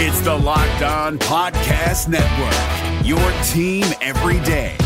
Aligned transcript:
It's 0.00 0.20
the 0.20 0.32
Locked 0.32 0.82
On 0.82 1.18
Podcast 1.18 2.06
Network, 2.06 3.04
your 3.04 3.18
team 3.42 3.84
every 4.00 4.38
day. 4.46 4.76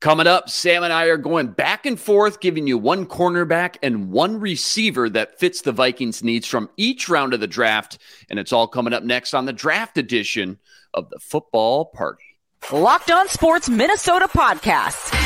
Coming 0.00 0.26
up, 0.26 0.48
Sam 0.48 0.82
and 0.82 0.94
I 0.94 1.04
are 1.08 1.18
going 1.18 1.48
back 1.48 1.84
and 1.84 2.00
forth, 2.00 2.40
giving 2.40 2.66
you 2.66 2.78
one 2.78 3.04
cornerback 3.04 3.76
and 3.82 4.10
one 4.10 4.40
receiver 4.40 5.10
that 5.10 5.38
fits 5.38 5.60
the 5.60 5.72
Vikings' 5.72 6.24
needs 6.24 6.46
from 6.46 6.70
each 6.78 7.10
round 7.10 7.34
of 7.34 7.40
the 7.40 7.46
draft. 7.46 7.98
And 8.30 8.38
it's 8.38 8.54
all 8.54 8.68
coming 8.68 8.94
up 8.94 9.02
next 9.02 9.34
on 9.34 9.44
the 9.44 9.52
draft 9.52 9.98
edition 9.98 10.58
of 10.94 11.10
the 11.10 11.18
football 11.18 11.84
party. 11.84 12.24
Locked 12.72 13.10
On 13.10 13.28
Sports 13.28 13.68
Minnesota 13.68 14.26
podcast. 14.26 15.25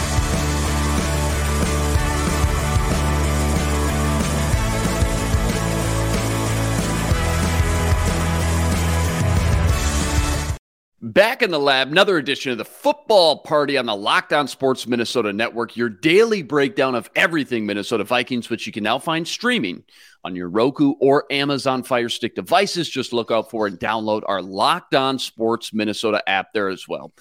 Back 11.03 11.41
in 11.41 11.49
the 11.49 11.57
lab, 11.57 11.91
another 11.91 12.19
edition 12.19 12.51
of 12.51 12.59
the 12.59 12.65
football 12.65 13.39
party 13.39 13.75
on 13.75 13.87
the 13.87 13.95
Locked 13.95 14.33
On 14.33 14.47
Sports 14.47 14.85
Minnesota 14.85 15.33
Network, 15.33 15.75
your 15.75 15.89
daily 15.89 16.43
breakdown 16.43 16.93
of 16.93 17.09
everything 17.15 17.65
Minnesota 17.65 18.03
Vikings, 18.03 18.51
which 18.51 18.67
you 18.67 18.71
can 18.71 18.83
now 18.83 18.99
find 18.99 19.27
streaming 19.27 19.83
on 20.23 20.35
your 20.35 20.47
Roku 20.47 20.93
or 20.99 21.25
Amazon 21.31 21.81
Fire 21.81 22.07
Stick 22.07 22.35
devices. 22.35 22.87
Just 22.87 23.13
look 23.13 23.31
out 23.31 23.49
for 23.49 23.65
and 23.65 23.79
download 23.79 24.21
our 24.27 24.43
Locked 24.43 24.93
On 24.93 25.17
Sports 25.17 25.73
Minnesota 25.73 26.21
app 26.29 26.53
there 26.53 26.69
as 26.69 26.87
well. 26.87 27.11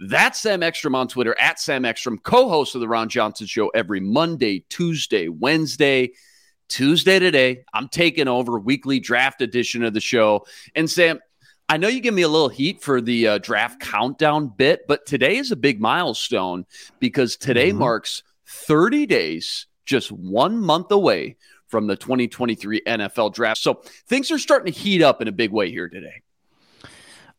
That's 0.00 0.40
Sam 0.40 0.64
Ekstrom 0.64 0.96
on 0.96 1.06
Twitter 1.06 1.38
at 1.38 1.60
Sam 1.60 1.84
Ekstrom, 1.84 2.18
co 2.18 2.48
host 2.48 2.74
of 2.74 2.80
the 2.80 2.88
Ron 2.88 3.08
Johnson 3.08 3.46
Show 3.46 3.68
every 3.68 4.00
Monday, 4.00 4.64
Tuesday, 4.68 5.28
Wednesday. 5.28 6.10
Tuesday 6.68 7.18
today, 7.18 7.64
I'm 7.72 7.88
taking 7.88 8.28
over 8.28 8.58
weekly 8.58 9.00
draft 9.00 9.40
edition 9.40 9.84
of 9.84 9.94
the 9.94 10.00
show. 10.00 10.44
And 10.74 10.90
Sam, 10.90 11.20
I 11.68 11.76
know 11.76 11.88
you 11.88 12.00
give 12.00 12.14
me 12.14 12.22
a 12.22 12.28
little 12.28 12.48
heat 12.48 12.82
for 12.82 13.00
the 13.00 13.28
uh, 13.28 13.38
draft 13.38 13.80
countdown 13.80 14.48
bit, 14.48 14.86
but 14.88 15.04
today 15.04 15.36
is 15.36 15.52
a 15.52 15.56
big 15.56 15.80
milestone 15.80 16.64
because 16.98 17.36
today 17.36 17.68
mm-hmm. 17.70 17.80
marks 17.80 18.22
30 18.46 19.04
days, 19.04 19.66
just 19.84 20.10
one 20.10 20.58
month 20.58 20.90
away 20.90 21.36
from 21.66 21.86
the 21.86 21.96
2023 21.96 22.80
NFL 22.86 23.34
draft. 23.34 23.60
So 23.60 23.82
things 24.06 24.30
are 24.30 24.38
starting 24.38 24.72
to 24.72 24.78
heat 24.78 25.02
up 25.02 25.20
in 25.20 25.28
a 25.28 25.32
big 25.32 25.50
way 25.50 25.70
here 25.70 25.90
today. 25.90 26.22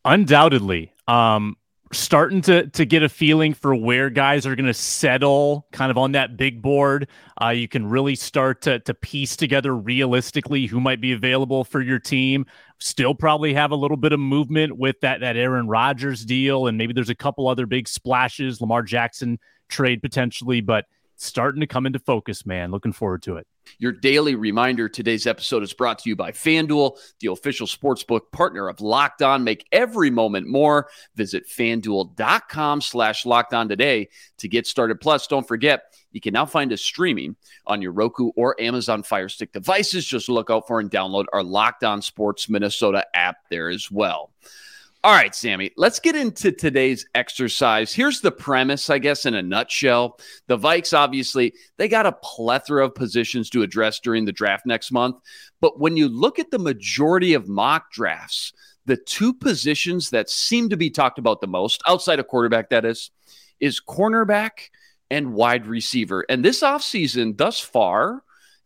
Undoubtedly. 0.04 0.92
Um, 1.08 1.56
starting 1.92 2.40
to 2.40 2.68
to 2.68 2.84
get 2.84 3.02
a 3.02 3.08
feeling 3.08 3.52
for 3.52 3.74
where 3.74 4.10
guys 4.10 4.46
are 4.46 4.54
going 4.54 4.66
to 4.66 4.74
settle 4.74 5.66
kind 5.72 5.90
of 5.90 5.98
on 5.98 6.12
that 6.12 6.36
big 6.36 6.62
board. 6.62 7.08
Uh, 7.42 7.48
you 7.48 7.66
can 7.66 7.86
really 7.86 8.14
start 8.14 8.62
to 8.62 8.78
to 8.80 8.94
piece 8.94 9.36
together 9.36 9.74
realistically 9.74 10.66
who 10.66 10.80
might 10.80 11.00
be 11.00 11.12
available 11.12 11.64
for 11.64 11.80
your 11.80 11.98
team. 11.98 12.46
Still 12.78 13.14
probably 13.14 13.52
have 13.54 13.72
a 13.72 13.76
little 13.76 13.96
bit 13.96 14.12
of 14.12 14.20
movement 14.20 14.76
with 14.78 15.00
that 15.00 15.20
that 15.20 15.36
Aaron 15.36 15.66
Rodgers 15.66 16.24
deal 16.24 16.68
and 16.68 16.78
maybe 16.78 16.92
there's 16.92 17.10
a 17.10 17.14
couple 17.14 17.48
other 17.48 17.66
big 17.66 17.88
splashes 17.88 18.60
Lamar 18.60 18.82
Jackson 18.82 19.38
trade 19.68 20.00
potentially 20.00 20.60
but 20.60 20.86
starting 21.16 21.60
to 21.60 21.66
come 21.66 21.86
into 21.86 21.98
focus 21.98 22.46
man. 22.46 22.70
Looking 22.70 22.92
forward 22.92 23.22
to 23.24 23.36
it 23.36 23.46
your 23.78 23.92
daily 23.92 24.34
reminder 24.34 24.88
today's 24.88 25.26
episode 25.26 25.62
is 25.62 25.72
brought 25.72 25.98
to 26.00 26.08
you 26.08 26.16
by 26.16 26.32
FanDuel, 26.32 26.96
the 27.20 27.30
official 27.30 27.66
sportsbook 27.66 28.32
partner 28.32 28.68
of 28.68 28.80
Locked 28.80 29.22
On. 29.22 29.44
Make 29.44 29.66
every 29.72 30.10
moment 30.10 30.46
more. 30.46 30.88
Visit 31.14 31.48
fanduel.com 31.48 32.80
slash 32.80 33.26
locked 33.26 33.54
on 33.54 33.68
today 33.68 34.08
to 34.38 34.48
get 34.48 34.66
started. 34.66 35.00
Plus, 35.00 35.26
don't 35.26 35.46
forget, 35.46 35.94
you 36.12 36.20
can 36.20 36.32
now 36.32 36.46
find 36.46 36.72
us 36.72 36.82
streaming 36.82 37.36
on 37.66 37.82
your 37.82 37.92
Roku 37.92 38.30
or 38.36 38.60
Amazon 38.60 39.02
Fire 39.02 39.28
Stick 39.28 39.52
devices. 39.52 40.06
Just 40.06 40.28
look 40.28 40.50
out 40.50 40.66
for 40.66 40.80
and 40.80 40.90
download 40.90 41.26
our 41.32 41.42
Locked 41.42 41.84
On 41.84 42.02
Sports 42.02 42.48
Minnesota 42.48 43.06
app 43.14 43.36
there 43.50 43.68
as 43.68 43.90
well. 43.90 44.30
All 45.02 45.12
right, 45.12 45.34
Sammy, 45.34 45.70
let's 45.78 45.98
get 45.98 46.14
into 46.14 46.52
today's 46.52 47.06
exercise. 47.14 47.90
Here's 47.90 48.20
the 48.20 48.30
premise, 48.30 48.90
I 48.90 48.98
guess, 48.98 49.24
in 49.24 49.34
a 49.34 49.42
nutshell. 49.42 50.18
The 50.46 50.58
Vikes, 50.58 50.92
obviously, 50.92 51.54
they 51.78 51.88
got 51.88 52.04
a 52.04 52.12
plethora 52.12 52.84
of 52.84 52.94
positions 52.94 53.48
to 53.50 53.62
address 53.62 54.00
during 54.00 54.26
the 54.26 54.32
draft 54.32 54.66
next 54.66 54.92
month. 54.92 55.16
But 55.62 55.80
when 55.80 55.96
you 55.96 56.06
look 56.06 56.38
at 56.38 56.50
the 56.50 56.58
majority 56.58 57.32
of 57.32 57.48
mock 57.48 57.90
drafts, 57.90 58.52
the 58.84 58.98
two 58.98 59.32
positions 59.32 60.10
that 60.10 60.28
seem 60.28 60.68
to 60.68 60.76
be 60.76 60.90
talked 60.90 61.18
about 61.18 61.40
the 61.40 61.46
most, 61.46 61.80
outside 61.88 62.18
of 62.18 62.28
quarterback, 62.28 62.68
that 62.68 62.84
is, 62.84 63.10
is 63.58 63.80
cornerback 63.80 64.68
and 65.10 65.32
wide 65.32 65.66
receiver. 65.66 66.26
And 66.28 66.44
this 66.44 66.60
offseason, 66.60 67.38
thus 67.38 67.58
far, 67.58 68.22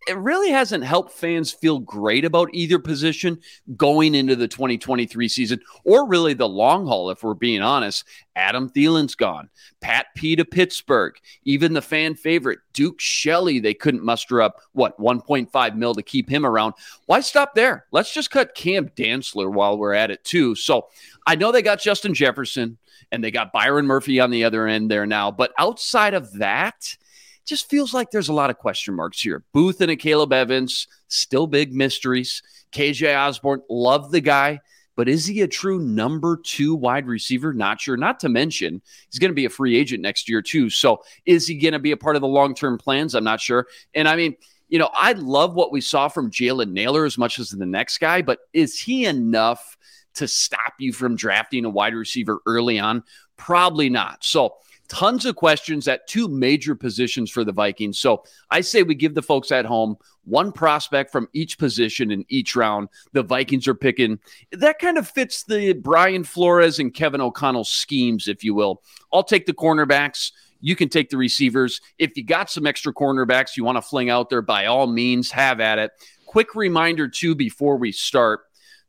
it 0.06 0.16
really 0.19 0.50
hasn't 0.50 0.84
helped 0.84 1.12
fans 1.12 1.53
feel 1.53 1.78
great 1.78 2.25
about 2.25 2.50
either 2.53 2.78
position 2.78 3.38
going 3.76 4.15
into 4.15 4.37
the 4.37 4.48
2023 4.48 5.28
season 5.28 5.60
or 5.84 6.06
really 6.06 6.34
the 6.34 6.48
long 6.48 6.87
haul, 6.87 7.10
if 7.10 7.22
we're 7.22 7.34
being 7.34 7.62
honest. 7.62 8.04
Adam 8.37 8.69
Thielen's 8.69 9.14
gone. 9.14 9.48
Pat 9.81 10.06
P 10.14 10.37
to 10.37 10.44
Pittsburgh. 10.44 11.14
Even 11.44 11.72
the 11.72 11.82
fan 11.82 12.14
favorite, 12.14 12.59
Duke 12.72 13.00
Shelley, 13.00 13.60
they 13.60 13.75
couldn't 13.75 14.04
muster 14.04 14.43
up, 14.43 14.60
what, 14.72 14.98
1.5 14.98 15.76
mil 15.76 15.94
to 15.94 16.03
keep 16.03 16.28
him 16.28 16.44
around. 16.44 16.75
Why 17.06 17.20
stop 17.20 17.54
there? 17.54 17.87
Let's 17.93 18.12
just 18.12 18.31
cut 18.31 18.54
Cam 18.54 18.88
Dantzler 18.91 19.53
while 19.53 19.78
we're 19.78 19.94
at 19.94 20.10
it, 20.10 20.25
too. 20.25 20.54
So 20.54 20.88
I 21.26 21.37
know 21.37 21.53
they 21.53 21.62
got 21.62 21.81
Justin 21.81 22.14
Jefferson 22.14 22.78
and 23.12 23.22
they 23.22 23.31
got 23.31 23.53
Byron 23.53 23.87
Murphy 23.87 24.20
on 24.20 24.31
the 24.31 24.44
other 24.44 24.66
end 24.66 24.91
there 24.91 25.06
now. 25.06 25.31
But 25.31 25.53
outside 25.59 26.14
of 26.14 26.32
that, 26.34 26.97
just 27.44 27.69
feels 27.69 27.93
like 27.93 28.10
there's 28.10 28.28
a 28.28 28.34
lot 28.34 28.50
of 28.50 28.59
question 28.59 28.94
marks 28.94 29.21
here. 29.21 29.44
Booth 29.53 29.81
and 29.81 29.91
Akayleb 29.91 30.32
Evans, 30.32 30.88
still 31.09 31.47
big 31.47 31.75
mysteries. 31.75 32.43
KJ 32.72 33.16
Osborn, 33.16 33.62
love 33.69 34.10
the 34.10 34.21
guy, 34.21 34.60
but 34.97 35.09
is 35.09 35.27
he 35.27 35.43
a 35.43 35.49
true 35.49 35.78
number 35.78 36.37
two 36.37 36.75
wide 36.75 37.06
receiver? 37.06 37.53
Not 37.53 37.81
sure. 37.81 37.97
Not 37.97 38.21
to 38.21 38.28
mention, 38.28 38.81
he's 39.10 39.19
going 39.19 39.31
to 39.31 39.34
be 39.34 39.44
a 39.44 39.50
free 39.50 39.77
agent 39.77 40.03
next 40.03 40.28
year, 40.28 40.43
too. 40.43 40.71
So 40.71 41.03
is 41.27 41.47
he 41.47 41.56
going 41.56 41.72
to 41.72 41.78
be 41.78 41.93
a 41.93 41.97
part 41.97 42.16
of 42.16 42.22
the 42.22 42.28
long 42.28 42.55
term 42.55 42.78
plans? 42.78 43.15
I'm 43.15 43.25
not 43.25 43.41
sure. 43.41 43.66
And 43.94 44.09
I 44.09 44.16
mean, 44.16 44.37
you 44.69 44.78
know, 44.78 44.91
I 44.93 45.12
love 45.12 45.55
what 45.55 45.72
we 45.72 45.81
saw 45.81 46.09
from 46.09 46.31
Jalen 46.31 46.72
Nailor 46.72 47.05
as 47.05 47.19
much 47.19 47.38
as 47.38 47.50
the 47.50 47.66
next 47.66 47.99
guy, 47.99 48.22
but 48.22 48.41
is 48.53 48.78
he 48.78 49.05
enough 49.05 49.76
to 50.15 50.26
stop 50.26 50.75
you 50.78 50.93
from 50.93 51.16
drafting 51.16 51.65
a 51.65 51.71
wide 51.71 51.94
receiver 51.94 52.41
early 52.47 52.78
on? 52.78 53.03
Probably 53.37 53.91
not. 53.91 54.25
So, 54.25 54.55
Tons 54.94 55.27
of 55.27 55.34
questions 55.34 55.88
at 55.88 56.06
two 56.06 56.28
major 56.28 56.77
positions 56.77 57.28
for 57.28 57.43
the 57.43 57.50
Vikings. 57.50 57.99
So 57.99 58.22
I 58.53 58.60
say 58.60 58.84
we 58.84 58.94
give 58.94 59.16
the 59.16 59.22
folks 59.22 59.50
at 59.50 59.65
home 59.65 59.97
one 60.22 60.53
prospect 60.53 61.10
from 61.10 61.28
each 61.32 61.59
position 61.59 62.12
in 62.12 62.25
each 62.28 62.55
round. 62.55 62.88
The 63.10 63.25
Vikings 63.25 63.66
are 63.66 63.75
picking. 63.75 64.21
That 64.53 64.78
kind 64.78 64.97
of 64.97 65.09
fits 65.09 65.43
the 65.43 65.72
Brian 65.72 66.22
Flores 66.22 66.78
and 66.78 66.94
Kevin 66.94 67.21
O'Connell 67.21 67.65
schemes, 67.65 68.28
if 68.28 68.44
you 68.44 68.55
will. 68.55 68.82
I'll 69.12 69.25
take 69.25 69.47
the 69.47 69.53
cornerbacks. 69.53 70.31
You 70.60 70.77
can 70.77 70.88
take 70.88 71.11
the 71.11 71.16
receivers. 71.16 71.81
If 71.99 72.16
you 72.16 72.25
got 72.25 72.49
some 72.49 72.65
extra 72.65 72.94
cornerbacks 72.94 73.56
you 73.56 73.64
want 73.64 73.79
to 73.79 73.82
fling 73.82 74.11
out 74.11 74.31
there, 74.31 74.43
by 74.43 74.67
all 74.67 74.87
means, 74.87 75.32
have 75.32 75.58
at 75.58 75.81
it. 75.81 75.91
Quick 76.25 76.55
reminder, 76.55 77.08
too, 77.08 77.35
before 77.35 77.79
we 77.79 77.91
start 77.91 78.43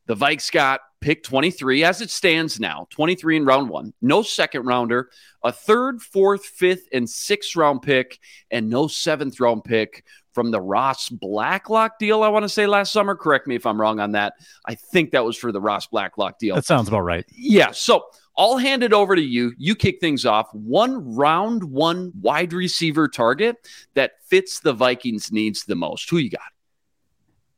the 0.05 0.15
Vikes 0.15 0.51
got 0.51 0.81
pick 1.05 1.23
23 1.23 1.83
as 1.83 2.01
it 2.01 2.09
stands 2.09 2.59
now 2.59 2.87
23 2.89 3.37
in 3.37 3.45
round 3.45 3.69
one 3.69 3.93
no 4.01 4.23
second 4.23 4.65
rounder 4.65 5.09
a 5.43 5.51
third 5.51 6.01
fourth 6.01 6.43
fifth 6.43 6.87
and 6.91 7.07
sixth 7.07 7.55
round 7.55 7.81
pick 7.83 8.17
and 8.49 8.69
no 8.69 8.87
seventh 8.87 9.39
round 9.39 9.63
pick 9.63 10.03
from 10.33 10.49
the 10.49 10.59
ross 10.59 11.09
blacklock 11.09 11.99
deal 11.99 12.23
i 12.23 12.27
want 12.27 12.41
to 12.41 12.49
say 12.49 12.65
last 12.65 12.91
summer 12.91 13.13
correct 13.13 13.45
me 13.45 13.53
if 13.53 13.67
i'm 13.67 13.79
wrong 13.79 13.99
on 13.99 14.13
that 14.13 14.33
i 14.65 14.73
think 14.73 15.11
that 15.11 15.23
was 15.23 15.37
for 15.37 15.51
the 15.51 15.61
ross 15.61 15.85
blacklock 15.85 16.39
deal 16.39 16.55
that 16.55 16.65
sounds 16.65 16.87
about 16.87 17.01
right 17.01 17.25
yeah 17.31 17.69
so 17.69 18.03
I'll 18.37 18.57
hand 18.57 18.83
it 18.83 18.91
over 18.91 19.15
to 19.15 19.21
you. 19.21 19.53
You 19.57 19.75
kick 19.75 20.01
things 20.01 20.25
off. 20.25 20.53
One 20.53 21.15
round 21.15 21.63
one 21.63 22.11
wide 22.19 22.51
receiver 22.51 23.07
target 23.07 23.55
that 23.93 24.21
fits 24.25 24.59
the 24.59 24.73
Vikings' 24.73 25.31
needs 25.31 25.63
the 25.63 25.75
most. 25.75 26.09
Who 26.09 26.17
you 26.17 26.29
got? 26.29 26.41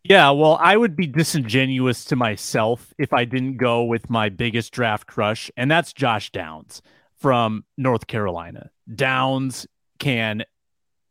Yeah, 0.09 0.29
well, 0.29 0.57
I 0.61 0.77
would 0.77 0.95
be 0.95 1.05
disingenuous 1.05 2.05
to 2.05 2.15
myself 2.15 2.93
if 2.97 3.11
I 3.11 3.25
didn't 3.25 3.57
go 3.57 3.83
with 3.83 4.09
my 4.09 4.29
biggest 4.29 4.71
draft 4.71 5.05
crush, 5.05 5.51
and 5.57 5.69
that's 5.69 5.91
Josh 5.91 6.31
Downs 6.31 6.81
from 7.17 7.65
North 7.77 8.07
Carolina. 8.07 8.69
Downs 8.95 9.67
can 9.99 10.45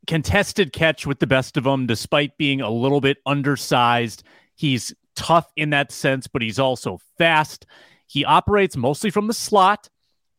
contested 0.06 0.72
catch 0.72 1.06
with 1.06 1.18
the 1.18 1.26
best 1.26 1.58
of 1.58 1.64
them, 1.64 1.86
despite 1.86 2.38
being 2.38 2.62
a 2.62 2.70
little 2.70 3.02
bit 3.02 3.18
undersized. 3.26 4.22
He's 4.54 4.94
tough 5.14 5.52
in 5.56 5.70
that 5.70 5.92
sense, 5.92 6.26
but 6.26 6.40
he's 6.40 6.58
also 6.58 6.98
fast. 7.18 7.66
He 8.06 8.24
operates 8.24 8.78
mostly 8.78 9.10
from 9.10 9.26
the 9.26 9.34
slot. 9.34 9.90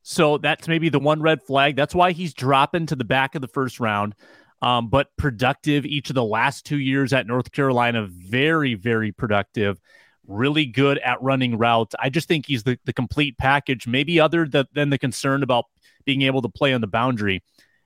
So 0.01 0.39
that's 0.39 0.67
maybe 0.67 0.89
the 0.89 0.97
one 0.97 1.21
red 1.21 1.43
flag. 1.43 1.75
That's 1.75 1.93
why 1.93 2.11
he's 2.11 2.33
dropping 2.33 2.87
to 2.87 2.95
the 2.95 3.05
back 3.05 3.35
of 3.35 3.41
the 3.41 3.47
first 3.47 3.79
round. 3.79 4.15
Um, 4.61 4.89
but 4.89 5.15
productive 5.17 5.85
each 5.85 6.09
of 6.09 6.15
the 6.15 6.23
last 6.23 6.65
two 6.65 6.79
years 6.79 7.13
at 7.13 7.27
North 7.27 7.51
Carolina. 7.51 8.07
Very, 8.07 8.73
very 8.73 9.11
productive. 9.11 9.79
Really 10.27 10.65
good 10.65 10.97
at 10.99 11.21
running 11.21 11.57
routes. 11.57 11.95
I 11.99 12.09
just 12.09 12.27
think 12.27 12.47
he's 12.47 12.63
the, 12.63 12.79
the 12.85 12.93
complete 12.93 13.37
package, 13.37 13.85
maybe 13.85 14.19
other 14.19 14.47
the, 14.47 14.67
than 14.73 14.89
the 14.89 14.97
concern 14.97 15.43
about 15.43 15.65
being 16.05 16.23
able 16.23 16.41
to 16.41 16.49
play 16.49 16.73
on 16.73 16.81
the 16.81 16.87
boundary. 16.87 17.43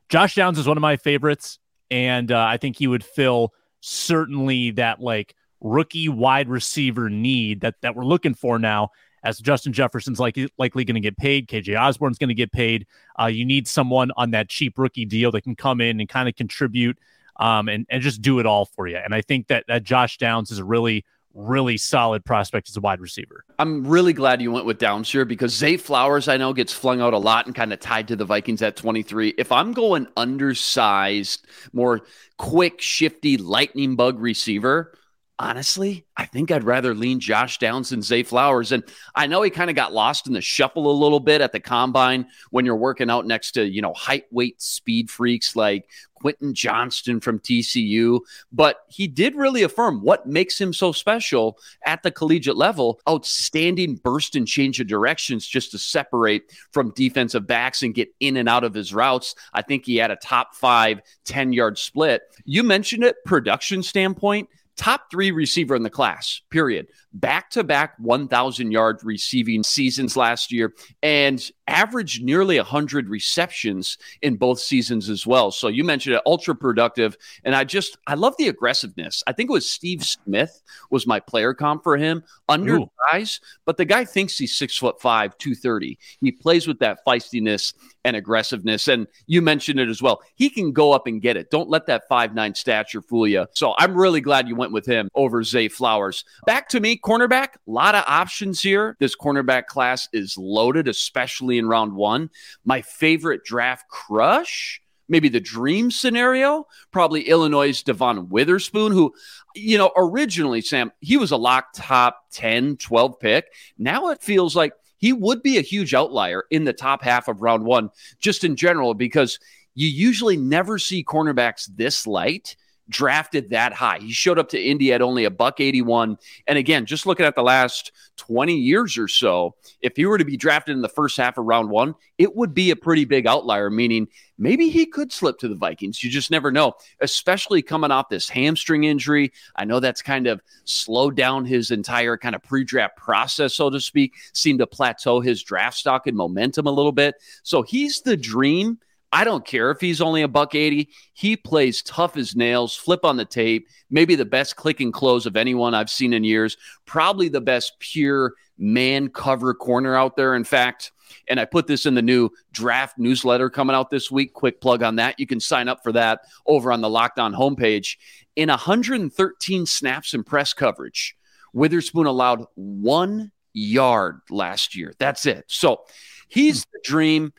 Josh 0.08 0.36
Downs 0.36 0.58
is 0.58 0.68
one 0.68 0.78
of 0.78 0.82
my 0.82 0.98
favorites, 0.98 1.60
and 1.90 2.32
uh, 2.32 2.40
I 2.40 2.58
think 2.58 2.78
he 2.78 2.88
would 2.88 3.04
fill 3.04 3.54
certainly 3.82 4.72
that 4.72 5.02
like 5.02 5.36
rookie 5.60 6.10
wide 6.10 6.50
receiver 6.50 7.10
need 7.10 7.62
that 7.62 7.76
that 7.82 7.96
we're 7.96 8.06
looking 8.06 8.34
for 8.34 8.60
now. 8.60 8.90
As 9.24 9.40
Justin 9.40 9.74
Jefferson's 9.74 10.20
like 10.20 10.38
likely 10.58 10.84
going 10.84 10.96
to 10.96 11.02
get 11.02 11.18
paid, 11.18 11.48
KJ 11.48 11.80
Osborn's 11.80 12.18
going 12.18 12.30
to 12.30 12.36
get 12.36 12.52
paid. 12.52 12.88
Uh, 13.20 13.28
you 13.28 13.46
need 13.46 13.68
someone 13.68 14.12
on 14.18 14.32
that 14.32 14.50
cheap 14.50 14.78
rookie 14.78 15.06
deal 15.06 15.32
that 15.32 15.42
can 15.42 15.56
come 15.56 15.82
in 15.82 16.00
and 16.00 16.10
kind 16.10 16.28
of 16.28 16.36
contribute 16.36 16.98
um, 17.40 17.70
and 17.70 17.86
and 17.90 18.02
just 18.02 18.22
do 18.22 18.40
it 18.40 18.46
all 18.46 18.66
for 18.66 18.88
you. 18.88 18.98
And 18.98 19.14
I 19.14 19.22
think 19.22 19.48
that 19.48 19.66
that 19.68 19.84
Josh 19.84 20.18
Downs 20.18 20.52
is 20.52 20.60
a 20.60 20.64
really 20.64 21.06
really 21.34 21.78
solid 21.78 22.26
prospect 22.26 22.70
as 22.70 22.78
a 22.78 22.82
wide 22.82 23.00
receiver. 23.00 23.46
I'm 23.60 23.88
really 23.88 24.14
glad 24.14 24.42
you 24.42 24.52
went 24.52 24.66
with 24.66 24.80
Downs 24.80 25.12
here 25.12 25.26
because 25.26 25.54
Zay 25.54 25.78
Flowers, 25.78 26.28
I 26.28 26.38
know, 26.38 26.54
gets 26.54 26.74
flung 26.74 27.02
out 27.02 27.14
a 27.14 27.18
lot 27.18 27.46
and 27.46 27.56
kind 27.56 27.72
of 27.72 27.80
tied 27.80 28.08
to 28.10 28.16
the 28.16 28.26
Vikings 28.26 28.62
at 28.62 28.76
23. 28.76 29.36
If 29.38 29.52
I'm 29.52 29.74
going 29.74 30.08
undersized, 30.18 31.48
more 31.74 32.02
quick, 32.38 32.82
shifty, 32.82 33.38
lightning 33.38 33.96
bug 33.96 34.20
receiver, 34.20 34.94
honestly, 35.42 36.06
I 36.16 36.26
think 36.26 36.52
I'd 36.52 36.64
rather 36.64 36.94
lean 36.94 37.20
Josh 37.20 37.58
Downs 37.58 37.90
than 37.90 38.04
Zay 38.04 38.22
Flowers. 38.22 38.72
And 38.72 38.84
I 39.16 39.26
know 39.26 39.42
he 39.42 39.50
kind 39.50 39.72
of 39.72 39.76
got 39.76 39.92
lost 39.92 40.28
in 40.28 40.34
the 40.34 40.42
shuffle 40.42 40.90
a 40.90 40.94
little 40.94 41.20
bit 41.20 41.42
at 41.42 41.52
the 41.52 41.60
combine 41.60 42.28
when 42.52 42.64
you're 42.64 42.76
working 42.76 43.10
out 43.10 43.26
next 43.26 43.54
to, 43.54 43.68
you 43.68 43.82
know, 43.82 43.94
height, 43.94 44.26
weight, 44.30 44.62
speed 44.62 45.10
freaks 45.10 45.56
like 45.56 45.90
Quentin 46.14 46.54
Johnston 46.54 47.20
from 47.20 47.40
TCU. 47.40 48.20
But 48.52 48.86
he 48.88 49.08
did 49.08 49.36
really 49.36 49.64
affirm 49.64 50.04
what 50.04 50.28
makes 50.28 50.62
him 50.62 50.74
so 50.74 50.92
special 50.92 51.58
at 51.88 52.04
the 52.04 52.12
collegiate 52.12 52.56
level. 52.56 53.02
Outstanding 53.10 53.96
burst 53.96 54.36
and 54.36 54.48
change 54.48 54.80
of 54.80 54.86
directions 54.86 55.48
just 55.48 55.72
to 55.72 55.80
separate 55.80 56.52
from 56.72 56.94
defensive 56.96 57.48
backs 57.48 57.82
and 57.82 57.96
get 57.96 58.14
in 58.20 58.38
and 58.38 58.48
out 58.48 58.64
of 58.64 58.76
his 58.76 58.94
routes. 58.94 59.34
I 59.56 59.64
think 59.64 59.88
he 59.88 59.96
had 59.96 60.12
a 60.12 60.18
top 60.18 60.54
five 60.54 61.02
10 61.26 61.52
yard 61.52 61.80
split. 61.80 62.22
You 62.46 62.62
mentioned 62.62 63.04
it, 63.04 63.16
production 63.26 63.82
standpoint 63.82 64.48
top 64.78 65.12
three 65.12 65.32
receiver 65.32 65.76
in 65.76 65.84
the 65.84 65.90
class, 65.90 66.42
period. 66.50 66.88
Back 67.14 67.50
to 67.52 67.64
back 67.64 67.96
1,000 68.00 68.72
yard 68.72 69.00
receiving 69.04 69.64
seasons 69.64 70.16
last 70.16 70.52
year 70.52 70.74
and 71.04 71.44
averaged 71.68 72.24
nearly 72.24 72.58
100 72.58 73.10
receptions 73.10 73.98
in 74.22 74.38
both 74.38 74.60
seasons 74.60 75.10
as 75.10 75.28
well. 75.28 75.52
So 75.52 75.68
you 75.68 75.84
mentioned 75.84 76.16
it, 76.16 76.22
ultra 76.26 76.56
productive. 76.56 77.18
And 77.44 77.56
I 77.56 77.64
just, 77.64 77.98
I 78.08 78.16
love 78.16 78.36
the 78.38 78.48
aggressiveness. 78.48 79.24
I 79.28 79.34
think 79.34 79.50
it 79.50 79.54
was 79.54 79.70
Steve 79.70 80.04
Smith 80.04 80.62
was 80.90 81.06
my 81.06 81.20
player 81.20 81.54
comp 81.54 81.84
for 81.84 81.98
him, 81.98 82.24
under 82.48 82.80
guys, 83.12 83.40
but 83.66 83.78
the 83.78 83.86
guy 83.86 84.06
thinks 84.06 84.38
he's 84.38 84.58
six 84.58 84.78
foot 84.78 85.02
five, 85.02 85.38
230. 85.38 85.98
He 86.22 86.32
plays 86.32 86.68
with 86.68 86.80
that 86.80 87.00
feistiness 87.06 87.74
and 88.03 88.15
aggressiveness. 88.15 88.88
And 88.88 89.07
you 89.27 89.42
mentioned 89.42 89.80
it 89.80 89.89
as 89.89 90.01
well. 90.01 90.21
He 90.36 90.50
can 90.50 90.71
go 90.71 90.92
up 90.92 91.07
and 91.07 91.21
get 91.21 91.38
it. 91.38 91.50
Don't 91.50 91.69
let 91.69 91.86
that 91.88 92.07
five 92.07 92.33
nine 92.33 92.56
stature 92.56 93.01
fool 93.01 93.27
you. 93.27 93.48
So 93.53 93.74
I'm 93.77 93.95
really 93.95 94.21
glad 94.21 94.48
you 94.48 94.56
went 94.56 94.71
with 94.71 94.86
him 94.86 95.09
over 95.15 95.44
Zay 95.44 95.68
Flowers. 95.68 96.25
Back 96.45 96.69
to 96.69 96.80
me, 96.80 96.98
cornerback. 96.98 97.56
A 97.68 97.71
lot 97.71 97.95
of 97.95 98.03
options 98.07 98.62
here. 98.62 98.95
This 99.00 99.15
cornerback 99.15 99.68
class 99.68 100.07
is 100.13 100.38
loaded, 100.38 100.88
especially 100.88 101.57
in 101.57 101.68
round 101.68 101.94
one. 101.94 102.30
My 102.65 102.81
favorite 102.81 103.44
draft 103.44 103.88
crush 103.89 104.81
maybe 105.12 105.27
the 105.27 105.42
dream 105.42 105.92
scenario, 105.92 106.65
probably 106.89 107.27
Illinois' 107.27 107.83
Devon 107.83 108.30
Witherspoon, 108.30 108.94
who, 108.94 109.13
you 109.53 109.77
know, 109.77 109.92
originally, 109.98 110.62
Sam, 110.62 110.92
he 111.01 111.18
was 111.18 111.31
a 111.31 111.38
lock 111.38 111.68
top 111.75 112.24
10, 112.31 112.77
12 112.77 113.19
pick. 113.19 113.53
Now 113.77 114.09
it 114.09 114.24
feels 114.24 114.56
like 114.56 114.71
he 115.01 115.12
would 115.12 115.44
be 115.44 115.57
a 115.57 115.62
huge 115.62 115.94
outlier 115.94 116.45
in 116.51 116.63
the 116.63 116.74
top 116.74 117.03
half 117.03 117.27
of 117.27 117.42
round 117.42 117.65
one, 117.65 117.89
just 118.19 118.44
in 118.44 118.56
general, 118.56 118.94
because 118.94 119.39
you 119.74 119.88
usually 119.88 120.38
never 120.38 120.77
see 120.77 121.03
cornerbacks 121.03 121.69
this 121.75 122.06
light 122.06 122.56
drafted 122.89 123.50
that 123.51 123.74
high. 123.74 124.00
He 124.00 124.12
showed 124.12 124.38
up 124.38 124.50
to 124.50 124.62
Indy 124.62 124.94
at 124.94 125.01
only 125.01 125.25
a 125.25 125.31
buck 125.31 125.60
81. 125.60 126.18
And 126.48 126.57
again, 126.57 126.86
just 126.86 127.06
looking 127.06 127.25
at 127.25 127.36
the 127.36 127.44
last 127.44 127.92
20 128.18 128.56
years 128.56 128.98
or 128.98 129.07
so, 129.07 129.56
if 129.81 129.95
he 129.95 130.06
were 130.06 130.18
to 130.18 130.25
be 130.25 130.38
drafted 130.38 130.75
in 130.75 130.81
the 130.81 130.89
first 130.89 131.18
half 131.18 131.38
of 131.38 131.45
round 131.45 131.69
one, 131.69 131.95
it 132.18 132.36
would 132.36 132.54
be 132.54 132.72
a 132.72 132.75
pretty 132.75 133.06
big 133.06 133.25
outlier, 133.25 133.69
meaning 133.69 134.07
maybe 134.38 134.69
he 134.69 134.86
could 134.86 135.12
slip 135.12 135.39
to 135.39 135.48
the 135.48 135.56
Vikings. 135.56 136.04
You 136.04 136.10
just 136.10 136.31
never 136.31 136.51
know, 136.51 136.74
especially 137.00 137.62
coming 137.62 137.92
off 137.92 138.10
this 138.10 138.30
hamstring 138.30 138.84
injury. 138.84 139.31
I 139.56 139.66
know 139.66 139.80
that's 139.80 140.01
kind 140.01 140.27
of 140.27 140.42
slowed 140.66 141.16
down 141.16 141.45
his 141.45 141.72
entire 141.72 142.18
kind 142.18 142.36
of 142.36 142.44
pre 142.44 142.63
draft 142.63 142.98
process, 142.98 143.56
so 143.56 143.69
to 143.69 143.80
speak, 143.80 144.13
seemed 144.34 144.60
to 144.60 144.68
plateau 144.68 145.19
his 145.19 145.44
draft 145.44 145.77
stock 145.77 146.07
and 146.07 146.18
momentum 146.18 146.68
a 146.68 146.72
little 146.72 146.92
bit. 146.92 147.16
So 147.44 147.62
he's 147.62 148.01
the 148.01 148.18
dream 148.18 148.80
I 149.12 149.24
don't 149.24 149.46
care 149.46 149.72
if 149.72 149.81
he's 149.81 150.02
only 150.02 150.22
a 150.22 150.28
buck 150.28 150.56
80. 150.56 150.90
He 151.13 151.36
plays 151.36 151.81
tough 151.81 152.16
as 152.16 152.36
nails, 152.36 152.75
flip 152.75 153.04
on 153.04 153.18
the 153.18 153.25
tape, 153.25 153.68
maybe 153.90 154.16
the 154.16 154.25
best 154.25 154.56
click 154.56 154.80
and 154.80 154.94
close 154.94 155.25
of 155.25 155.36
anyone 155.36 155.74
I've 155.74 155.90
seen 155.90 156.13
in 156.13 156.24
years, 156.24 156.56
probably 156.86 157.28
the 157.28 157.42
best 157.42 157.74
pure 157.80 158.34
man 158.58 159.10
cover 159.10 159.54
corner 159.54 159.96
out 159.96 160.16
there. 160.16 160.36
In 160.36 160.44
fact, 160.44 160.92
and 161.28 161.40
I 161.40 161.46
put 161.46 161.68
this 161.68 161.86
in 161.86 161.94
the 161.94 162.02
new 162.02 162.30
draft 162.54 162.98
newsletter 162.98 163.50
coming 163.50 163.75
out 163.75 163.90
this 163.90 164.10
week. 164.10 164.34
Quick 164.34 164.62
plug 164.62 164.81
on 164.81 164.96
that. 164.96 165.19
You 165.19 165.28
can 165.28 165.40
sign 165.40 165.68
up 165.68 165.84
for 165.84 165.92
that 165.92 166.22
over 166.46 166.72
on 166.72 166.81
the 166.81 166.90
Locked 166.90 167.19
On 167.19 167.34
homepage. 167.34 167.98
In 168.36 168.48
113 168.48 169.66
snaps 169.66 170.13
and 170.13 170.25
press 170.25 170.54
coverage, 170.54 171.18
Witherspoon 171.54 172.06
allowed 172.06 172.46
one 172.56 173.31
yard 173.54 174.22
last 174.30 174.75
year. 174.75 174.94
That's 175.00 175.25
it. 175.25 175.44
So 175.48 175.81
he's 176.30 176.66
the 176.72 176.80
dream 176.84 177.34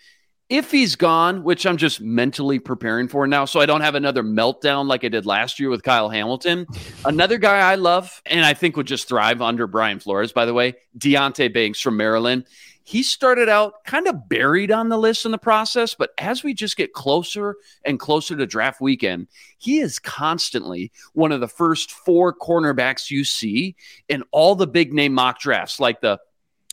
if 0.52 0.70
he's 0.70 0.96
gone, 0.96 1.44
which 1.44 1.64
I'm 1.64 1.78
just 1.78 2.02
mentally 2.02 2.58
preparing 2.58 3.08
for 3.08 3.26
now, 3.26 3.46
so 3.46 3.58
I 3.58 3.64
don't 3.64 3.80
have 3.80 3.94
another 3.94 4.22
meltdown 4.22 4.86
like 4.86 5.02
I 5.02 5.08
did 5.08 5.24
last 5.24 5.58
year 5.58 5.70
with 5.70 5.82
Kyle 5.82 6.10
Hamilton. 6.10 6.66
Another 7.06 7.38
guy 7.38 7.56
I 7.56 7.76
love 7.76 8.20
and 8.26 8.44
I 8.44 8.52
think 8.52 8.76
would 8.76 8.86
just 8.86 9.08
thrive 9.08 9.40
under 9.40 9.66
Brian 9.66 9.98
Flores, 9.98 10.30
by 10.30 10.44
the 10.44 10.52
way, 10.52 10.74
Deonte 10.98 11.54
Banks 11.54 11.80
from 11.80 11.96
Maryland. 11.96 12.44
He 12.84 13.02
started 13.02 13.48
out 13.48 13.82
kind 13.86 14.06
of 14.06 14.28
buried 14.28 14.70
on 14.70 14.90
the 14.90 14.98
list 14.98 15.24
in 15.24 15.30
the 15.30 15.38
process, 15.38 15.94
but 15.94 16.10
as 16.18 16.44
we 16.44 16.52
just 16.52 16.76
get 16.76 16.92
closer 16.92 17.56
and 17.86 17.98
closer 17.98 18.36
to 18.36 18.46
draft 18.46 18.78
weekend, 18.78 19.28
he 19.56 19.78
is 19.78 19.98
constantly 19.98 20.92
one 21.14 21.32
of 21.32 21.40
the 21.40 21.48
first 21.48 21.92
four 21.92 22.34
cornerbacks 22.34 23.10
you 23.10 23.24
see 23.24 23.74
in 24.10 24.22
all 24.32 24.54
the 24.54 24.66
big 24.66 24.92
name 24.92 25.14
mock 25.14 25.40
drafts, 25.40 25.80
like 25.80 26.02
the 26.02 26.18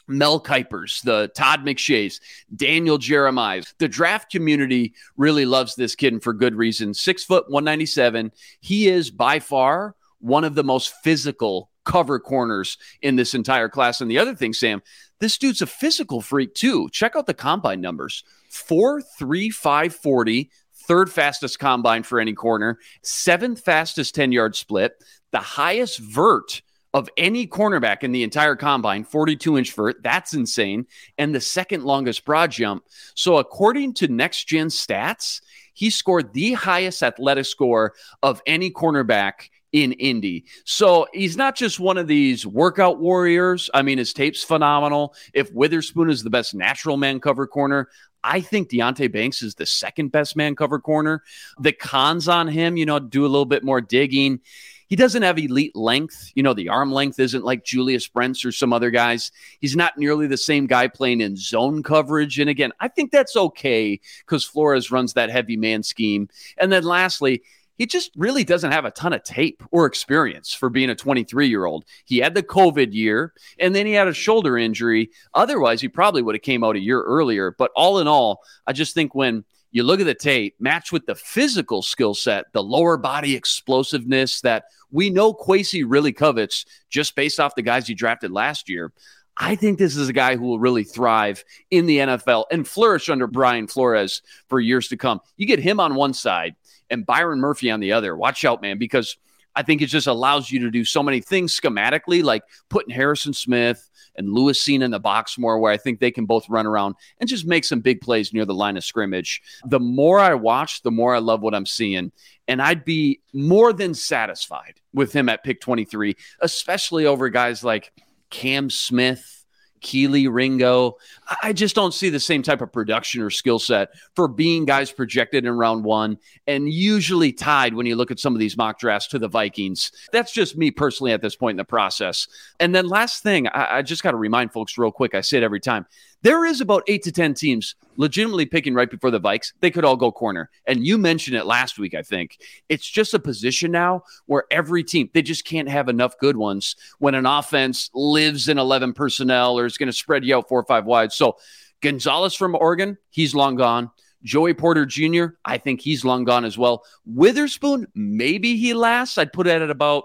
Mel 0.09 0.41
Kipers, 0.41 1.01
the 1.03 1.31
Todd 1.35 1.61
McShays, 1.65 2.19
Daniel 2.55 2.97
Jeremiah. 2.97 3.63
The 3.77 3.87
draft 3.87 4.31
community 4.31 4.93
really 5.17 5.45
loves 5.45 5.75
this 5.75 5.95
kid 5.95 6.13
and 6.13 6.23
for 6.23 6.33
good 6.33 6.55
reason. 6.55 6.93
Six 6.93 7.23
foot, 7.23 7.45
197. 7.49 8.31
He 8.59 8.87
is 8.87 9.11
by 9.11 9.39
far 9.39 9.95
one 10.19 10.43
of 10.43 10.55
the 10.55 10.63
most 10.63 10.93
physical 11.03 11.69
cover 11.85 12.19
corners 12.19 12.77
in 13.01 13.15
this 13.15 13.33
entire 13.33 13.69
class. 13.69 14.01
And 14.01 14.11
the 14.11 14.19
other 14.19 14.35
thing, 14.35 14.53
Sam, 14.53 14.81
this 15.19 15.37
dude's 15.37 15.61
a 15.61 15.67
physical 15.67 16.21
freak 16.21 16.53
too. 16.53 16.89
Check 16.89 17.15
out 17.15 17.25
the 17.25 17.33
combine 17.33 17.81
numbers 17.81 18.23
4 18.49 19.01
3 19.01 19.49
5 19.49 19.95
40, 19.95 20.51
third 20.87 21.11
fastest 21.11 21.59
combine 21.59 22.03
for 22.03 22.19
any 22.19 22.33
corner, 22.33 22.79
seventh 23.01 23.61
fastest 23.61 24.15
10 24.15 24.31
yard 24.31 24.55
split, 24.55 25.03
the 25.31 25.39
highest 25.39 25.99
vert 25.99 26.61
of 26.93 27.09
any 27.17 27.45
cornerback 27.45 28.03
in 28.03 28.11
the 28.11 28.23
entire 28.23 28.55
combine, 28.55 29.03
42 29.03 29.57
inch 29.57 29.73
vert. 29.73 30.01
That's 30.01 30.33
insane. 30.33 30.87
And 31.17 31.33
the 31.33 31.41
second 31.41 31.83
longest 31.83 32.25
broad 32.25 32.51
jump. 32.51 32.83
So, 33.15 33.37
according 33.37 33.93
to 33.95 34.07
next 34.07 34.47
gen 34.47 34.67
stats, 34.67 35.41
he 35.73 35.89
scored 35.89 36.33
the 36.33 36.53
highest 36.53 37.03
athletic 37.03 37.45
score 37.45 37.93
of 38.21 38.41
any 38.45 38.71
cornerback 38.71 39.49
in 39.71 39.93
Indy. 39.93 40.45
So 40.65 41.07
he's 41.13 41.37
not 41.37 41.55
just 41.55 41.79
one 41.79 41.97
of 41.97 42.07
these 42.07 42.45
workout 42.45 42.99
warriors. 42.99 43.69
I 43.73 43.81
mean, 43.81 43.97
his 43.97 44.13
tape's 44.13 44.43
phenomenal. 44.43 45.13
If 45.33 45.51
Witherspoon 45.53 46.09
is 46.09 46.23
the 46.23 46.29
best 46.29 46.55
natural 46.55 46.97
man 46.97 47.19
cover 47.19 47.45
corner, 47.45 47.87
I 48.23 48.41
think 48.41 48.69
Deonte 48.69 49.11
Banks 49.11 49.41
is 49.41 49.55
the 49.55 49.65
second 49.65 50.11
best 50.11 50.35
man 50.35 50.55
cover 50.55 50.79
corner. 50.79 51.23
The 51.59 51.71
cons 51.71 52.27
on 52.27 52.47
him, 52.47 52.75
you 52.75 52.85
know, 52.85 52.99
do 52.99 53.21
a 53.21 53.27
little 53.27 53.45
bit 53.45 53.63
more 53.63 53.79
digging. 53.79 54.41
He 54.89 54.95
doesn't 54.95 55.21
have 55.21 55.37
elite 55.37 55.75
length. 55.75 56.31
You 56.33 56.41
know, 56.41 56.55
the 56.55 56.69
arm 56.69 56.91
length 56.91 57.19
isn't 57.19 57.45
like 57.45 57.63
Julius 57.63 58.07
Brents 58.07 58.43
or 58.43 58.51
some 58.51 58.73
other 58.73 58.89
guys. 58.89 59.31
He's 59.61 59.75
not 59.75 59.97
nearly 59.97 60.25
the 60.25 60.37
same 60.37 60.65
guy 60.65 60.87
playing 60.87 61.21
in 61.21 61.37
zone 61.37 61.83
coverage. 61.83 62.39
And 62.39 62.49
again, 62.49 62.73
I 62.79 62.87
think 62.87 63.11
that's 63.11 63.37
okay 63.37 63.99
because 64.25 64.43
Flores 64.43 64.91
runs 64.91 65.13
that 65.13 65.29
heavy 65.29 65.57
man 65.57 65.83
scheme. 65.83 66.27
And 66.57 66.71
then 66.71 66.83
lastly, 66.83 67.43
he 67.77 67.85
just 67.85 68.11
really 68.17 68.43
doesn't 68.43 68.73
have 68.73 68.83
a 68.83 68.91
ton 68.91 69.13
of 69.13 69.23
tape 69.23 69.63
or 69.71 69.85
experience 69.85 70.53
for 70.53 70.69
being 70.69 70.89
a 70.89 70.95
23 70.95 71.47
year 71.47 71.65
old. 71.65 71.85
He 72.03 72.17
had 72.17 72.33
the 72.33 72.43
COVID 72.43 72.93
year 72.93 73.33
and 73.59 73.73
then 73.73 73.85
he 73.85 73.93
had 73.93 74.07
a 74.07 74.13
shoulder 74.13 74.57
injury. 74.57 75.11
Otherwise, 75.35 75.81
he 75.81 75.87
probably 75.87 76.21
would 76.21 76.35
have 76.35 76.41
came 76.41 76.63
out 76.63 76.75
a 76.75 76.81
year 76.81 77.01
earlier. 77.01 77.55
But 77.57 77.71
all 77.75 77.99
in 77.99 78.07
all, 78.07 78.41
I 78.67 78.73
just 78.73 78.95
think 78.95 79.15
when 79.15 79.45
you 79.71 79.83
look 79.83 79.99
at 79.99 80.05
the 80.05 80.15
tape, 80.15 80.55
matched 80.59 80.91
with 80.91 81.05
the 81.05 81.15
physical 81.15 81.81
skill 81.81 82.13
set, 82.13 82.51
the 82.53 82.63
lower 82.63 82.97
body 82.97 83.35
explosiveness 83.35 84.41
that 84.41 84.65
we 84.91 85.09
know 85.09 85.33
Kwesi 85.33 85.83
really 85.87 86.13
covets 86.13 86.65
just 86.89 87.15
based 87.15 87.39
off 87.39 87.55
the 87.55 87.61
guys 87.61 87.87
he 87.87 87.93
drafted 87.93 88.31
last 88.31 88.69
year. 88.69 88.91
I 89.37 89.55
think 89.55 89.79
this 89.79 89.95
is 89.95 90.09
a 90.09 90.13
guy 90.13 90.35
who 90.35 90.43
will 90.43 90.59
really 90.59 90.83
thrive 90.83 91.43
in 91.71 91.85
the 91.85 91.99
NFL 91.99 92.45
and 92.51 92.67
flourish 92.67 93.09
under 93.09 93.25
Brian 93.25 93.67
Flores 93.67 94.21
for 94.49 94.59
years 94.59 94.89
to 94.89 94.97
come. 94.97 95.21
You 95.37 95.45
get 95.45 95.59
him 95.59 95.79
on 95.79 95.95
one 95.95 96.13
side 96.13 96.55
and 96.89 97.05
Byron 97.05 97.39
Murphy 97.39 97.71
on 97.71 97.79
the 97.79 97.93
other. 97.93 98.17
Watch 98.17 98.43
out, 98.43 98.61
man, 98.61 98.77
because 98.77 99.17
I 99.55 99.63
think 99.63 99.81
it 99.81 99.87
just 99.87 100.07
allows 100.07 100.51
you 100.51 100.59
to 100.59 100.71
do 100.71 100.85
so 100.85 101.03
many 101.03 101.21
things 101.21 101.59
schematically, 101.59 102.23
like 102.23 102.43
putting 102.69 102.93
Harrison 102.93 103.33
Smith 103.33 103.89
and 104.15 104.33
Lewis 104.33 104.63
Cine 104.63 104.83
in 104.83 104.91
the 104.91 104.99
box 104.99 105.37
more, 105.37 105.59
where 105.59 105.71
I 105.71 105.77
think 105.77 105.99
they 105.99 106.11
can 106.11 106.25
both 106.25 106.47
run 106.49 106.65
around 106.65 106.95
and 107.19 107.29
just 107.29 107.45
make 107.45 107.63
some 107.63 107.79
big 107.79 108.01
plays 108.01 108.33
near 108.33 108.45
the 108.45 108.53
line 108.53 108.77
of 108.77 108.83
scrimmage. 108.83 109.41
The 109.65 109.79
more 109.79 110.19
I 110.19 110.33
watch, 110.35 110.81
the 110.81 110.91
more 110.91 111.15
I 111.15 111.19
love 111.19 111.41
what 111.41 111.55
I'm 111.55 111.65
seeing. 111.65 112.11
And 112.47 112.61
I'd 112.61 112.85
be 112.85 113.21
more 113.33 113.73
than 113.73 113.93
satisfied 113.93 114.81
with 114.93 115.13
him 115.13 115.29
at 115.29 115.43
pick 115.43 115.61
23, 115.61 116.15
especially 116.41 117.05
over 117.05 117.29
guys 117.29 117.63
like 117.63 117.91
Cam 118.29 118.69
Smith 118.69 119.38
Kelee 119.81 120.27
Ringo. 120.31 120.97
I 121.43 121.53
just 121.53 121.75
don't 121.75 121.93
see 121.93 122.09
the 122.09 122.19
same 122.19 122.41
type 122.41 122.61
of 122.61 122.71
production 122.71 123.21
or 123.21 123.29
skill 123.29 123.59
set 123.59 123.89
for 124.15 124.27
being 124.27 124.65
guys 124.65 124.91
projected 124.91 125.45
in 125.45 125.51
round 125.51 125.83
one 125.83 126.17
and 126.47 126.71
usually 126.71 127.31
tied 127.31 127.73
when 127.73 127.85
you 127.85 127.95
look 127.95 128.11
at 128.11 128.19
some 128.19 128.33
of 128.33 128.39
these 128.39 128.57
mock 128.57 128.79
drafts 128.79 129.07
to 129.09 129.19
the 129.19 129.27
Vikings. 129.27 129.91
That's 130.11 130.31
just 130.31 130.57
me 130.57 130.71
personally 130.71 131.11
at 131.11 131.21
this 131.21 131.35
point 131.35 131.53
in 131.53 131.57
the 131.57 131.65
process. 131.65 132.27
And 132.59 132.73
then 132.73 132.87
last 132.87 133.23
thing, 133.23 133.47
I, 133.47 133.77
I 133.77 133.81
just 133.81 134.03
got 134.03 134.11
to 134.11 134.17
remind 134.17 134.51
folks 134.51 134.77
real 134.77 134.91
quick. 134.91 135.15
I 135.15 135.21
say 135.21 135.37
it 135.37 135.43
every 135.43 135.59
time. 135.59 135.85
There 136.21 136.45
is 136.45 136.59
about 136.59 136.83
eight 136.87 137.03
to 137.03 137.11
10 137.11 137.33
teams 137.33 137.75
legitimately 137.95 138.45
picking 138.45 138.73
right 138.73 138.89
before 138.89 139.11
the 139.11 139.21
Vikes. 139.21 139.53
They 139.61 139.71
could 139.71 139.85
all 139.85 139.95
go 139.95 140.11
corner. 140.11 140.49
And 140.65 140.85
you 140.85 140.97
mentioned 140.97 141.37
it 141.37 141.45
last 141.45 141.79
week, 141.79 141.93
I 141.93 142.01
think. 142.01 142.39
It's 142.67 142.89
just 142.89 143.13
a 143.13 143.19
position 143.19 143.71
now 143.71 144.03
where 144.25 144.43
every 144.51 144.83
team, 144.83 145.09
they 145.13 145.21
just 145.21 145.45
can't 145.45 145.69
have 145.69 145.87
enough 145.87 146.17
good 146.17 146.35
ones 146.35 146.75
when 146.99 147.15
an 147.15 147.25
offense 147.25 147.89
lives 147.93 148.49
in 148.49 148.57
11 148.57 148.93
personnel 148.93 149.57
or 149.57 149.65
is 149.65 149.77
going 149.77 149.87
to 149.87 149.93
spread 149.93 150.25
you 150.25 150.35
out 150.35 150.49
four 150.49 150.59
or 150.59 150.65
five 150.65 150.85
wide. 150.85 151.13
So 151.13 151.37
Gonzalez 151.81 152.35
from 152.35 152.55
Oregon, 152.55 152.97
he's 153.09 153.33
long 153.33 153.55
gone. 153.55 153.89
Joey 154.23 154.53
Porter 154.53 154.85
Jr., 154.85 155.27
I 155.45 155.57
think 155.57 155.79
he's 155.79 156.03
long 156.03 156.25
gone 156.25 156.43
as 156.43 156.57
well. 156.57 156.83
Witherspoon, 157.05 157.87
maybe 157.95 158.57
he 158.57 158.73
lasts. 158.73 159.17
I'd 159.17 159.31
put 159.31 159.47
it 159.47 159.61
at 159.61 159.69
about 159.69 160.03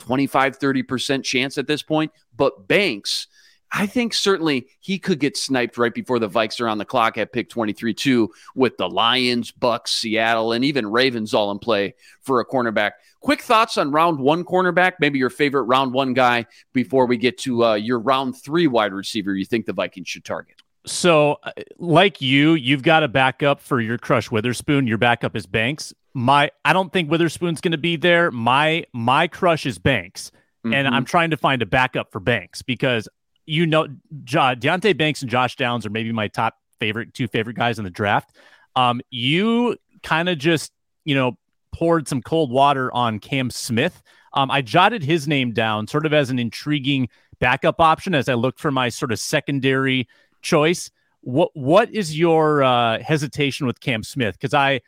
25, 0.00 0.58
30% 0.58 1.24
chance 1.24 1.56
at 1.56 1.66
this 1.66 1.82
point. 1.82 2.12
But 2.36 2.68
Banks, 2.68 3.28
I 3.72 3.86
think 3.86 4.14
certainly 4.14 4.66
he 4.80 4.98
could 4.98 5.20
get 5.20 5.36
sniped 5.36 5.78
right 5.78 5.94
before 5.94 6.18
the 6.18 6.28
Vikes 6.28 6.60
are 6.60 6.68
on 6.68 6.78
the 6.78 6.84
clock 6.84 7.16
at 7.18 7.32
pick 7.32 7.48
23 7.48 7.94
2 7.94 8.30
with 8.54 8.76
the 8.76 8.88
Lions, 8.88 9.52
Bucks, 9.52 9.92
Seattle, 9.92 10.52
and 10.52 10.64
even 10.64 10.90
Ravens 10.90 11.34
all 11.34 11.50
in 11.52 11.58
play 11.58 11.94
for 12.22 12.40
a 12.40 12.46
cornerback. 12.46 12.92
Quick 13.20 13.42
thoughts 13.42 13.78
on 13.78 13.92
round 13.92 14.18
one 14.18 14.44
cornerback, 14.44 14.94
maybe 14.98 15.18
your 15.18 15.30
favorite 15.30 15.64
round 15.64 15.92
one 15.92 16.14
guy 16.14 16.46
before 16.72 17.06
we 17.06 17.16
get 17.16 17.38
to 17.38 17.64
uh, 17.64 17.74
your 17.74 18.00
round 18.00 18.36
three 18.36 18.66
wide 18.66 18.92
receiver 18.92 19.34
you 19.34 19.44
think 19.44 19.66
the 19.66 19.72
Vikings 19.72 20.08
should 20.08 20.24
target. 20.24 20.60
So, 20.86 21.38
uh, 21.42 21.52
like 21.78 22.20
you, 22.20 22.54
you've 22.54 22.82
got 22.82 23.02
a 23.02 23.08
backup 23.08 23.60
for 23.60 23.80
your 23.80 23.98
crush 23.98 24.30
Witherspoon. 24.30 24.86
Your 24.86 24.98
backup 24.98 25.36
is 25.36 25.46
Banks. 25.46 25.92
My, 26.14 26.50
I 26.64 26.72
don't 26.72 26.92
think 26.92 27.10
Witherspoon's 27.10 27.60
going 27.60 27.72
to 27.72 27.78
be 27.78 27.96
there. 27.96 28.30
My, 28.30 28.84
my 28.92 29.28
crush 29.28 29.66
is 29.66 29.78
Banks, 29.78 30.32
mm-hmm. 30.64 30.74
and 30.74 30.88
I'm 30.88 31.04
trying 31.04 31.30
to 31.30 31.36
find 31.36 31.62
a 31.62 31.66
backup 31.66 32.10
for 32.10 32.18
Banks 32.18 32.62
because 32.62 33.08
you 33.50 33.66
know, 33.66 33.88
jo- 34.22 34.54
Deonte 34.54 34.96
Banks 34.96 35.22
and 35.22 35.30
Josh 35.30 35.56
Downs 35.56 35.84
are 35.84 35.90
maybe 35.90 36.12
my 36.12 36.28
top 36.28 36.54
favorite 36.78 37.12
two 37.12 37.26
favorite 37.26 37.56
guys 37.56 37.78
in 37.78 37.84
the 37.84 37.90
draft. 37.90 38.36
Um, 38.76 39.00
you 39.10 39.76
kind 40.04 40.28
of 40.28 40.38
just 40.38 40.72
you 41.04 41.16
know 41.16 41.36
poured 41.72 42.06
some 42.06 42.22
cold 42.22 42.52
water 42.52 42.94
on 42.94 43.18
Cam 43.18 43.50
Smith. 43.50 44.02
Um, 44.34 44.50
I 44.52 44.62
jotted 44.62 45.02
his 45.02 45.26
name 45.26 45.52
down 45.52 45.88
sort 45.88 46.06
of 46.06 46.12
as 46.12 46.30
an 46.30 46.38
intriguing 46.38 47.08
backup 47.40 47.80
option 47.80 48.14
as 48.14 48.28
I 48.28 48.34
looked 48.34 48.60
for 48.60 48.70
my 48.70 48.88
sort 48.88 49.10
of 49.10 49.18
secondary 49.18 50.08
choice. 50.42 50.90
What 51.22 51.50
what 51.54 51.92
is 51.92 52.16
your 52.16 52.62
uh, 52.62 53.02
hesitation 53.02 53.66
with 53.66 53.80
Cam 53.80 54.04
Smith? 54.04 54.36
Because 54.36 54.54
I 54.54 54.80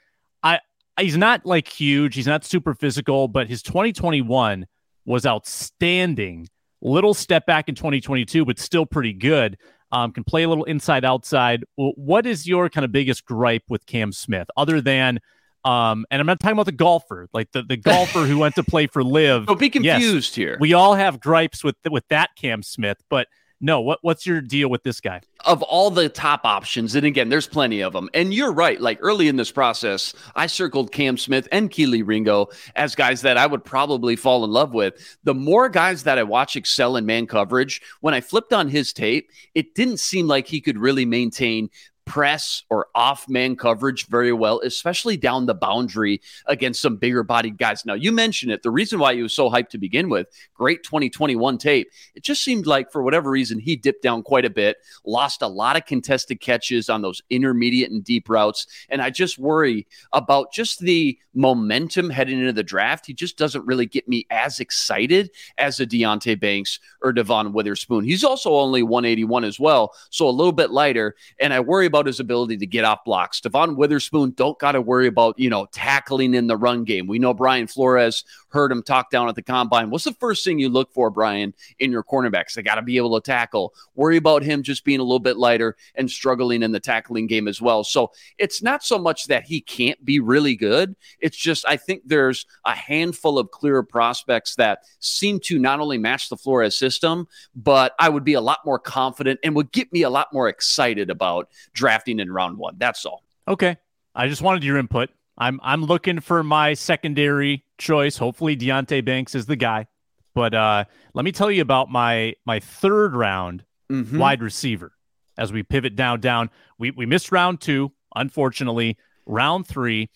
I 0.45 0.61
he's 1.00 1.16
not 1.16 1.45
like 1.45 1.66
huge, 1.66 2.14
he's 2.14 2.28
not 2.28 2.45
super 2.45 2.75
physical, 2.75 3.26
but 3.26 3.49
his 3.49 3.61
2021 3.61 4.66
was 5.04 5.26
outstanding 5.26 6.49
Little 6.83 7.15
step 7.15 7.47
back 7.47 7.69
in 7.69 7.75
2022, 7.75 8.45
but 8.45 8.59
still 8.59 8.85
pretty 8.85 9.12
good. 9.12 9.57
Um, 9.91 10.12
can 10.12 10.25
play 10.25 10.43
a 10.43 10.49
little 10.49 10.65
inside 10.65 11.05
outside. 11.05 11.65
What 11.77 12.27
is 12.27 12.47
your 12.47 12.69
kind 12.69 12.85
of 12.85 12.93
biggest 12.93 13.25
gripe 13.25 13.65
with 13.69 13.87
Cam 13.87 14.11
Smith, 14.11 14.49
other 14.57 14.81
than 14.81 15.21
um, 15.65 16.07
and 16.11 16.21
I'm 16.21 16.27
not 16.27 16.41
talking 16.41 16.55
about 16.55 16.67
the 16.67 16.73
golfer, 16.73 17.29
like 17.33 17.53
the, 17.53 17.62
the 17.62 17.77
golfer 17.77 18.21
who 18.21 18.39
went 18.39 18.57
to 18.57 18.65
play 18.65 18.89
for 18.89 19.05
LIV. 19.05 19.47
Don't 19.47 19.61
be 19.61 19.71
confused 19.71 20.31
yes, 20.31 20.35
here. 20.35 20.57
We 20.61 20.73
all 20.73 20.95
have 20.95 21.21
gripes 21.21 21.62
with 21.62 21.77
with 21.89 22.07
that 22.09 22.31
Cam 22.37 22.62
Smith, 22.62 22.99
but 23.09 23.29
no, 23.64 23.81
what 23.81 24.00
what's 24.02 24.26
your 24.26 24.40
deal 24.40 24.69
with 24.69 24.83
this 24.83 25.00
guy? 25.00 25.21
Of 25.45 25.62
all 25.62 25.90
the 25.90 26.09
top 26.09 26.40
options, 26.45 26.97
and 26.97 27.07
again, 27.07 27.28
there's 27.28 27.47
plenty 27.47 27.81
of 27.81 27.92
them. 27.92 28.11
And 28.12 28.35
you're 28.35 28.52
right. 28.52 28.81
Like 28.81 28.99
early 29.00 29.28
in 29.28 29.37
this 29.37 29.52
process, 29.52 30.14
I 30.35 30.49
circled 30.49 30.90
Cam 30.90 31.16
Smith 31.16 31.47
and 31.52 31.71
Kelee 31.71 32.02
Ringo 32.04 32.49
as 32.75 32.97
guys 32.97 33.23
that 33.23 33.38
I 33.38 33.47
would 33.47 33.64
probably 33.64 34.16
fall 34.16 34.45
in 34.45 34.50
love 34.50 34.75
with. 34.75 35.16
The 35.23 35.35
more 35.35 35.69
guys 35.69 36.02
that 36.02 36.19
I 36.19 36.25
watch 36.25 36.57
excel 36.57 36.97
in 36.97 37.07
man 37.07 37.28
coverage, 37.28 37.81
when 38.00 38.14
I 38.14 38.21
flipped 38.21 38.52
on 38.52 38.69
his 38.69 38.92
tape, 38.92 39.31
it 39.54 39.76
didn't 39.76 40.00
seem 40.00 40.26
like 40.26 40.49
he 40.49 40.61
could 40.61 40.76
really 40.76 41.04
maintain 41.04 41.71
press 42.12 42.62
or 42.69 42.88
off 42.95 43.26
man 43.26 43.57
coverage 43.57 44.07
very 44.07 44.35
well, 44.35 44.61
especially 44.64 45.16
down 45.16 45.47
the 45.47 45.54
boundary 45.54 46.21
against 46.45 46.83
some 46.83 46.97
bigger 46.97 47.23
bodied 47.23 47.57
guys. 47.57 47.87
Now, 47.87 47.95
you 47.95 48.12
mentioned 48.12 48.52
it. 48.52 48.62
The 48.62 48.71
reason 48.71 48.99
why 48.99 49.14
he 49.14 49.23
was 49.23 49.33
so 49.33 49.49
hyped 49.49 49.71
to 49.71 49.78
begin 49.78 50.11
with, 50.11 50.26
great 50.52 50.83
2021 50.83 51.57
tape. 51.57 51.90
It 52.14 52.23
just 52.23 52.45
seemed 52.45 52.66
like 52.66 52.92
for 52.92 53.02
whatever 53.02 53.31
reason, 53.31 53.59
he 53.59 53.76
dipped 53.76 54.02
down 54.02 54.23
quite 54.23 54.45
a 54.45 54.50
bit, 54.50 54.76
lost 55.07 55.40
a 55.40 55.47
lot 55.47 55.78
of 55.78 55.87
contested 55.87 56.42
catches 56.42 56.90
on 56.90 57.00
those 57.00 57.23
intermediate 57.31 57.90
and 57.90 58.04
deep 58.04 58.28
routes. 58.28 58.66
And 58.90 59.00
I 59.00 59.09
just 59.09 59.38
worry 59.38 59.87
about 60.12 60.52
just 60.52 60.81
the 60.81 61.19
momentum 61.33 62.11
heading 62.11 62.38
into 62.38 62.52
the 62.52 62.62
draft. 62.62 63.07
He 63.07 63.14
just 63.14 63.38
doesn't 63.38 63.66
really 63.66 63.87
get 63.87 64.07
me 64.07 64.26
as 64.31 64.61
excited 64.61 65.31
as 65.57 65.81
a 65.81 65.87
Deonte 65.87 66.38
Banks 66.38 66.78
or 67.00 67.14
Devon 67.14 67.54
Witherspoon. 67.54 68.04
He's 68.04 68.23
also 68.23 68.52
only 68.52 68.83
181 68.83 69.45
as 69.45 69.59
well, 69.59 69.95
so 70.11 70.28
a 70.28 70.31
little 70.31 70.52
bit 70.52 70.71
lighter. 70.71 71.16
And 71.40 71.54
I 71.54 71.61
worry 71.61 71.87
about 71.87 72.02
his 72.07 72.21
ability 72.21 72.57
to 72.59 72.67
get 72.67 72.85
off 72.85 73.05
blocks. 73.05 73.41
Devon 73.41 73.77
Witherspoon 73.77 74.33
don't 74.33 74.59
got 74.59 74.73
to 74.73 74.81
worry 74.81 75.07
about, 75.07 75.39
you 75.39 75.51
know, 75.51 75.67
tackling 75.73 76.35
in 76.35 76.47
the 76.47 76.57
run 76.57 76.85
game. 76.85 77.07
We 77.07 77.19
know 77.19 77.35
Brian 77.35 77.67
Flores 77.67 78.25
heard 78.53 78.71
him 78.71 78.83
talk 78.83 79.11
down 79.11 79.29
at 79.29 79.35
the 79.35 79.43
combine. 79.43 79.91
What's 79.91 80.05
the 80.05 80.13
first 80.15 80.45
thing 80.45 80.59
you 80.59 80.69
look 80.69 80.93
for, 80.93 81.11
Brian, 81.11 81.55
in 81.79 81.91
your 81.91 82.05
cornerbacks? 82.05 82.55
They 82.55 82.63
got 82.63 82.77
to 82.77 82.83
be 82.83 82.97
able 82.97 83.21
to 83.21 83.25
tackle. 83.25 83.75
Worry 83.95 84.17
about 84.17 84.43
him 84.43 84.63
just 84.63 84.85
being 84.85 85.01
a 85.01 85.05
little 85.05 85.19
bit 85.19 85.37
lighter 85.37 85.77
and 85.95 86.11
struggling 86.11 86.63
in 86.63 86.73
the 86.73 86.81
tackling 86.81 87.27
game 87.27 87.49
as 87.49 87.61
well. 87.61 87.85
So 87.85 88.13
it's 88.39 88.63
not 88.63 88.85
so 88.85 88.99
much 88.99 89.27
that 89.27 89.45
he 89.45 89.61
can't 89.61 90.03
be 90.05 90.21
really 90.21 90.57
good. 90.57 90.95
It's 91.21 91.37
just, 91.37 91.65
I 91.67 91.77
think 91.77 92.03
there's 92.05 92.47
a 92.65 92.75
handful 92.75 93.39
of 93.39 93.51
clearer 93.51 93.83
prospects 93.83 94.55
that 94.57 94.81
seem 95.01 95.41
to 95.41 95.59
not 95.59 95.81
only 95.81 95.99
match 95.99 96.29
the 96.29 96.37
Flores 96.37 96.77
system, 96.77 97.27
but 97.55 97.95
I 97.99 98.09
would 98.09 98.25
be 98.25 98.35
a 98.35 98.41
lot 98.41 98.59
more 98.65 98.79
confident 98.79 99.41
and 99.43 99.55
would 99.57 99.73
get 99.73 99.93
me 99.93 100.03
a 100.03 100.11
lot 100.11 100.33
more 100.33 100.49
excited 100.49 101.11
about 101.11 101.49
drafting 101.73 102.21
in 102.21 102.31
round 102.31 102.59
one. 102.59 102.77
That's 102.79 103.05
all. 103.05 103.23
Okay. 103.49 103.77
I 104.15 104.29
just 104.29 104.43
wanted 104.43 104.63
your 104.63 104.77
input. 104.77 105.11
I'm 105.39 105.61
I'm 105.62 105.85
looking 105.85 106.21
for 106.21 106.43
my 106.43 106.75
secondary 106.75 107.65
choice. 107.79 108.17
Hopefully 108.17 108.57
Deonte 108.57 109.05
Banks 109.05 109.35
is 109.35 109.47
the 109.47 109.57
guy. 109.57 109.87
But 110.35 110.55
uh, 110.55 110.85
let 111.15 111.25
me 111.25 111.33
tell 111.33 111.51
you 111.51 111.62
about 111.62 111.91
my 111.91 112.35
my 112.45 112.61
third 112.61 113.15
round 113.15 113.65
mm-hmm. 113.91 114.19
wide 114.19 114.43
receiver. 114.43 114.93
As 115.39 115.53
we 115.53 115.62
pivot 115.62 115.97
down 115.97 116.21
down, 116.21 116.51
we 116.79 116.91
we 116.91 117.07
missed 117.07 117.33
round 117.33 117.61
two, 117.61 117.93
unfortunately. 118.15 118.99
Round 119.27 119.67
three. 119.67 120.11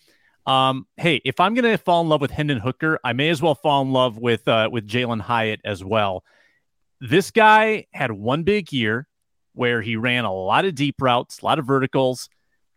Um, 0.45 0.85
hey, 0.97 1.21
if 1.25 1.39
I'm 1.39 1.53
gonna 1.55 1.77
fall 1.77 2.01
in 2.01 2.09
love 2.09 2.21
with 2.21 2.31
Hendon 2.31 2.59
Hooker, 2.59 2.99
I 3.03 3.13
may 3.13 3.29
as 3.29 3.41
well 3.41 3.55
fall 3.55 3.81
in 3.81 3.91
love 3.91 4.17
with 4.17 4.47
uh, 4.47 4.69
with 4.71 4.87
Jalin 4.87 5.21
Hyatt 5.21 5.61
as 5.65 5.83
well. 5.83 6.23
This 6.99 7.31
guy 7.31 7.85
had 7.93 8.11
one 8.11 8.43
big 8.43 8.71
year 8.71 9.07
where 9.53 9.81
he 9.81 9.95
ran 9.95 10.23
a 10.23 10.33
lot 10.33 10.65
of 10.65 10.75
deep 10.75 11.01
routes, 11.01 11.41
a 11.41 11.45
lot 11.45 11.59
of 11.59 11.65
verticals, 11.65 12.29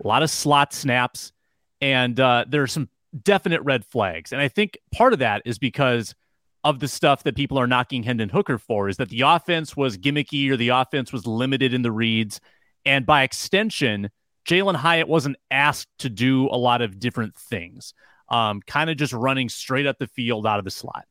a 0.03 0.09
lot 0.09 0.23
of 0.23 0.31
slot 0.31 0.73
snaps, 0.73 1.33
and 1.81 2.19
uh, 2.21 2.45
there 2.49 2.63
are 2.63 2.67
some 2.67 2.89
definite 3.23 3.63
red 3.63 3.85
flags. 3.85 4.33
And 4.33 4.41
I 4.41 4.49
think 4.49 4.79
part 4.93 5.13
of 5.13 5.19
that 5.19 5.43
is 5.45 5.59
because 5.59 6.15
of 6.63 6.79
the 6.79 6.89
stuff 6.89 7.23
that 7.25 7.35
people 7.35 7.59
are 7.59 7.67
knocking 7.67 8.03
Hendon 8.03 8.29
Hooker 8.29 8.59
for 8.59 8.89
is 8.89 8.99
that 8.99 9.09
the 9.09 9.23
offense 9.23 9.77
was 9.77 9.97
gimmicky 9.97 10.51
or 10.51 10.57
the 10.57 10.69
offense 10.69 11.13
was 11.13 11.27
limited 11.27 11.73
in 11.73 11.83
the 11.83 11.91
reads. 11.93 12.41
And 12.85 13.07
by 13.07 13.23
extension, 13.23 14.11
Jalin 14.47 14.77
Hyatt 14.77 15.09
wasn't 15.09 15.37
asked 15.51 15.89
to 16.01 16.11
do 16.11 16.49
a 16.49 16.57
lot 16.57 16.83
of 16.83 16.99
different 16.99 17.35
things. 17.35 17.95
um, 18.31 18.63
kind 18.67 18.89
of 18.91 18.97
just 18.97 19.13
running 19.13 19.49
straight 19.49 19.87
up 19.87 19.99
the 19.99 20.07
field 20.07 20.47
out 20.47 20.59
of 20.59 20.65
the 20.65 20.71
slot. 20.71 21.05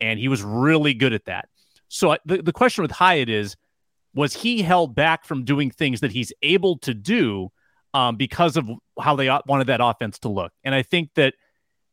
And 0.00 0.18
he 0.18 0.28
was 0.28 0.42
really 0.42 0.92
good 0.94 1.12
at 1.12 1.24
that. 1.26 1.48
So 1.88 2.16
the, 2.26 2.42
the 2.42 2.52
question 2.52 2.82
with 2.82 2.90
Hyatt 2.90 3.28
is 3.28 3.56
was 4.14 4.34
he 4.34 4.62
held 4.62 4.94
back 4.94 5.24
from 5.24 5.44
doing 5.44 5.70
things 5.70 6.00
that 6.00 6.12
he's 6.12 6.32
able 6.42 6.78
to 6.78 6.94
do 6.94 7.50
um, 7.94 8.16
because 8.16 8.56
of 8.56 8.68
how 9.00 9.16
they 9.16 9.28
wanted 9.46 9.66
that 9.68 9.80
offense 9.82 10.18
to 10.20 10.28
look? 10.28 10.52
And 10.64 10.74
I 10.74 10.82
think 10.82 11.10
that 11.14 11.34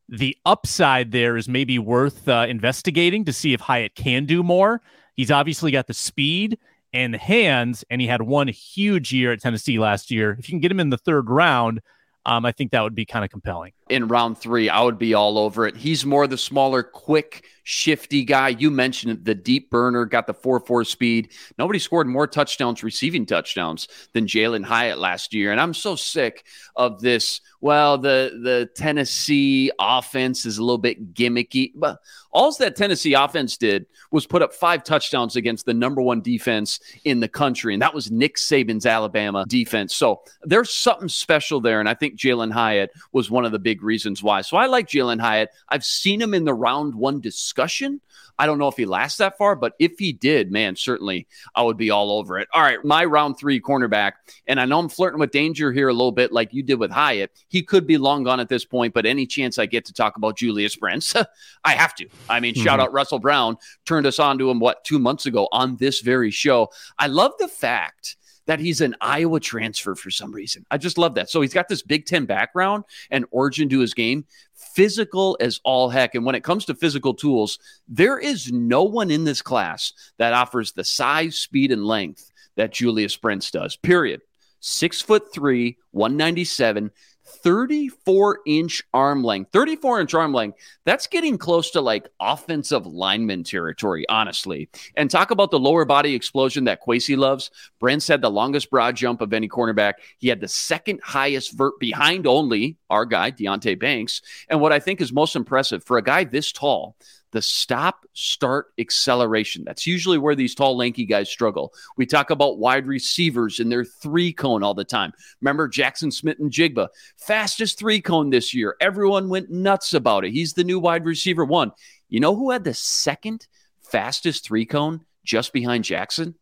the 0.09 0.35
upside 0.45 1.11
there 1.11 1.37
is 1.37 1.47
maybe 1.47 1.79
worth 1.79 2.27
uh, 2.27 2.45
investigating 2.49 3.25
to 3.25 3.33
see 3.33 3.53
if 3.53 3.61
Hyatt 3.61 3.95
can 3.95 4.25
do 4.25 4.43
more. 4.43 4.81
He's 5.15 5.31
obviously 5.31 5.71
got 5.71 5.87
the 5.87 5.93
speed 5.93 6.57
and 6.93 7.13
the 7.13 7.17
hands, 7.17 7.85
and 7.89 8.01
he 8.01 8.07
had 8.07 8.21
one 8.21 8.49
huge 8.49 9.13
year 9.13 9.31
at 9.31 9.41
Tennessee 9.41 9.79
last 9.79 10.11
year. 10.11 10.35
If 10.37 10.49
you 10.49 10.53
can 10.53 10.59
get 10.59 10.71
him 10.71 10.79
in 10.79 10.89
the 10.89 10.97
third 10.97 11.29
round, 11.29 11.81
um, 12.25 12.45
I 12.45 12.51
think 12.51 12.71
that 12.71 12.81
would 12.81 12.95
be 12.95 13.05
kind 13.05 13.23
of 13.23 13.31
compelling. 13.31 13.71
In 13.91 14.07
round 14.07 14.37
three, 14.37 14.69
I 14.69 14.81
would 14.81 14.97
be 14.97 15.13
all 15.13 15.37
over 15.37 15.67
it. 15.67 15.75
He's 15.75 16.05
more 16.05 16.25
the 16.25 16.37
smaller, 16.37 16.81
quick, 16.81 17.43
shifty 17.63 18.23
guy. 18.23 18.49
You 18.49 18.71
mentioned 18.71 19.25
the 19.25 19.35
deep 19.35 19.69
burner, 19.69 20.05
got 20.05 20.27
the 20.27 20.33
4 20.33 20.59
4 20.61 20.83
speed. 20.83 21.31
Nobody 21.57 21.79
scored 21.79 22.07
more 22.07 22.27
touchdowns, 22.27 22.83
receiving 22.83 23.25
touchdowns, 23.25 23.87
than 24.13 24.27
Jalin 24.27 24.63
Hyatt 24.63 24.97
last 24.97 25.33
year. 25.33 25.51
And 25.51 25.59
I'm 25.59 25.73
so 25.73 25.95
sick 25.95 26.45
of 26.75 27.01
this. 27.01 27.41
Well, 27.59 27.97
the, 27.97 28.39
the 28.43 28.69
Tennessee 28.75 29.71
offense 29.79 30.45
is 30.45 30.57
a 30.57 30.63
little 30.63 30.77
bit 30.77 31.13
gimmicky. 31.13 31.73
But 31.75 31.99
all 32.31 32.51
that 32.55 32.75
Tennessee 32.75 33.13
offense 33.13 33.57
did 33.57 33.85
was 34.11 34.25
put 34.25 34.41
up 34.41 34.53
five 34.53 34.83
touchdowns 34.83 35.35
against 35.35 35.65
the 35.65 35.73
number 35.73 36.01
one 36.01 36.21
defense 36.21 36.79
in 37.03 37.19
the 37.19 37.27
country. 37.27 37.73
And 37.73 37.81
that 37.81 37.93
was 37.93 38.09
Nick 38.09 38.37
Saban's 38.37 38.85
Alabama 38.85 39.45
defense. 39.47 39.95
So 39.95 40.21
there's 40.43 40.71
something 40.71 41.09
special 41.09 41.61
there. 41.61 41.79
And 41.79 41.87
I 41.87 41.93
think 41.93 42.15
Jalin 42.17 42.51
Hyatt 42.51 42.91
was 43.11 43.29
one 43.29 43.45
of 43.45 43.51
the 43.51 43.59
big 43.59 43.80
reasons 43.83 44.21
why. 44.23 44.41
So 44.41 44.57
I 44.57 44.67
like 44.67 44.87
Jalin 44.87 45.19
Hyatt. 45.19 45.49
I've 45.69 45.85
seen 45.85 46.21
him 46.21 46.33
in 46.33 46.45
the 46.45 46.53
round 46.53 46.95
one 46.95 47.19
discussion. 47.19 48.01
I 48.41 48.47
don't 48.47 48.57
know 48.57 48.67
if 48.67 48.75
he 48.75 48.85
lasts 48.85 49.19
that 49.19 49.37
far, 49.37 49.55
but 49.55 49.73
if 49.77 49.99
he 49.99 50.13
did, 50.13 50.51
man, 50.51 50.75
certainly 50.75 51.27
I 51.53 51.61
would 51.61 51.77
be 51.77 51.91
all 51.91 52.11
over 52.11 52.39
it. 52.39 52.47
All 52.51 52.61
right, 52.61 52.83
my 52.83 53.05
round 53.05 53.37
three 53.37 53.61
cornerback, 53.61 54.13
and 54.47 54.59
I 54.59 54.65
know 54.65 54.79
I'm 54.79 54.89
flirting 54.89 55.19
with 55.19 55.29
danger 55.29 55.71
here 55.71 55.89
a 55.89 55.93
little 55.93 56.11
bit, 56.11 56.31
like 56.31 56.51
you 56.51 56.63
did 56.63 56.79
with 56.79 56.89
Hyatt. 56.89 57.31
He 57.49 57.61
could 57.61 57.85
be 57.85 57.99
long 57.99 58.23
gone 58.23 58.39
at 58.39 58.49
this 58.49 58.65
point, 58.65 58.95
but 58.95 59.05
any 59.05 59.27
chance 59.27 59.59
I 59.59 59.67
get 59.67 59.85
to 59.85 59.93
talk 59.93 60.17
about 60.17 60.37
Julius 60.37 60.75
Brents, 60.75 61.13
I 61.63 61.73
have 61.73 61.93
to. 61.95 62.07
I 62.29 62.39
mean, 62.39 62.55
mm-hmm. 62.55 62.63
shout 62.63 62.79
out 62.79 62.93
Russell 62.93 63.19
Brown, 63.19 63.57
turned 63.85 64.07
us 64.07 64.17
on 64.17 64.39
to 64.39 64.49
him, 64.49 64.59
what, 64.59 64.83
two 64.85 64.97
months 64.97 65.27
ago 65.27 65.47
on 65.51 65.77
this 65.77 66.01
very 66.01 66.31
show. 66.31 66.69
I 66.97 67.07
love 67.07 67.33
the 67.37 67.47
fact 67.47 68.15
that 68.51 68.59
he's 68.59 68.81
an 68.81 68.97
Iowa 68.99 69.39
transfer 69.39 69.95
for 69.95 70.11
some 70.11 70.29
reason. 70.29 70.65
I 70.69 70.77
just 70.77 70.97
love 70.97 71.15
that. 71.15 71.29
So 71.29 71.39
he's 71.39 71.53
got 71.53 71.69
this 71.69 71.81
Big 71.81 72.05
Ten 72.05 72.25
background 72.25 72.83
and 73.09 73.23
origin 73.31 73.69
to 73.69 73.79
his 73.79 73.93
game, 73.93 74.25
physical 74.53 75.37
as 75.39 75.61
all 75.63 75.87
heck. 75.87 76.15
And 76.15 76.25
when 76.25 76.35
it 76.35 76.43
comes 76.43 76.65
to 76.65 76.75
physical 76.75 77.13
tools, 77.13 77.59
there 77.87 78.19
is 78.19 78.51
no 78.51 78.83
one 78.83 79.09
in 79.09 79.23
this 79.23 79.41
class 79.41 79.93
that 80.17 80.33
offers 80.33 80.73
the 80.73 80.83
size, 80.83 81.39
speed, 81.39 81.71
and 81.71 81.85
length 81.85 82.29
that 82.57 82.73
Julius 82.73 83.15
Brents 83.15 83.51
does, 83.51 83.77
period. 83.77 84.19
Six 84.59 84.99
foot 84.99 85.33
three, 85.33 85.77
197, 85.91 86.91
34 87.31 88.39
inch 88.45 88.83
arm 88.93 89.23
length. 89.23 89.51
34 89.51 90.01
inch 90.01 90.13
arm 90.13 90.33
length. 90.33 90.57
That's 90.85 91.07
getting 91.07 91.37
close 91.37 91.71
to 91.71 91.81
like 91.81 92.07
offensive 92.19 92.85
lineman 92.85 93.43
territory, 93.43 94.05
honestly. 94.09 94.69
And 94.95 95.09
talk 95.09 95.31
about 95.31 95.51
the 95.51 95.59
lower 95.59 95.85
body 95.85 96.13
explosion 96.13 96.65
that 96.65 96.83
Kwesi 96.83 97.17
loves. 97.17 97.51
Brent 97.79 98.03
said 98.03 98.21
the 98.21 98.29
longest 98.29 98.69
broad 98.69 98.95
jump 98.95 99.21
of 99.21 99.33
any 99.33 99.47
cornerback. 99.47 99.93
He 100.17 100.27
had 100.27 100.41
the 100.41 100.47
second 100.47 101.01
highest 101.03 101.53
vert 101.57 101.79
behind 101.79 102.27
only 102.27 102.77
our 102.89 103.05
guy, 103.05 103.31
Deonte 103.31 103.79
Banks. 103.79 104.21
And 104.49 104.59
what 104.61 104.73
I 104.73 104.79
think 104.79 105.01
is 105.01 105.13
most 105.13 105.35
impressive 105.35 105.83
for 105.83 105.97
a 105.97 106.03
guy 106.03 106.23
this 106.23 106.51
tall, 106.51 106.95
the 107.31 107.41
stop 107.41 108.05
start 108.13 108.67
acceleration. 108.77 109.63
That's 109.65 109.87
usually 109.87 110.17
where 110.17 110.35
these 110.35 110.55
tall, 110.55 110.77
lanky 110.77 111.05
guys 111.05 111.29
struggle. 111.29 111.73
We 111.97 112.05
talk 112.05 112.29
about 112.29 112.59
wide 112.59 112.87
receivers 112.87 113.59
in 113.59 113.69
their 113.69 113.85
three 113.85 114.33
cone 114.33 114.63
all 114.63 114.73
the 114.73 114.83
time. 114.83 115.13
Remember 115.41 115.69
Jaxon 115.69 116.11
Smith-Njigba, 116.11 116.89
fastest 117.17 117.79
three 117.79 118.01
cone 118.01 118.29
this 118.29 118.53
year. 118.53 118.75
Everyone 118.81 119.29
went 119.29 119.49
nuts 119.49 119.93
about 119.93 120.25
it. 120.25 120.31
He's 120.31 120.53
the 120.53 120.63
new 120.63 120.79
wide 120.79 121.05
receiver 121.05 121.45
one. 121.45 121.71
You 122.09 122.19
know 122.19 122.35
who 122.35 122.51
had 122.51 122.63
the 122.63 122.73
second 122.73 123.47
fastest 123.81 124.43
three 124.43 124.65
cone 124.65 125.05
just 125.23 125.53
behind 125.53 125.85
Jaxon? 125.85 126.35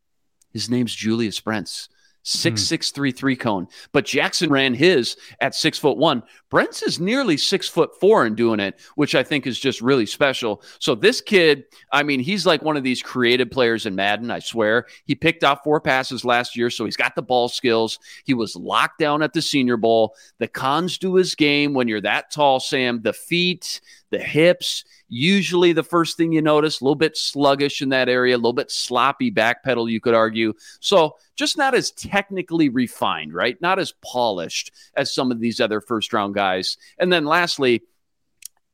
His 0.51 0.69
name's 0.69 0.95
Julius 0.95 1.39
Brents. 1.39 1.89
Six 2.23 2.61
hmm. 2.61 2.65
six 2.65 2.91
three 2.91 3.11
three 3.11 3.35
cone. 3.35 3.67
But 3.91 4.05
Jaxon 4.05 4.49
ran 4.49 4.73
his 4.73 5.17
at 5.39 5.55
six 5.55 5.77
foot 5.79 5.97
one. 5.97 6.23
Brent's 6.49 6.83
is 6.83 6.99
nearly 6.99 7.37
six 7.37 7.67
foot 7.67 7.91
four 7.99 8.25
in 8.25 8.35
doing 8.35 8.59
it, 8.59 8.79
which 8.95 9.15
I 9.15 9.23
think 9.23 9.47
is 9.47 9.59
just 9.59 9.81
really 9.81 10.05
special. 10.05 10.61
So 10.79 10.95
this 10.95 11.21
kid, 11.21 11.63
I 11.91 12.03
mean, 12.03 12.19
he's 12.19 12.45
like 12.45 12.61
one 12.61 12.75
of 12.75 12.83
these 12.83 13.01
creative 13.01 13.49
players 13.51 13.85
in 13.85 13.95
Madden. 13.95 14.31
I 14.31 14.39
swear, 14.39 14.85
he 15.05 15.15
picked 15.15 15.43
off 15.43 15.63
four 15.63 15.79
passes 15.79 16.25
last 16.25 16.57
year, 16.57 16.69
so 16.69 16.85
he's 16.85 16.97
got 16.97 17.15
the 17.15 17.21
ball 17.21 17.47
skills. 17.47 17.99
He 18.25 18.33
was 18.33 18.55
locked 18.55 18.99
down 18.99 19.23
at 19.23 19.33
the 19.33 19.41
Senior 19.41 19.77
Bowl. 19.77 20.15
The 20.39 20.47
cons 20.47 20.97
to 20.99 21.15
his 21.15 21.35
game 21.35 21.73
when 21.73 21.87
you're 21.87 22.01
that 22.01 22.31
tall, 22.31 22.59
Sam. 22.59 23.01
The 23.01 23.13
feet, 23.13 23.79
the 24.09 24.19
hips. 24.19 24.83
Usually, 25.09 25.73
the 25.73 25.83
first 25.83 26.17
thing 26.17 26.31
you 26.31 26.41
notice, 26.41 26.79
a 26.79 26.83
little 26.83 26.95
bit 26.95 27.17
sluggish 27.17 27.81
in 27.81 27.89
that 27.89 28.09
area, 28.09 28.35
a 28.35 28.37
little 28.37 28.53
bit 28.53 28.71
sloppy 28.71 29.31
backpedal, 29.31 29.91
you 29.91 29.99
could 29.99 30.13
argue. 30.13 30.53
So, 30.79 31.17
just 31.35 31.57
not 31.57 31.73
as 31.73 31.91
technically 31.91 32.69
refined, 32.69 33.33
right? 33.33 33.59
Not 33.59 33.79
as 33.79 33.93
polished 34.03 34.71
as 34.95 35.13
some 35.13 35.31
of 35.31 35.39
these 35.39 35.59
other 35.59 35.81
first 35.81 36.13
round 36.13 36.35
guys. 36.35 36.77
And 36.99 37.11
then, 37.11 37.25
lastly, 37.25 37.81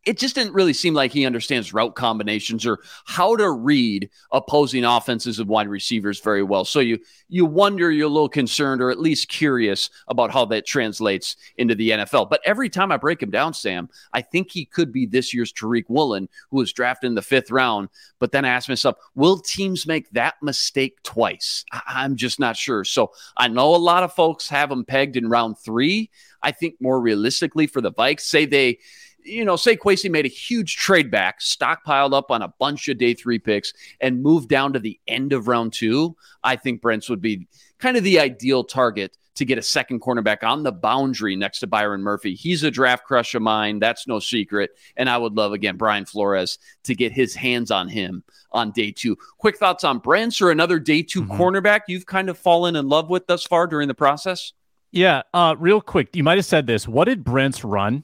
it 0.05 0.19
just 0.19 0.35
didn't 0.35 0.53
really 0.53 0.73
seem 0.73 0.93
like 0.93 1.11
he 1.11 1.25
understands 1.25 1.73
route 1.73 1.95
combinations 1.95 2.65
or 2.65 2.79
how 3.05 3.35
to 3.35 3.49
read 3.51 4.09
opposing 4.31 4.85
offenses 4.85 5.39
and 5.39 5.49
wide 5.49 5.67
receivers 5.67 6.19
very 6.19 6.43
well. 6.43 6.63
So 6.63 6.79
you 6.79 6.99
you 7.27 7.45
wonder, 7.45 7.91
you're 7.91 8.05
a 8.05 8.09
little 8.09 8.29
concerned 8.29 8.81
or 8.81 8.91
at 8.91 8.99
least 8.99 9.29
curious 9.29 9.89
about 10.07 10.31
how 10.31 10.45
that 10.45 10.65
translates 10.65 11.35
into 11.57 11.73
the 11.73 11.89
NFL. 11.89 12.29
But 12.29 12.41
every 12.45 12.69
time 12.69 12.91
I 12.91 12.97
break 12.97 13.21
him 13.21 13.31
down, 13.31 13.53
Sam, 13.53 13.89
I 14.13 14.21
think 14.21 14.51
he 14.51 14.65
could 14.65 14.91
be 14.91 15.07
this 15.07 15.33
year's 15.33 15.51
Tariq 15.51 15.85
Woolen, 15.89 16.29
who 16.51 16.57
was 16.57 16.71
drafted 16.71 17.07
in 17.07 17.15
the 17.15 17.21
fifth 17.23 17.49
round. 17.49 17.89
But 18.19 18.31
then 18.31 18.45
I 18.45 18.49
ask 18.49 18.69
myself, 18.69 18.97
will 19.15 19.39
teams 19.39 19.87
make 19.87 20.09
that 20.11 20.35
mistake 20.43 21.01
twice? 21.01 21.65
I'm 21.87 22.15
just 22.15 22.39
not 22.39 22.55
sure. 22.55 22.83
So 22.83 23.11
I 23.37 23.47
know 23.47 23.73
a 23.73 23.77
lot 23.77 24.03
of 24.03 24.13
folks 24.13 24.47
have 24.49 24.71
him 24.71 24.85
pegged 24.85 25.17
in 25.17 25.29
round 25.29 25.57
three. 25.57 26.11
I 26.43 26.51
think 26.51 26.75
more 26.79 27.01
realistically 27.01 27.65
for 27.65 27.81
the 27.81 27.91
Vikes, 27.91 28.21
say 28.21 28.45
they 28.45 28.77
you 29.25 29.43
know, 29.43 29.55
say 29.55 29.75
Kwesi 29.75 30.09
made 30.09 30.25
a 30.25 30.29
huge 30.29 30.77
trade 30.77 31.09
back, 31.09 31.41
stockpiled 31.41 32.13
up 32.13 32.31
on 32.31 32.41
a 32.41 32.53
bunch 32.59 32.87
of 32.87 32.97
day 32.97 33.13
three 33.13 33.39
picks, 33.39 33.73
and 33.99 34.21
moved 34.23 34.49
down 34.49 34.73
to 34.73 34.79
the 34.79 34.99
end 35.07 35.33
of 35.33 35.47
round 35.47 35.73
two, 35.73 36.15
I 36.43 36.55
think 36.55 36.81
Brents 36.81 37.09
would 37.09 37.21
be 37.21 37.47
kind 37.79 37.97
of 37.97 38.03
the 38.03 38.19
ideal 38.19 38.63
target 38.63 39.17
to 39.35 39.45
get 39.45 39.57
a 39.57 39.61
second 39.61 40.01
cornerback 40.01 40.43
on 40.43 40.63
the 40.63 40.71
boundary 40.71 41.35
next 41.35 41.59
to 41.59 41.67
Byron 41.67 42.01
Murphy. 42.01 42.35
He's 42.35 42.63
a 42.63 42.71
draft 42.71 43.03
crush 43.03 43.35
of 43.35 43.41
mine. 43.41 43.79
That's 43.79 44.07
no 44.07 44.19
secret. 44.19 44.71
And 44.95 45.09
I 45.09 45.17
would 45.17 45.33
love, 45.33 45.51
again, 45.51 45.75
Brian 45.75 46.05
Flores 46.05 46.57
to 46.83 46.95
get 46.95 47.11
his 47.11 47.35
hands 47.35 47.69
on 47.69 47.89
him 47.89 48.23
on 48.51 48.71
day 48.71 48.91
two. 48.91 49.17
Quick 49.37 49.57
thoughts 49.57 49.83
on 49.83 49.99
Brents 49.99 50.41
or 50.41 50.51
another 50.51 50.79
day 50.79 51.03
2 51.03 51.21
mm-hmm. 51.21 51.33
cornerback 51.33 51.81
you've 51.87 52.05
kind 52.05 52.29
of 52.29 52.37
fallen 52.37 52.77
in 52.77 52.87
love 52.87 53.09
with 53.09 53.27
thus 53.27 53.43
far 53.43 53.67
during 53.67 53.89
the 53.89 53.93
process? 53.93 54.53
Yeah. 54.91 55.23
Uh, 55.33 55.55
real 55.59 55.81
quick, 55.81 56.15
you 56.15 56.23
might 56.23 56.37
have 56.37 56.45
said 56.45 56.65
this. 56.65 56.87
What 56.87 57.05
did 57.05 57.25
Brents 57.25 57.65
run 57.65 58.03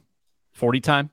40 0.54 0.80
time? 0.82 1.10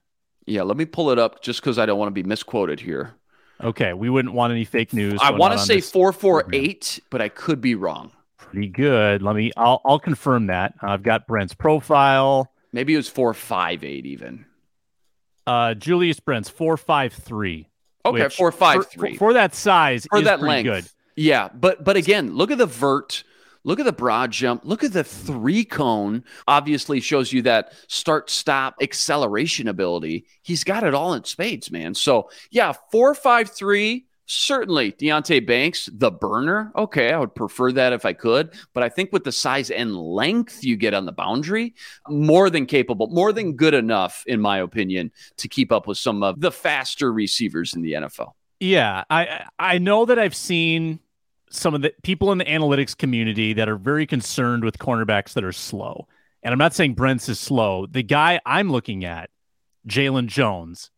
Yeah, 0.46 0.62
let 0.62 0.76
me 0.76 0.86
pull 0.86 1.10
it 1.10 1.18
up 1.18 1.42
just 1.42 1.60
because 1.60 1.78
I 1.78 1.86
don't 1.86 1.98
want 1.98 2.08
to 2.08 2.14
be 2.14 2.22
misquoted 2.22 2.80
here. 2.80 3.14
Okay, 3.62 3.92
we 3.92 4.08
wouldn't 4.08 4.34
want 4.34 4.52
any 4.52 4.64
fake 4.64 4.92
news. 4.92 5.18
I 5.22 5.32
want 5.32 5.52
to 5.52 5.58
say 5.58 5.80
four 5.80 6.12
four 6.12 6.44
eight, 6.52 7.00
but 7.10 7.20
I 7.20 7.28
could 7.28 7.60
be 7.60 7.74
wrong. 7.74 8.12
Pretty 8.36 8.68
good. 8.68 9.20
Let 9.20 9.34
me. 9.34 9.52
I'll 9.56 9.80
I'll 9.84 9.98
confirm 9.98 10.46
that. 10.46 10.74
I've 10.80 11.02
got 11.02 11.26
Brent's 11.26 11.54
profile. 11.54 12.52
Maybe 12.72 12.94
it 12.94 12.98
was 12.98 13.08
four 13.08 13.34
five 13.34 13.82
eight 13.82 14.06
even. 14.06 14.46
Uh, 15.46 15.74
Julius 15.74 16.20
Brents 16.20 16.48
four 16.48 16.76
five 16.76 17.12
three. 17.12 17.68
Okay, 18.06 18.28
four 18.28 18.52
five 18.52 18.86
three 18.86 19.14
for, 19.14 19.18
for, 19.18 19.32
that 19.32 19.54
size 19.54 20.06
for 20.08 20.22
that 20.22 20.40
length. 20.40 20.66
Good. 20.66 20.84
Yeah, 21.16 21.48
but 21.52 21.82
but 21.82 21.96
again, 21.96 22.36
look 22.36 22.52
at 22.52 22.58
the 22.58 22.66
vert 22.66 23.24
Look 23.64 23.80
at 23.80 23.86
the 23.86 23.92
broad 23.92 24.30
jump. 24.30 24.62
Look 24.64 24.84
at 24.84 24.92
the 24.92 25.04
three 25.04 25.64
cone. 25.64 26.24
Obviously 26.46 27.00
shows 27.00 27.32
you 27.32 27.42
that 27.42 27.72
start 27.88 28.30
stop 28.30 28.76
acceleration 28.80 29.68
ability. 29.68 30.26
He's 30.42 30.64
got 30.64 30.84
it 30.84 30.94
all 30.94 31.14
in 31.14 31.24
spades, 31.24 31.70
man. 31.70 31.94
So 31.94 32.30
yeah, 32.50 32.72
four 32.90 33.14
five 33.14 33.50
three. 33.50 34.06
Certainly, 34.30 34.92
Deonte 34.92 35.46
Banks, 35.46 35.88
the 35.90 36.10
burner. 36.10 36.70
Okay, 36.76 37.14
I 37.14 37.18
would 37.18 37.34
prefer 37.34 37.72
that 37.72 37.94
if 37.94 38.04
I 38.04 38.12
could, 38.12 38.50
but 38.74 38.82
I 38.82 38.90
think 38.90 39.10
with 39.10 39.24
the 39.24 39.32
size 39.32 39.70
and 39.70 39.96
length 39.96 40.62
you 40.62 40.76
get 40.76 40.92
on 40.92 41.06
the 41.06 41.12
boundary, 41.12 41.74
more 42.10 42.50
than 42.50 42.66
capable, 42.66 43.06
more 43.06 43.32
than 43.32 43.54
good 43.54 43.72
enough, 43.72 44.24
in 44.26 44.38
my 44.38 44.58
opinion, 44.58 45.12
to 45.38 45.48
keep 45.48 45.72
up 45.72 45.86
with 45.86 45.96
some 45.96 46.22
of 46.22 46.42
the 46.42 46.52
faster 46.52 47.10
receivers 47.10 47.72
in 47.72 47.80
the 47.80 47.92
NFL. 47.92 48.32
Yeah, 48.60 49.04
I 49.08 49.46
I 49.58 49.78
know 49.78 50.04
that 50.04 50.18
I've 50.18 50.36
seen 50.36 51.00
some 51.50 51.74
of 51.74 51.82
the 51.82 51.92
people 52.02 52.32
in 52.32 52.38
the 52.38 52.44
analytics 52.44 52.96
community 52.96 53.52
that 53.54 53.68
are 53.68 53.76
very 53.76 54.06
concerned 54.06 54.64
with 54.64 54.78
cornerbacks 54.78 55.32
that 55.34 55.44
are 55.44 55.52
slow. 55.52 56.06
And 56.42 56.52
I'm 56.52 56.58
not 56.58 56.74
saying 56.74 56.94
Brents 56.94 57.28
is 57.28 57.40
slow. 57.40 57.86
The 57.86 58.02
guy 58.02 58.40
I'm 58.46 58.70
looking 58.70 59.04
at, 59.04 59.30
Jaylon 59.86 60.26
Jones. 60.26 60.90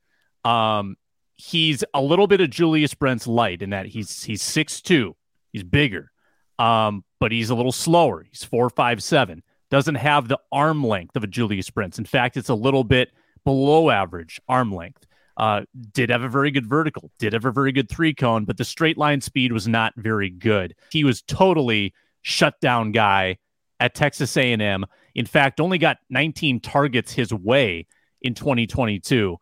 Um, 0.45 0.97
he's 1.37 1.85
a 1.95 2.03
little 2.03 2.27
bit 2.27 2.41
of 2.41 2.51
Julius 2.51 2.95
Brents 2.95 3.27
light 3.27 3.63
in 3.63 3.71
that 3.71 3.87
he's 3.87 4.23
he's 4.23 4.43
six 4.43 4.81
two, 4.81 5.17
he's 5.53 5.63
bigger, 5.63 6.13
um, 6.59 7.05
but 7.19 7.33
he's 7.33 7.51
a 7.51 7.55
little 7.55 7.73
slower. 7.73 8.25
He's 8.29 8.45
four 8.45 8.69
five 8.71 9.03
seven. 9.03 9.43
Doesn't 9.71 9.95
have 9.97 10.29
the 10.29 10.39
arm 10.51 10.85
length 10.85 11.17
of 11.17 11.25
a 11.25 11.29
Julius 11.29 11.71
Brents. 11.71 11.99
In 11.99 12.05
fact, 12.05 12.37
it's 12.37 12.49
a 12.49 12.55
little 12.55 12.85
bit 12.85 13.13
below 13.45 13.89
average 13.91 14.41
arm 14.49 14.75
length. 14.75 15.07
Uh, 15.37 15.63
did 15.93 16.11
have 16.11 16.23
a 16.23 16.29
very 16.29 16.51
good 16.51 16.67
vertical, 16.67 17.11
did 17.19 17.33
have 17.33 17.45
a 17.45 17.51
very 17.51 17.73
good 17.73 17.89
three 17.89 18.13
cone, 18.13 18.45
but 18.45 18.57
the 18.57 18.65
straight 18.65 18.99
line 18.99 19.21
speed 19.21 19.53
was 19.53 19.67
not 19.67 19.95
very 19.97 20.29
good. 20.29 20.75
He 20.91 21.05
was 21.05 21.23
totally 21.23 21.95
shut 22.23 22.61
down 22.61 22.93
guy 22.93 23.39
at 23.79 23.95
Texas 23.95 24.37
A&M. 24.37 24.85
In 25.15 25.27
fact, 25.27 25.61
only 25.61 25.79
got 25.79 25.99
19 26.11 26.61
targets 26.61 27.13
his 27.13 27.33
way 27.33 27.87
in 28.23 28.35
2022. 28.35 29.37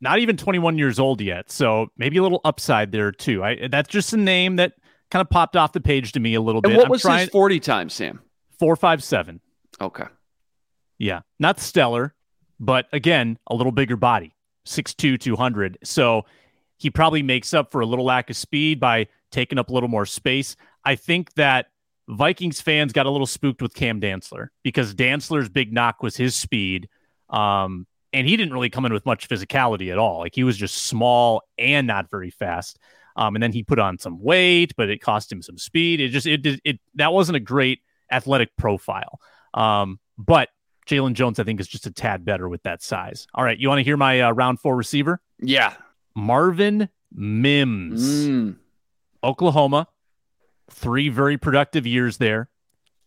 Not 0.00 0.18
even 0.18 0.36
21 0.36 0.78
years 0.78 0.98
old 0.98 1.20
yet, 1.20 1.50
so 1.50 1.88
maybe 1.96 2.16
a 2.16 2.22
little 2.22 2.40
upside 2.44 2.92
there 2.92 3.12
too. 3.12 3.44
I, 3.44 3.68
that's 3.68 3.88
just 3.88 4.12
a 4.12 4.16
name 4.16 4.56
that 4.56 4.72
kind 5.10 5.20
of 5.20 5.28
popped 5.28 5.56
off 5.56 5.72
the 5.72 5.80
page 5.80 6.12
to 6.12 6.20
me 6.20 6.34
a 6.34 6.40
little 6.40 6.60
and 6.64 6.70
bit. 6.70 6.76
What 6.76 6.86
I'm 6.86 6.90
was 6.90 7.02
trying, 7.02 7.20
his 7.20 7.28
40 7.30 7.60
times, 7.60 7.92
Sam? 7.92 8.20
Four 8.58 8.76
five 8.76 9.02
seven. 9.02 9.40
Okay. 9.80 10.04
Yeah, 10.98 11.20
not 11.38 11.60
stellar, 11.60 12.14
but 12.58 12.86
again, 12.92 13.38
a 13.46 13.54
little 13.54 13.72
bigger 13.72 13.96
body. 13.96 14.34
6'2, 14.66 15.18
200. 15.18 15.78
So 15.84 16.24
he 16.76 16.90
probably 16.90 17.22
makes 17.22 17.52
up 17.54 17.72
for 17.72 17.80
a 17.80 17.86
little 17.86 18.04
lack 18.04 18.30
of 18.30 18.36
speed 18.36 18.80
by 18.80 19.08
taking 19.30 19.58
up 19.58 19.70
a 19.70 19.72
little 19.72 19.88
more 19.88 20.06
space. 20.06 20.56
I 20.84 20.94
think 20.94 21.34
that 21.34 21.66
Vikings 22.08 22.60
fans 22.60 22.92
got 22.92 23.06
a 23.06 23.10
little 23.10 23.26
spooked 23.26 23.62
with 23.62 23.74
Cam 23.74 24.00
Dantzler 24.00 24.48
because 24.62 24.94
Dantzler's 24.94 25.48
big 25.48 25.72
knock 25.72 26.02
was 26.02 26.16
his 26.16 26.34
speed. 26.34 26.88
Um, 27.28 27.86
and 28.12 28.26
he 28.26 28.36
didn't 28.36 28.52
really 28.52 28.70
come 28.70 28.84
in 28.84 28.92
with 28.92 29.06
much 29.06 29.28
physicality 29.28 29.92
at 29.92 29.98
all. 29.98 30.20
Like 30.20 30.34
he 30.34 30.42
was 30.42 30.56
just 30.56 30.86
small 30.86 31.42
and 31.58 31.86
not 31.86 32.10
very 32.10 32.30
fast. 32.30 32.78
Um, 33.16 33.36
and 33.36 33.42
then 33.42 33.52
he 33.52 33.62
put 33.62 33.78
on 33.78 33.98
some 33.98 34.20
weight, 34.20 34.72
but 34.76 34.88
it 34.88 34.98
cost 34.98 35.30
him 35.30 35.42
some 35.42 35.58
speed. 35.58 36.00
It 36.00 36.08
just 36.08 36.26
it 36.26 36.44
it, 36.44 36.60
it 36.64 36.80
that 36.94 37.12
wasn't 37.12 37.36
a 37.36 37.40
great 37.40 37.80
athletic 38.10 38.56
profile. 38.56 39.20
Um, 39.54 40.00
but 40.16 40.48
Jaylon 40.90 41.12
Jones, 41.14 41.38
I 41.38 41.44
think, 41.44 41.60
is 41.60 41.68
just 41.68 41.86
a 41.86 41.90
tad 41.90 42.24
better 42.24 42.48
with 42.48 42.62
that 42.64 42.82
size. 42.82 43.26
All 43.34 43.44
right, 43.44 43.58
you 43.58 43.68
want 43.68 43.78
to 43.78 43.84
hear 43.84 43.96
my 43.96 44.20
uh, 44.20 44.30
round 44.32 44.58
four 44.60 44.76
receiver? 44.76 45.20
Yeah. 45.40 45.74
Marvin 46.16 46.88
Mims, 47.12 48.26
Mm. 48.28 48.56
Oklahoma, 49.22 49.86
three 50.70 51.08
very 51.08 51.36
productive 51.38 51.86
years 51.86 52.16
there, 52.18 52.48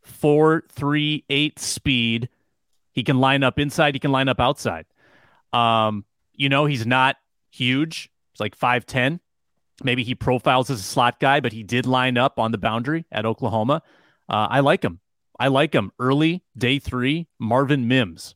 four, 0.02 0.63
three, 0.69 1.26
eight 1.30 1.60
speed. 1.60 2.30
He 2.93 3.04
can 3.04 3.19
line 3.19 3.43
up 3.43 3.60
inside, 3.60 3.96
he 3.96 4.00
can 4.00 4.12
line 4.12 4.30
up 4.30 4.39
outside. 4.39 4.86
Um, 5.52 6.06
you 6.34 6.50
know, 6.50 6.65
he's 6.65 6.86
not 6.86 7.17
huge, 7.52 8.10
it's 8.32 8.39
like 8.39 8.58
5'10. 8.58 9.19
Maybe 9.84 10.04
he 10.04 10.15
profiles 10.15 10.69
as 10.69 10.80
a 10.80 10.84
slot 10.84 11.19
guy, 11.19 11.39
but 11.39 11.52
he 11.52 11.63
did 11.63 11.86
line 11.86 12.17
up 12.17 12.39
on 12.39 12.52
the 12.52 12.58
boundary 12.58 13.06
at 13.12 13.26
Oklahoma. 13.26 13.82
Uh, 14.30 14.48
I 14.50 14.60
like 14.62 14.84
him. 14.84 15.00
I 15.43 15.49
like 15.49 15.73
him 15.75 15.91
early, 15.99 16.41
day 16.58 16.79
three, 16.79 17.27
Marvin 17.38 17.86
Mims. 17.86 18.34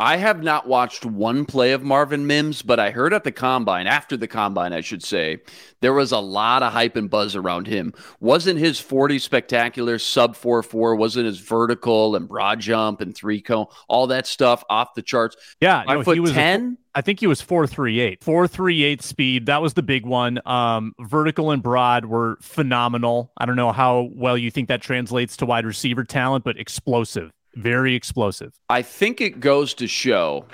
I 0.00 0.16
have 0.16 0.42
not 0.42 0.66
watched 0.66 1.04
one 1.04 1.44
play 1.44 1.72
of 1.72 1.82
Marvin 1.82 2.26
Mims, 2.26 2.62
but 2.62 2.80
I 2.80 2.90
heard 2.90 3.12
at 3.12 3.22
the 3.22 3.30
combine, 3.30 3.86
after 3.86 4.16
the 4.16 4.26
combine, 4.26 4.72
I 4.72 4.80
should 4.80 5.02
say, 5.02 5.42
there 5.80 5.92
was 5.92 6.10
a 6.10 6.18
lot 6.18 6.62
of 6.62 6.72
hype 6.72 6.96
and 6.96 7.10
buzz 7.10 7.36
around 7.36 7.66
him. 7.66 7.92
Wasn't 8.18 8.58
his 8.58 8.80
40 8.80 9.18
spectacular 9.18 9.98
sub 9.98 10.36
4 10.36 10.62
4? 10.62 10.96
Wasn't 10.96 11.26
his 11.26 11.38
vertical 11.38 12.16
and 12.16 12.26
broad 12.26 12.60
jump 12.60 13.02
and 13.02 13.14
three 13.14 13.42
cone, 13.42 13.66
all 13.88 14.06
that 14.06 14.26
stuff 14.26 14.64
off 14.70 14.94
the 14.94 15.02
charts? 15.02 15.36
Yeah, 15.60 15.84
Five 15.84 15.98
no, 15.98 16.04
foot 16.04 16.14
he 16.14 16.20
was 16.20 16.32
10? 16.32 16.78
I 16.94 17.02
think 17.02 17.20
he 17.20 17.26
was 17.26 17.42
438. 17.42 18.24
438 18.24 19.02
speed. 19.02 19.46
That 19.46 19.60
was 19.60 19.74
the 19.74 19.82
big 19.82 20.06
one. 20.06 20.40
Um, 20.46 20.94
vertical 20.98 21.50
and 21.50 21.62
broad 21.62 22.06
were 22.06 22.38
phenomenal. 22.40 23.32
I 23.36 23.44
don't 23.44 23.56
know 23.56 23.70
how 23.70 24.08
well 24.12 24.38
you 24.38 24.50
think 24.50 24.68
that 24.68 24.80
translates 24.80 25.36
to 25.36 25.46
wide 25.46 25.66
receiver 25.66 26.04
talent, 26.04 26.44
but 26.44 26.58
explosive. 26.58 27.30
Very 27.54 27.94
explosive. 27.94 28.54
I 28.68 28.82
think 28.82 29.20
it 29.20 29.40
goes 29.40 29.74
to 29.74 29.86
show 29.86 30.46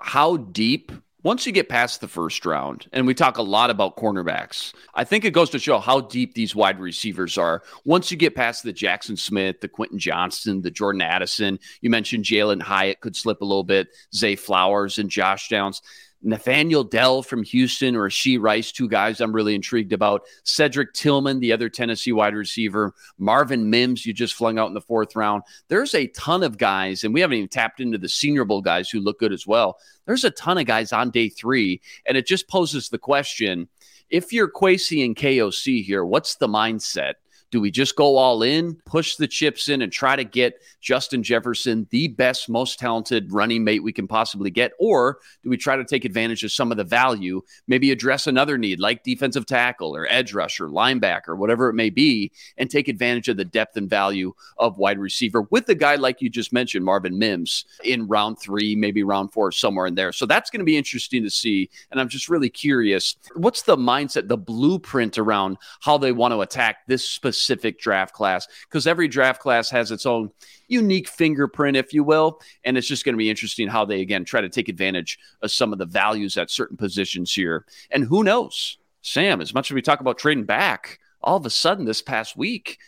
how 0.00 0.36
deep 0.36 0.92
once 1.24 1.44
you 1.44 1.52
get 1.52 1.68
past 1.68 2.00
the 2.00 2.06
first 2.06 2.46
round, 2.46 2.86
and 2.92 3.04
we 3.04 3.12
talk 3.12 3.38
a 3.38 3.42
lot 3.42 3.70
about 3.70 3.96
cornerbacks, 3.96 4.72
I 4.94 5.02
think 5.02 5.24
it 5.24 5.32
goes 5.32 5.50
to 5.50 5.58
show 5.58 5.80
how 5.80 6.00
deep 6.00 6.34
these 6.34 6.54
wide 6.54 6.78
receivers 6.78 7.36
are. 7.36 7.64
Once 7.84 8.12
you 8.12 8.16
get 8.16 8.36
past 8.36 8.62
the 8.62 8.72
Jaxon 8.72 9.18
Smith, 9.18 9.60
the 9.60 9.66
Quentin 9.66 9.98
Johnston, 9.98 10.62
the 10.62 10.70
Jordan 10.70 11.02
Addison, 11.02 11.58
you 11.80 11.90
mentioned 11.90 12.24
Jalin 12.24 12.62
Hyatt 12.62 13.00
could 13.00 13.16
slip 13.16 13.40
a 13.40 13.44
little 13.44 13.64
bit, 13.64 13.88
Zay 14.14 14.36
Flowers 14.36 14.98
and 14.98 15.10
Josh 15.10 15.48
Downs. 15.48 15.82
Nathaniel 16.22 16.82
Dell 16.82 17.22
from 17.22 17.42
Houston 17.44 17.94
Rashee 17.94 18.40
Rice, 18.40 18.72
two 18.72 18.88
guys 18.88 19.20
I'm 19.20 19.34
really 19.34 19.54
intrigued 19.54 19.92
about. 19.92 20.22
Cedric 20.42 20.92
Tillman, 20.92 21.40
the 21.40 21.52
other 21.52 21.68
Tennessee 21.68 22.12
wide 22.12 22.34
receiver. 22.34 22.92
Marvin 23.18 23.70
Mims, 23.70 24.04
you 24.04 24.12
just 24.12 24.34
flung 24.34 24.58
out 24.58 24.68
in 24.68 24.74
the 24.74 24.80
fourth 24.80 25.14
round. 25.14 25.42
There's 25.68 25.94
a 25.94 26.08
ton 26.08 26.42
of 26.42 26.58
guys, 26.58 27.04
and 27.04 27.14
we 27.14 27.20
haven't 27.20 27.38
even 27.38 27.48
tapped 27.48 27.80
into 27.80 27.98
the 27.98 28.08
Senior 28.08 28.44
Bowl 28.44 28.62
guys 28.62 28.90
who 28.90 29.00
look 29.00 29.20
good 29.20 29.32
as 29.32 29.46
well. 29.46 29.78
There's 30.06 30.24
a 30.24 30.30
ton 30.30 30.58
of 30.58 30.66
guys 30.66 30.92
on 30.92 31.10
day 31.10 31.28
three, 31.28 31.80
and 32.06 32.16
it 32.16 32.26
just 32.26 32.48
poses 32.48 32.88
the 32.88 32.98
question 32.98 33.68
if 34.10 34.32
you're 34.32 34.50
Kwesi 34.50 35.04
and 35.04 35.14
KOC 35.14 35.84
here, 35.84 36.04
what's 36.04 36.36
the 36.36 36.48
mindset? 36.48 37.14
Do 37.50 37.60
we 37.60 37.70
just 37.70 37.96
go 37.96 38.16
all 38.16 38.42
in, 38.42 38.74
push 38.84 39.16
the 39.16 39.26
chips 39.26 39.68
in, 39.68 39.80
and 39.80 39.90
try 39.90 40.16
to 40.16 40.24
get 40.24 40.60
Justin 40.82 41.22
Jefferson 41.22 41.86
the 41.90 42.08
best, 42.08 42.48
most 42.48 42.78
talented 42.78 43.32
running 43.32 43.64
mate 43.64 43.82
we 43.82 43.92
can 43.92 44.06
possibly 44.06 44.50
get? 44.50 44.72
Or 44.78 45.18
do 45.42 45.48
we 45.48 45.56
try 45.56 45.76
to 45.76 45.84
take 45.84 46.04
advantage 46.04 46.44
of 46.44 46.52
some 46.52 46.70
of 46.70 46.76
the 46.76 46.84
value, 46.84 47.40
maybe 47.66 47.90
address 47.90 48.26
another 48.26 48.58
need 48.58 48.80
like 48.80 49.02
defensive 49.02 49.46
tackle 49.46 49.96
or 49.96 50.06
edge 50.10 50.34
rusher, 50.34 50.68
linebacker, 50.68 51.38
whatever 51.38 51.70
it 51.70 51.74
may 51.74 51.88
be, 51.88 52.30
and 52.58 52.70
take 52.70 52.88
advantage 52.88 53.28
of 53.28 53.38
the 53.38 53.44
depth 53.46 53.78
and 53.78 53.88
value 53.88 54.34
of 54.58 54.76
wide 54.76 54.98
receiver 54.98 55.42
with 55.50 55.68
a 55.70 55.74
guy 55.74 55.94
like 55.94 56.20
you 56.20 56.28
just 56.28 56.52
mentioned, 56.52 56.84
Marvin 56.84 57.18
Mims, 57.18 57.64
in 57.82 58.06
round 58.08 58.38
three, 58.38 58.76
maybe 58.76 59.02
round 59.02 59.32
four, 59.32 59.52
somewhere 59.52 59.86
in 59.86 59.94
there? 59.94 60.12
So 60.12 60.26
that's 60.26 60.50
going 60.50 60.60
to 60.60 60.64
be 60.64 60.76
interesting 60.76 61.22
to 61.22 61.30
see. 61.30 61.70
And 61.90 61.98
I'm 61.98 62.10
just 62.10 62.28
really 62.28 62.50
curious 62.50 63.16
what's 63.36 63.62
the 63.62 63.76
mindset, 63.76 64.28
the 64.28 64.36
blueprint 64.36 65.16
around 65.16 65.56
how 65.80 65.96
they 65.96 66.12
want 66.12 66.32
to 66.32 66.42
attack 66.42 66.86
this 66.86 67.08
specific 67.08 67.37
specific 67.38 67.78
draft 67.78 68.12
class 68.12 68.46
because 68.68 68.86
every 68.86 69.08
draft 69.08 69.40
class 69.40 69.70
has 69.70 69.90
its 69.90 70.06
own 70.06 70.30
unique 70.68 71.08
fingerprint, 71.08 71.76
if 71.76 71.92
you 71.92 72.04
will. 72.04 72.40
And 72.64 72.76
it's 72.76 72.86
just 72.86 73.04
going 73.04 73.14
to 73.14 73.18
be 73.18 73.30
interesting 73.30 73.68
how 73.68 73.84
they, 73.84 74.00
again, 74.00 74.24
try 74.24 74.40
to 74.40 74.48
take 74.48 74.68
advantage 74.68 75.18
of 75.42 75.50
some 75.50 75.72
of 75.72 75.78
the 75.78 75.86
values 75.86 76.36
at 76.36 76.50
certain 76.50 76.76
positions 76.76 77.32
here. 77.32 77.64
And 77.90 78.04
who 78.04 78.22
knows, 78.22 78.78
Sam, 79.02 79.40
as 79.40 79.54
much 79.54 79.70
as 79.70 79.74
we 79.74 79.82
talk 79.82 80.00
about 80.00 80.18
trading 80.18 80.44
back, 80.44 80.98
all 81.22 81.36
of 81.36 81.46
a 81.46 81.50
sudden 81.50 81.84
this 81.84 82.02
past 82.02 82.36
week, 82.36 82.78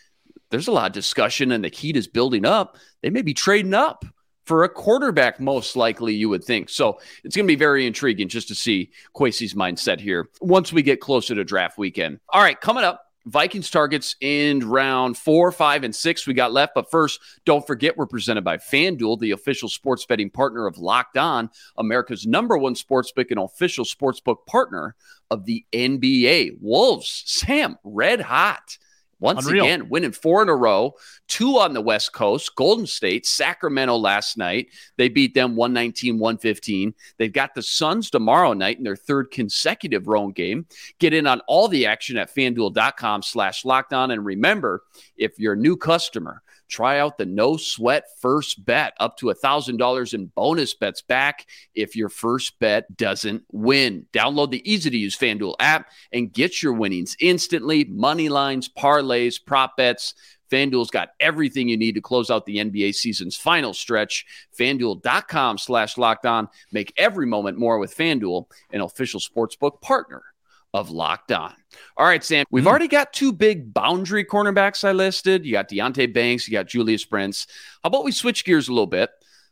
there's 0.50 0.68
a 0.68 0.72
lot 0.72 0.86
of 0.86 0.92
discussion 0.92 1.52
and 1.52 1.64
the 1.64 1.68
heat 1.68 1.96
is 1.96 2.08
building 2.08 2.44
up. 2.44 2.76
They 3.02 3.10
may 3.10 3.22
be 3.22 3.34
trading 3.34 3.74
up 3.74 4.04
for 4.44 4.64
a 4.64 4.68
quarterback, 4.68 5.38
most 5.38 5.76
likely, 5.76 6.14
you 6.14 6.28
would 6.28 6.42
think. 6.42 6.68
So 6.68 6.98
it's 7.22 7.36
going 7.36 7.46
to 7.46 7.52
be 7.52 7.56
very 7.56 7.86
intriguing 7.86 8.28
just 8.28 8.48
to 8.48 8.54
see 8.54 8.90
Kwesi's 9.14 9.54
mindset 9.54 10.00
here 10.00 10.28
once 10.40 10.72
we 10.72 10.82
get 10.82 11.00
closer 11.00 11.36
to 11.36 11.44
draft 11.44 11.78
weekend. 11.78 12.18
All 12.28 12.42
right, 12.42 12.60
coming 12.60 12.82
up. 12.82 13.09
Vikings 13.26 13.70
targets 13.70 14.16
in 14.20 14.66
round 14.68 15.16
four, 15.16 15.52
five, 15.52 15.84
and 15.84 15.94
six 15.94 16.26
we 16.26 16.34
got 16.34 16.52
left. 16.52 16.74
But 16.74 16.90
first, 16.90 17.20
don't 17.44 17.66
forget 17.66 17.96
we're 17.96 18.06
presented 18.06 18.44
by 18.44 18.56
FanDuel, 18.56 19.20
the 19.20 19.32
official 19.32 19.68
sports 19.68 20.06
betting 20.06 20.30
partner 20.30 20.66
of 20.66 20.78
Locked 20.78 21.16
On, 21.16 21.50
America's 21.76 22.26
number 22.26 22.56
one 22.56 22.74
sports 22.74 23.12
book 23.12 23.30
and 23.30 23.40
official 23.40 23.84
sportsbook 23.84 24.46
partner 24.46 24.94
of 25.30 25.44
the 25.44 25.64
NBA. 25.72 26.58
Wolves, 26.60 27.22
Sam, 27.26 27.78
red 27.84 28.20
hot. 28.20 28.78
Once 29.20 29.46
Unreal. 29.46 29.64
again, 29.64 29.88
winning 29.88 30.12
four 30.12 30.42
in 30.42 30.48
a 30.48 30.56
row, 30.56 30.94
two 31.28 31.58
on 31.58 31.74
the 31.74 31.80
West 31.80 32.12
Coast, 32.12 32.54
Golden 32.56 32.86
State, 32.86 33.26
Sacramento 33.26 33.96
last 33.96 34.36
night. 34.38 34.68
They 34.96 35.08
beat 35.08 35.34
them 35.34 35.56
119 35.56 36.18
115. 36.18 36.94
They've 37.18 37.32
got 37.32 37.54
the 37.54 37.62
Suns 37.62 38.10
tomorrow 38.10 38.54
night 38.54 38.78
in 38.78 38.84
their 38.84 38.96
third 38.96 39.30
consecutive 39.30 40.08
road 40.08 40.34
game. 40.34 40.66
Get 40.98 41.12
in 41.12 41.26
on 41.26 41.40
all 41.46 41.68
the 41.68 41.86
action 41.86 42.16
at 42.16 42.34
fanduel.com 42.34 43.22
slash 43.22 43.64
locked 43.64 43.92
on. 43.92 44.10
And 44.10 44.24
remember, 44.24 44.82
if 45.16 45.38
you're 45.38 45.52
a 45.52 45.56
new 45.56 45.76
customer, 45.76 46.42
try 46.70 46.98
out 46.98 47.18
the 47.18 47.26
no 47.26 47.56
sweat 47.56 48.04
first 48.20 48.64
bet 48.64 48.94
up 49.00 49.16
to 49.18 49.26
$1,000 49.26 50.14
in 50.14 50.26
bonus 50.26 50.74
bets 50.74 51.02
back 51.02 51.46
if 51.74 51.96
your 51.96 52.08
first 52.08 52.58
bet 52.58 52.96
doesn't 52.96 53.44
win. 53.52 54.06
Download 54.12 54.50
the 54.50 54.70
easy 54.70 54.90
to 54.90 54.96
use 54.96 55.16
FanDuel 55.16 55.56
app 55.60 55.90
and 56.12 56.32
get 56.32 56.62
your 56.62 56.72
winnings 56.72 57.16
instantly. 57.20 57.84
Money 57.84 58.28
lines, 58.28 58.68
parlays, 58.68 59.44
prop 59.44 59.76
bets. 59.76 60.14
FanDuel's 60.50 60.90
got 60.90 61.10
everything 61.20 61.68
you 61.68 61.76
need 61.76 61.94
to 61.94 62.00
close 62.00 62.30
out 62.30 62.44
the 62.44 62.56
NBA 62.56 62.94
season's 62.94 63.36
final 63.36 63.72
stretch. 63.72 64.26
FanDuel.com 64.58 65.58
slash 65.58 65.96
locked 65.96 66.26
on. 66.26 66.48
Make 66.72 66.92
every 66.96 67.26
moment 67.26 67.58
more 67.58 67.78
with 67.78 67.96
FanDuel, 67.96 68.46
an 68.72 68.80
official 68.80 69.20
sportsbook 69.20 69.80
partner 69.80 70.22
of 70.74 70.90
Locked 70.90 71.32
On. 71.32 71.54
All 71.96 72.06
right, 72.06 72.22
Sam, 72.22 72.44
we've 72.50 72.64
hmm. 72.64 72.68
already 72.68 72.88
got 72.88 73.12
two 73.12 73.32
big 73.32 73.72
boundary 73.72 74.24
cornerbacks 74.24 74.84
I 74.84 74.92
listed. 74.92 75.44
You 75.44 75.52
got 75.52 75.68
Deonte 75.68 76.12
Banks, 76.12 76.48
you 76.48 76.52
got 76.52 76.66
Julius 76.66 77.04
Brents. 77.04 77.46
How 77.82 77.88
about 77.88 78.04
we 78.04 78.12
switch 78.12 78.44
gears 78.44 78.68
a 78.68 78.72
little 78.72 78.86
bit? 78.86 79.10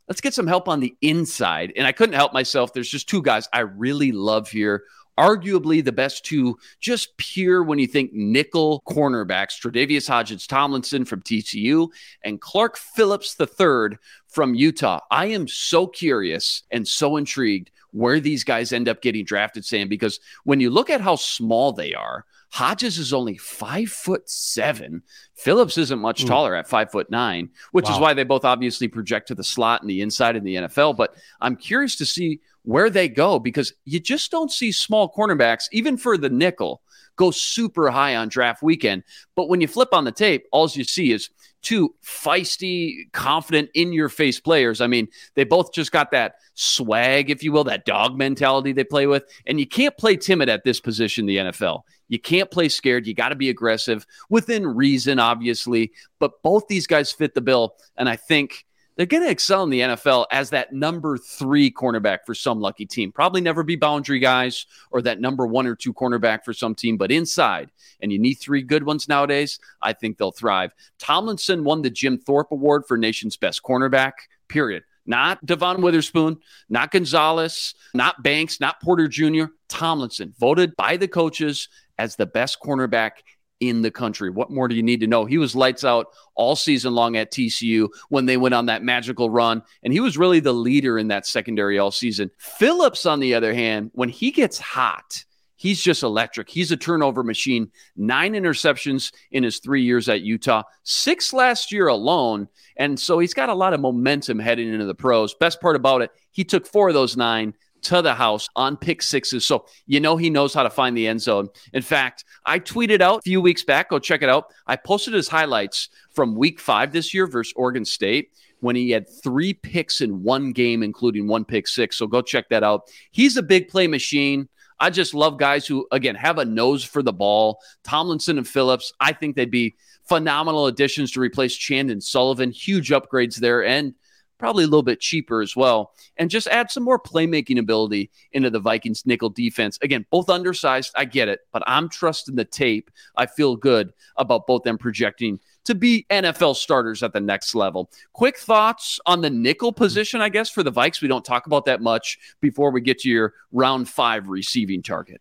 let's 0.09 0.23
get 0.23 0.35
some 0.35 0.47
help 0.47 0.69
on 0.69 0.81
the 0.81 0.97
inside. 1.03 1.73
And 1.77 1.87
I 1.87 1.93
couldn't 1.93 2.15
help 2.15 2.33
myself. 2.33 2.73
There's 2.73 2.91
just 2.91 3.09
two 3.09 3.23
guys 3.23 3.47
I 3.53 3.61
really 3.61 4.11
love 4.11 4.49
here 4.49 4.85
arguably 5.19 5.85
the 5.85 5.91
best 5.91 6.25
two, 6.25 6.57
just 6.79 7.17
pure 7.17 7.65
when 7.65 7.81
you 7.81 7.89
think 7.89 8.13
nickel 8.13 8.83
cornerbacks, 8.89 9.61
Tre'Davious 9.61 10.07
Hodges 10.07 10.47
Tomlinson 10.47 11.05
from 11.05 11.23
TCU 11.23 11.89
and 12.23 12.41
Clark 12.41 12.77
Phillips 12.77 13.37
III 13.39 13.99
from 14.29 14.55
Utah. 14.55 15.01
I 15.11 15.27
am 15.27 15.49
so 15.49 15.89
curious 15.89 16.63
and 16.71 16.87
so 16.87 17.17
intrigued 17.17 17.73
where 17.93 18.21
these 18.21 18.45
guys 18.45 18.73
end 18.73 18.89
up 18.89 19.03
getting 19.03 19.25
drafted, 19.25 19.65
Sam, 19.65 19.89
because 19.89 20.21
when 20.45 20.61
you 20.61 20.71
look 20.71 20.91
at 20.91 21.01
how 21.01 21.17
small 21.17 21.73
they 21.73 21.95
are, 21.95 22.25
Hodges 22.51 22.99
is 22.99 23.13
only 23.13 23.37
five 23.37 23.91
foot 23.91 24.29
seven. 24.29 25.03
Phillips 25.35 25.77
isn't 25.77 25.99
much 25.99 26.25
Ooh. 26.25 26.27
taller 26.27 26.55
at 26.55 26.69
five 26.69 26.91
foot 26.91 27.11
nine, 27.11 27.51
which 27.73 27.87
wow. 27.87 27.95
is 27.95 28.01
why 28.01 28.15
they 28.15 28.25
both 28.25 28.45
obviously 28.45 28.89
project 28.89 29.29
to 29.29 29.35
the 29.35 29.45
slot 29.45 29.83
and 29.83 29.91
the 29.91 30.01
inside 30.01 30.35
in 30.35 30.45
the 30.45 30.55
NFL. 30.55 30.97
But 30.97 31.15
I'm 31.41 31.57
curious 31.57 31.97
to 31.97 32.07
see 32.07 32.41
where 32.63 32.91
they 32.91 33.09
go 33.09 33.39
because 33.39 33.75
you 33.85 34.01
just 34.01 34.31
don't 34.31 34.51
see 34.51 34.73
small 34.73 35.13
cornerbacks, 35.13 35.65
even 35.73 35.97
for 35.97 36.17
the 36.17 36.31
nickel, 36.31 36.81
go 37.17 37.31
super 37.31 37.91
high 37.91 38.17
on 38.17 38.29
draft 38.29 38.63
weekend. 38.63 39.05
But 39.37 39.49
when 39.49 39.61
you 39.61 39.69
flip 39.69 39.91
on 39.93 40.05
the 40.05 40.13
tape, 40.13 40.47
all 40.51 40.69
you 40.71 40.85
see 40.85 41.13
is 41.13 41.29
two 41.63 41.95
feisty, 42.05 43.11
confident, 43.13 43.71
in 43.75 43.93
your 43.93 44.09
face 44.09 44.41
players. 44.41 44.81
I 44.81 44.87
mean, 44.87 45.09
they 45.35 45.45
both 45.45 45.73
just 45.73 45.93
got 45.93 46.11
that 46.13 46.35
swag, 46.55 47.31
if 47.31 47.43
you 47.43 47.53
will, 47.53 47.65
that 47.65 47.85
dog 47.85 48.17
mentality 48.17 48.73
they 48.73 48.85
play 48.85 49.07
with. 49.07 49.25
And 49.47 49.59
you 49.59 49.67
can't 49.67 49.97
play 49.97 50.17
timid 50.17 50.49
at 50.49 50.65
this 50.65 50.81
position 50.81 51.27
the 51.27 51.37
NFL. 51.37 51.83
You 52.09 52.19
can't 52.19 52.51
play 52.51 52.69
scared. 52.69 53.07
You 53.07 53.15
got 53.15 53.31
to 53.31 53.35
be 53.35 53.51
aggressive 53.51 54.07
within 54.31 54.67
reason, 54.67 55.19
obviously. 55.19 55.93
But 56.19 56.43
both 56.43 56.69
these 56.69 56.87
guys 56.87 57.13
fit 57.13 57.35
the 57.35 57.41
bill. 57.41 57.75
And 57.97 58.09
I 58.09 58.17
think 58.17 58.65
they're 58.99 59.07
going 59.07 59.23
to 59.23 59.31
excel 59.31 59.63
in 59.63 59.71
the 59.71 59.81
NFL 59.81 60.27
as 60.33 60.51
that 60.51 60.73
number 60.73 61.17
three 61.17 61.71
cornerback 61.71 62.19
for 62.27 62.35
some 62.35 62.61
lucky 62.61 62.85
team. 62.85 63.13
Probably 63.13 63.41
never 63.41 63.63
be 63.63 63.77
boundary 63.77 64.19
guys 64.19 64.67
or 64.91 65.01
that 65.03 65.21
number 65.21 65.47
one 65.47 65.69
or 65.69 65.77
two 65.77 65.95
cornerback 65.95 66.45
for 66.45 66.53
some 66.53 66.75
team, 66.75 66.97
but 66.97 67.13
inside, 67.13 67.71
and 68.01 68.11
you 68.11 68.19
need 68.19 68.35
three 68.35 68.61
good 68.61 68.83
ones 68.83 69.09
nowadays, 69.09 69.61
I 69.81 69.93
think 69.93 70.19
they'll 70.19 70.33
thrive. 70.33 70.73
Tomlinson 70.99 71.63
won 71.63 71.83
the 71.83 71.91
Jim 71.91 72.19
Thorpe 72.19 72.51
Award 72.51 72.87
for 72.89 72.99
nation's 72.99 73.37
best 73.37 73.63
cornerback, 73.63 74.15
period. 74.49 74.83
Not 75.07 75.47
Devon 75.47 75.81
Witherspoon, 75.81 76.39
not 76.69 76.91
Gonzalez, 76.91 77.75
not 77.95 78.25
Banks, 78.25 78.59
not 78.59 78.83
Porter 78.83 79.07
Jr. 79.07 79.45
Tomlinson, 79.69 80.35
voted 80.39 80.75
by 80.77 80.97
the 80.97 81.09
coaches 81.09 81.69
as 81.99 82.17
the 82.17 82.27
best 82.27 82.59
cornerback 82.61 83.13
in 83.61 83.83
the 83.83 83.91
country. 83.91 84.31
What 84.31 84.51
more 84.51 84.69
do 84.69 84.75
you 84.75 84.83
need 84.83 85.01
to 85.01 85.07
know? 85.07 85.25
He 85.25 85.39
was 85.39 85.57
lights 85.57 85.85
out 85.85 86.09
all 86.35 86.57
season 86.57 86.95
long 86.95 87.17
at 87.17 87.33
TCU 87.33 87.89
when 88.09 88.27
they 88.27 88.37
went 88.37 88.55
on 88.55 88.67
that 88.67 88.83
magical 88.83 89.31
run, 89.31 89.63
and 89.83 89.93
he 89.93 90.01
was 90.01 90.19
really 90.19 90.41
the 90.41 90.53
leader 90.53 90.99
in 90.99 91.09
that 91.09 91.27
secondary 91.27 91.79
all 91.79 91.91
season. 91.91 92.31
Phillips, 92.39 93.07
on 93.07 93.21
the 93.21 93.35
other 93.35 93.55
hand, 93.55 93.91
when 93.95 94.09
he 94.09 94.31
gets 94.31 94.59
hot, 94.59 95.25
he's 95.57 95.83
just 95.83 96.03
electric. 96.03 96.49
He's 96.49 96.73
a 96.73 96.77
turnover 96.77 97.23
machine. 97.23 97.71
Nine 97.97 98.33
interceptions 98.33 99.13
in 99.33 99.43
his 99.43 99.59
three 99.59 99.83
years 99.83 100.09
at 100.09 100.23
Utah, 100.23 100.63
six 100.85 101.33
last 101.33 101.73
year 101.73 101.89
alone. 101.89 102.49
And 102.77 102.99
so 102.99 103.19
he's 103.19 103.35
got 103.35 103.49
a 103.49 103.55
lot 103.55 103.75
of 103.75 103.81
momentum 103.81 104.39
heading 104.39 104.73
into 104.73 104.87
the 104.87 104.95
pros. 104.95 105.35
Best 105.35 105.61
part 105.61 105.77
about 105.77 106.01
it, 106.01 106.11
he 106.31 106.45
took 106.45 106.67
four 106.67 106.89
of 106.89 106.95
those 106.95 107.17
nine 107.17 107.55
to 107.83 108.03
the 108.03 108.15
house 108.15 108.49
on 108.57 108.77
pick 108.77 109.03
sixes. 109.03 109.45
So 109.45 109.67
you 109.87 110.01
know 110.01 110.17
he 110.17 110.31
knows 110.31 110.55
how 110.55 110.63
to 110.63 110.71
find 110.71 110.97
the 110.97 111.07
end 111.07 111.21
zone. 111.21 111.49
In 111.73 111.83
fact, 111.83 112.25
I 112.45 112.59
tweeted 112.59 113.01
out 113.01 113.21
a 113.21 113.23
few 113.23 113.41
weeks 113.41 113.65
back. 113.65 113.91
Go 113.91 113.99
check 113.99 114.23
it 114.23 114.29
out. 114.29 114.47
I 114.67 114.77
posted 114.77 115.15
his 115.15 115.29
highlights 115.29 115.89
from 116.13 116.37
week 116.37 116.61
five 116.61 116.93
this 116.93 117.15
year 117.15 117.27
versus 117.27 117.53
Oregon 117.57 117.85
State 117.85 118.31
when 118.61 118.77
he 118.77 118.91
had 118.91 119.07
three 119.23 119.55
picks 119.55 120.01
in 120.01 120.23
one 120.23 120.53
game, 120.53 120.83
including 120.83 121.29
one 121.29 121.45
pick 121.45 121.69
six. 121.69 121.97
So 121.97 122.07
go 122.07 122.23
check 122.23 122.49
that 122.51 122.65
out. 122.65 122.91
He's 123.11 123.37
a 123.37 123.43
big 123.43 123.69
play 123.69 123.87
machine. 123.87 124.49
I 124.81 124.91
just 124.91 125.15
love 125.15 125.39
guys 125.39 125.67
who, 125.67 125.87
again, 125.91 126.15
have 126.15 126.39
a 126.39 126.45
nose 126.45 126.85
for 126.85 127.03
the 127.03 127.13
ball. 127.13 127.61
Tomlinson 127.83 128.39
and 128.39 128.47
Phillips, 128.47 128.93
I 129.01 129.13
think 129.13 129.35
they'd 129.35 129.51
be 129.51 129.77
phenomenal 130.09 130.67
additions 130.67 131.13
to 131.13 131.21
replace 131.21 131.57
Chandon 131.57 132.01
Sullivan. 132.01 132.53
Huge 132.53 132.91
upgrades 132.91 133.37
there. 133.37 133.65
And 133.65 133.95
probably 134.39 134.65
a 134.65 134.69
little 134.69 134.83
bit 134.83 135.01
cheaper 135.01 135.43
as 135.43 135.55
well, 135.57 135.93
and 136.17 136.31
just 136.31 136.47
add 136.49 136.71
some 136.71 136.83
more 136.83 136.99
playmaking 136.99 137.59
ability 137.59 138.11
into 138.33 138.51
the 138.51 138.61
Vikings 138.61 139.05
nickel 139.07 139.31
defense. 139.31 139.79
Again, 139.83 140.07
both 140.11 140.29
undersized, 140.29 140.93
I 140.97 141.05
get 141.05 141.29
it, 141.29 141.41
but 141.53 141.63
I'm 141.67 141.89
trusting 141.89 142.37
the 142.37 142.45
tape. 142.45 142.91
I 143.17 143.27
feel 143.27 143.57
good 143.57 143.93
about 144.17 144.47
both 144.47 144.63
them 144.63 144.79
projecting 144.79 145.41
to 145.65 145.75
be 145.75 146.07
NFL 146.09 146.57
starters 146.57 147.03
at 147.03 147.13
the 147.13 147.21
next 147.21 147.55
level. 147.55 147.91
Quick 148.15 148.39
thoughts 148.39 148.99
on 149.05 149.21
the 149.21 149.29
nickel 149.29 149.73
position, 149.73 150.21
I 150.21 150.31
guess, 150.31 150.49
for 150.49 150.63
the 150.63 150.73
Vikes. 150.73 151.03
We 151.03 151.09
don't 151.09 151.25
talk 151.25 151.47
about 151.47 151.67
that 151.67 151.83
much 151.83 152.19
before 152.41 152.71
we 152.71 152.81
get 152.81 153.01
to 153.01 153.11
your 153.11 153.35
round 153.53 153.89
five 153.89 154.29
receiving 154.29 154.83
target. 154.83 155.21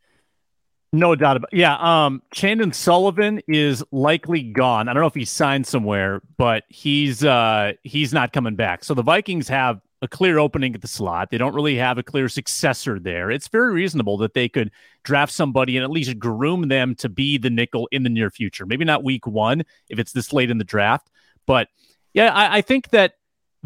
No 0.93 1.15
doubt 1.15 1.37
about. 1.37 1.53
Yeah. 1.53 1.75
Um, 1.79 2.21
Chandon 2.33 2.71
Sullivan 2.71 3.41
is 3.47 3.83
likely 3.91 4.41
gone. 4.41 4.87
I 4.87 4.93
don't 4.93 5.01
know 5.01 5.07
if 5.07 5.15
he's 5.15 5.29
signed 5.29 5.67
somewhere, 5.67 6.21
but 6.37 6.63
he's 6.69 7.23
uh 7.25 7.73
he's 7.83 8.13
not 8.13 8.31
coming 8.31 8.55
back. 8.55 8.83
So 8.85 8.93
the 8.93 9.03
Vikings 9.03 9.49
have 9.49 9.81
a 10.01 10.07
clear 10.07 10.37
opening 10.37 10.75
at 10.75 10.81
the 10.81 10.87
slot. 10.87 11.29
They 11.29 11.37
don't 11.37 11.55
really 11.55 11.75
have 11.75 11.97
a 11.97 12.03
clear 12.03 12.29
successor 12.29 12.99
there. 12.99 13.31
It's 13.31 13.47
very 13.47 13.73
reasonable 13.73 14.17
that 14.17 14.33
they 14.33 14.47
could 14.47 14.71
draft 15.03 15.33
somebody 15.33 15.75
and 15.75 15.83
at 15.83 15.89
least 15.89 16.19
groom 16.19 16.67
them 16.67 16.95
to 16.95 17.09
be 17.09 17.37
the 17.37 17.49
nickel 17.49 17.89
in 17.91 18.03
the 18.03 18.09
near 18.09 18.29
future. 18.29 18.65
Maybe 18.65 18.85
not 18.85 19.03
week 19.03 19.25
one 19.25 19.63
if 19.89 19.99
it's 19.99 20.11
this 20.11 20.31
late 20.31 20.51
in 20.51 20.57
the 20.57 20.63
draft, 20.63 21.09
but 21.45 21.67
yeah, 22.13 22.33
I, 22.33 22.57
I 22.57 22.61
think 22.61 22.89
that 22.89 23.13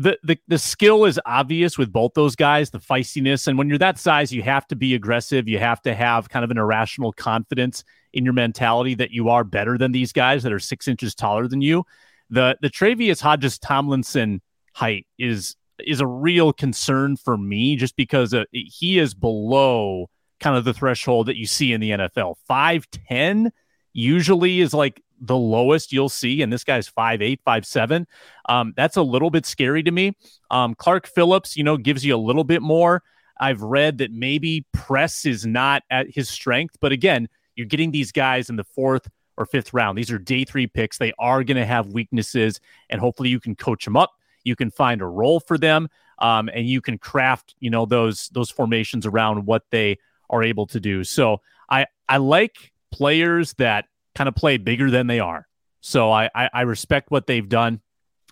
the, 0.01 0.17
the 0.23 0.37
the 0.47 0.57
skill 0.57 1.05
is 1.05 1.19
obvious 1.25 1.77
with 1.77 1.91
both 1.91 2.13
those 2.13 2.35
guys, 2.35 2.69
the 2.69 2.79
feistiness, 2.79 3.47
and 3.47 3.57
when 3.57 3.69
you're 3.69 3.77
that 3.77 3.99
size, 3.99 4.31
you 4.31 4.41
have 4.41 4.67
to 4.67 4.75
be 4.75 4.95
aggressive. 4.95 5.47
You 5.47 5.59
have 5.59 5.81
to 5.83 5.93
have 5.93 6.29
kind 6.29 6.43
of 6.43 6.51
an 6.51 6.57
irrational 6.57 7.13
confidence 7.13 7.83
in 8.13 8.23
your 8.23 8.33
mentality 8.33 8.95
that 8.95 9.11
you 9.11 9.29
are 9.29 9.43
better 9.43 9.77
than 9.77 9.91
these 9.91 10.11
guys 10.11 10.43
that 10.43 10.51
are 10.51 10.59
six 10.59 10.87
inches 10.87 11.13
taller 11.13 11.47
than 11.47 11.61
you. 11.61 11.83
The 12.29 12.57
the 12.61 12.69
Tre'Davious 12.69 13.21
Hodges 13.21 13.59
Tomlinson 13.59 14.41
height 14.73 15.05
is 15.19 15.55
is 15.79 15.99
a 15.99 16.07
real 16.07 16.51
concern 16.51 17.15
for 17.15 17.37
me, 17.37 17.75
just 17.75 17.95
because 17.95 18.33
uh, 18.33 18.45
he 18.51 18.97
is 18.97 19.13
below 19.13 20.09
kind 20.39 20.57
of 20.57 20.63
the 20.63 20.73
threshold 20.73 21.27
that 21.27 21.37
you 21.37 21.45
see 21.45 21.73
in 21.73 21.81
the 21.81 21.91
NFL. 21.91 22.35
Five 22.47 22.87
ten 22.91 23.51
usually 23.93 24.61
is 24.61 24.73
like 24.73 25.01
the 25.21 25.37
lowest 25.37 25.93
you'll 25.93 26.09
see, 26.09 26.41
and 26.41 26.51
this 26.51 26.63
guy's 26.63 26.87
five 26.87 27.21
eight, 27.21 27.39
five 27.45 27.65
seven. 27.65 28.07
Um, 28.49 28.73
that's 28.75 28.97
a 28.97 29.03
little 29.03 29.29
bit 29.29 29.45
scary 29.45 29.83
to 29.83 29.91
me. 29.91 30.17
Um, 30.49 30.75
Clark 30.75 31.07
Phillips, 31.07 31.55
you 31.55 31.63
know, 31.63 31.77
gives 31.77 32.03
you 32.03 32.15
a 32.15 32.17
little 32.17 32.43
bit 32.43 32.61
more. 32.61 33.03
I've 33.39 33.61
read 33.61 33.99
that 33.99 34.11
maybe 34.11 34.65
press 34.71 35.25
is 35.25 35.45
not 35.45 35.83
at 35.89 36.07
his 36.13 36.29
strength, 36.29 36.77
but 36.79 36.91
again, 36.91 37.27
you're 37.55 37.67
getting 37.67 37.91
these 37.91 38.11
guys 38.11 38.49
in 38.49 38.55
the 38.55 38.63
fourth 38.63 39.07
or 39.37 39.45
fifth 39.45 39.73
round. 39.73 39.97
These 39.97 40.11
are 40.11 40.19
day 40.19 40.43
three 40.43 40.67
picks. 40.67 40.97
They 40.97 41.13
are 41.17 41.43
going 41.43 41.57
to 41.57 41.65
have 41.65 41.87
weaknesses, 41.87 42.59
and 42.89 42.99
hopefully 42.99 43.29
you 43.29 43.39
can 43.39 43.55
coach 43.55 43.85
them 43.85 43.97
up. 43.97 44.11
You 44.43 44.55
can 44.55 44.71
find 44.71 45.01
a 45.01 45.07
role 45.07 45.39
for 45.39 45.57
them, 45.57 45.87
um, 46.19 46.49
and 46.53 46.67
you 46.67 46.81
can 46.81 46.97
craft, 46.97 47.55
you 47.59 47.69
know, 47.69 47.85
those 47.85 48.29
those 48.29 48.49
formations 48.49 49.05
around 49.05 49.45
what 49.45 49.63
they 49.71 49.97
are 50.29 50.43
able 50.43 50.67
to 50.67 50.79
do. 50.79 51.03
So 51.03 51.41
I 51.69 51.85
I 52.09 52.17
like 52.17 52.71
players 52.91 53.53
that 53.53 53.85
kind 54.15 54.27
of 54.27 54.35
play 54.35 54.57
bigger 54.57 54.91
than 54.91 55.07
they 55.07 55.19
are. 55.19 55.47
So 55.81 56.11
I, 56.11 56.29
I, 56.35 56.49
I 56.53 56.61
respect 56.61 57.11
what 57.11 57.27
they've 57.27 57.47
done. 57.47 57.81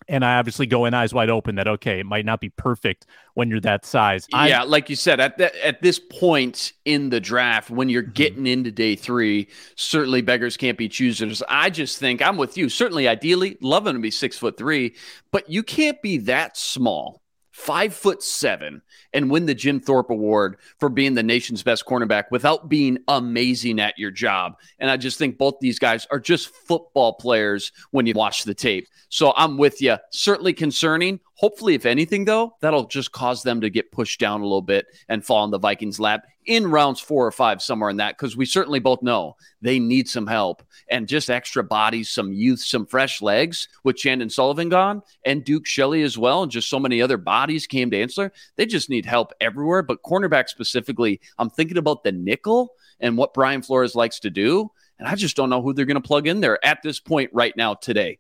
And 0.08 0.24
I 0.24 0.38
obviously 0.38 0.66
go 0.66 0.86
in 0.86 0.94
eyes 0.94 1.14
wide 1.14 1.30
open 1.30 1.56
that 1.56 1.68
okay, 1.68 2.00
it 2.00 2.06
might 2.06 2.26
not 2.26 2.40
be 2.40 2.50
perfect 2.50 3.06
when 3.36 3.50
you're 3.50 3.60
that 3.60 3.86
size. 3.86 4.26
Yeah, 4.32 4.62
I, 4.62 4.64
like 4.64 4.90
you 4.90 4.96
said, 4.96 5.20
at 5.20 5.38
the, 5.38 5.66
at 5.66 5.82
this 5.82 6.00
point 6.00 6.74
in 6.86 7.10
the 7.10 7.20
draft, 7.20 7.70
when 7.70 7.90
you're 7.90 8.02
mm-hmm. 8.02 8.14
getting 8.14 8.48
into 8.48 8.72
day 8.72 8.96
three, 8.96 9.50
certainly 9.76 10.22
beggars 10.22 10.58
can't 10.58 10.78
be 10.78 10.88
choosers. 10.88 11.44
I 11.48 11.70
just 11.70 12.00
think 12.00 12.22
I'm 12.22 12.38
with 12.38 12.58
you. 12.58 12.70
Certainly, 12.70 13.08
ideally, 13.08 13.58
loving 13.62 13.94
to 13.94 14.00
be 14.00 14.10
six 14.10 14.38
foot 14.38 14.58
three, 14.58 14.96
but 15.32 15.50
you 15.50 15.64
can't 15.64 16.02
be 16.02 16.18
that 16.20 16.58
small 16.58 17.22
five 17.60 17.94
foot 17.94 18.24
seven 18.24 18.82
and 19.14 19.30
win 19.30 19.46
the 19.46 19.54
Jim 19.54 19.80
Thorpe 19.82 20.10
Award 20.10 20.58
for 20.80 20.88
being 20.88 21.14
the 21.14 21.24
nation's 21.24 21.62
best 21.62 21.86
cornerback 21.86 22.26
without 22.32 22.70
being 22.70 23.00
amazing 23.10 23.82
at 23.82 24.00
your 24.00 24.12
job. 24.12 24.56
And 24.80 24.90
I 24.90 24.96
just 24.96 25.18
think 25.18 25.38
both 25.38 25.56
these 25.60 25.78
guys 25.78 26.08
are 26.10 26.20
just 26.20 26.50
football 26.50 27.14
players 27.14 27.74
when 27.92 28.06
you 28.06 28.14
watch 28.14 28.46
the 28.46 28.54
tape. 28.54 28.88
So 29.10 29.34
I'm 29.36 29.58
with 29.58 29.82
you. 29.82 29.98
Certainly 30.12 30.54
concerning. 30.54 31.20
Hopefully, 31.40 31.74
if 31.74 31.86
anything, 31.86 32.26
though, 32.26 32.54
that'll 32.60 32.84
just 32.84 33.14
cause 33.14 33.44
them 33.44 33.62
to 33.62 33.70
get 33.70 33.94
pushed 33.94 34.20
down 34.20 34.42
a 34.42 34.44
little 34.44 34.62
bit 34.62 34.88
and 35.08 35.26
fall 35.26 35.46
in 35.46 35.52
the 35.52 35.58
Vikings' 35.58 35.98
lap 35.98 36.26
in 36.46 36.70
rounds 36.70 37.00
four 37.00 37.26
or 37.26 37.32
five, 37.32 37.62
somewhere 37.62 37.90
in 37.90 37.96
that, 37.96 38.18
because 38.18 38.36
we 38.36 38.46
certainly 38.46 38.80
both 38.80 39.02
know 39.02 39.38
they 39.62 39.80
need 39.80 40.10
some 40.10 40.28
help 40.28 40.62
and 40.90 41.08
just 41.08 41.30
extra 41.30 41.64
bodies, 41.64 42.10
some 42.10 42.34
youth, 42.34 42.60
some 42.60 42.86
fresh 42.86 43.22
legs 43.22 43.70
with 43.86 43.96
Chandon 43.96 44.30
Sullivan 44.30 44.68
gone 44.68 45.02
and 45.24 45.46
Duke 45.46 45.66
Shelley 45.66 46.04
as 46.04 46.18
well, 46.18 46.44
and 46.44 46.52
just 46.52 46.70
so 46.70 46.78
many 46.78 47.02
other 47.02 47.18
bodies 47.18 47.68
came 47.68 47.90
to 47.92 48.02
answer. 48.02 48.34
They 48.58 48.66
just 48.66 48.90
need 48.90 49.06
help 49.06 49.32
everywhere. 49.40 49.82
But 49.82 50.04
cornerback 50.04 50.50
specifically, 50.50 51.22
I'm 51.38 51.50
thinking 51.50 51.78
about 51.78 52.04
the 52.04 52.12
nickel 52.12 52.74
and 53.00 53.16
what 53.16 53.34
Brian 53.34 53.62
Flores 53.62 53.96
likes 53.96 54.20
to 54.20 54.30
do. 54.30 54.72
And 54.98 55.08
I 55.08 55.16
just 55.16 55.38
don't 55.38 55.50
know 55.50 55.62
who 55.62 55.72
they're 55.72 55.86
going 55.86 55.96
to 55.96 56.06
plug 56.06 56.28
in 56.28 56.42
there 56.42 56.60
at 56.66 56.84
this 56.84 57.00
point 57.00 57.30
right 57.32 57.56
now 57.56 57.76
today. 57.76 58.20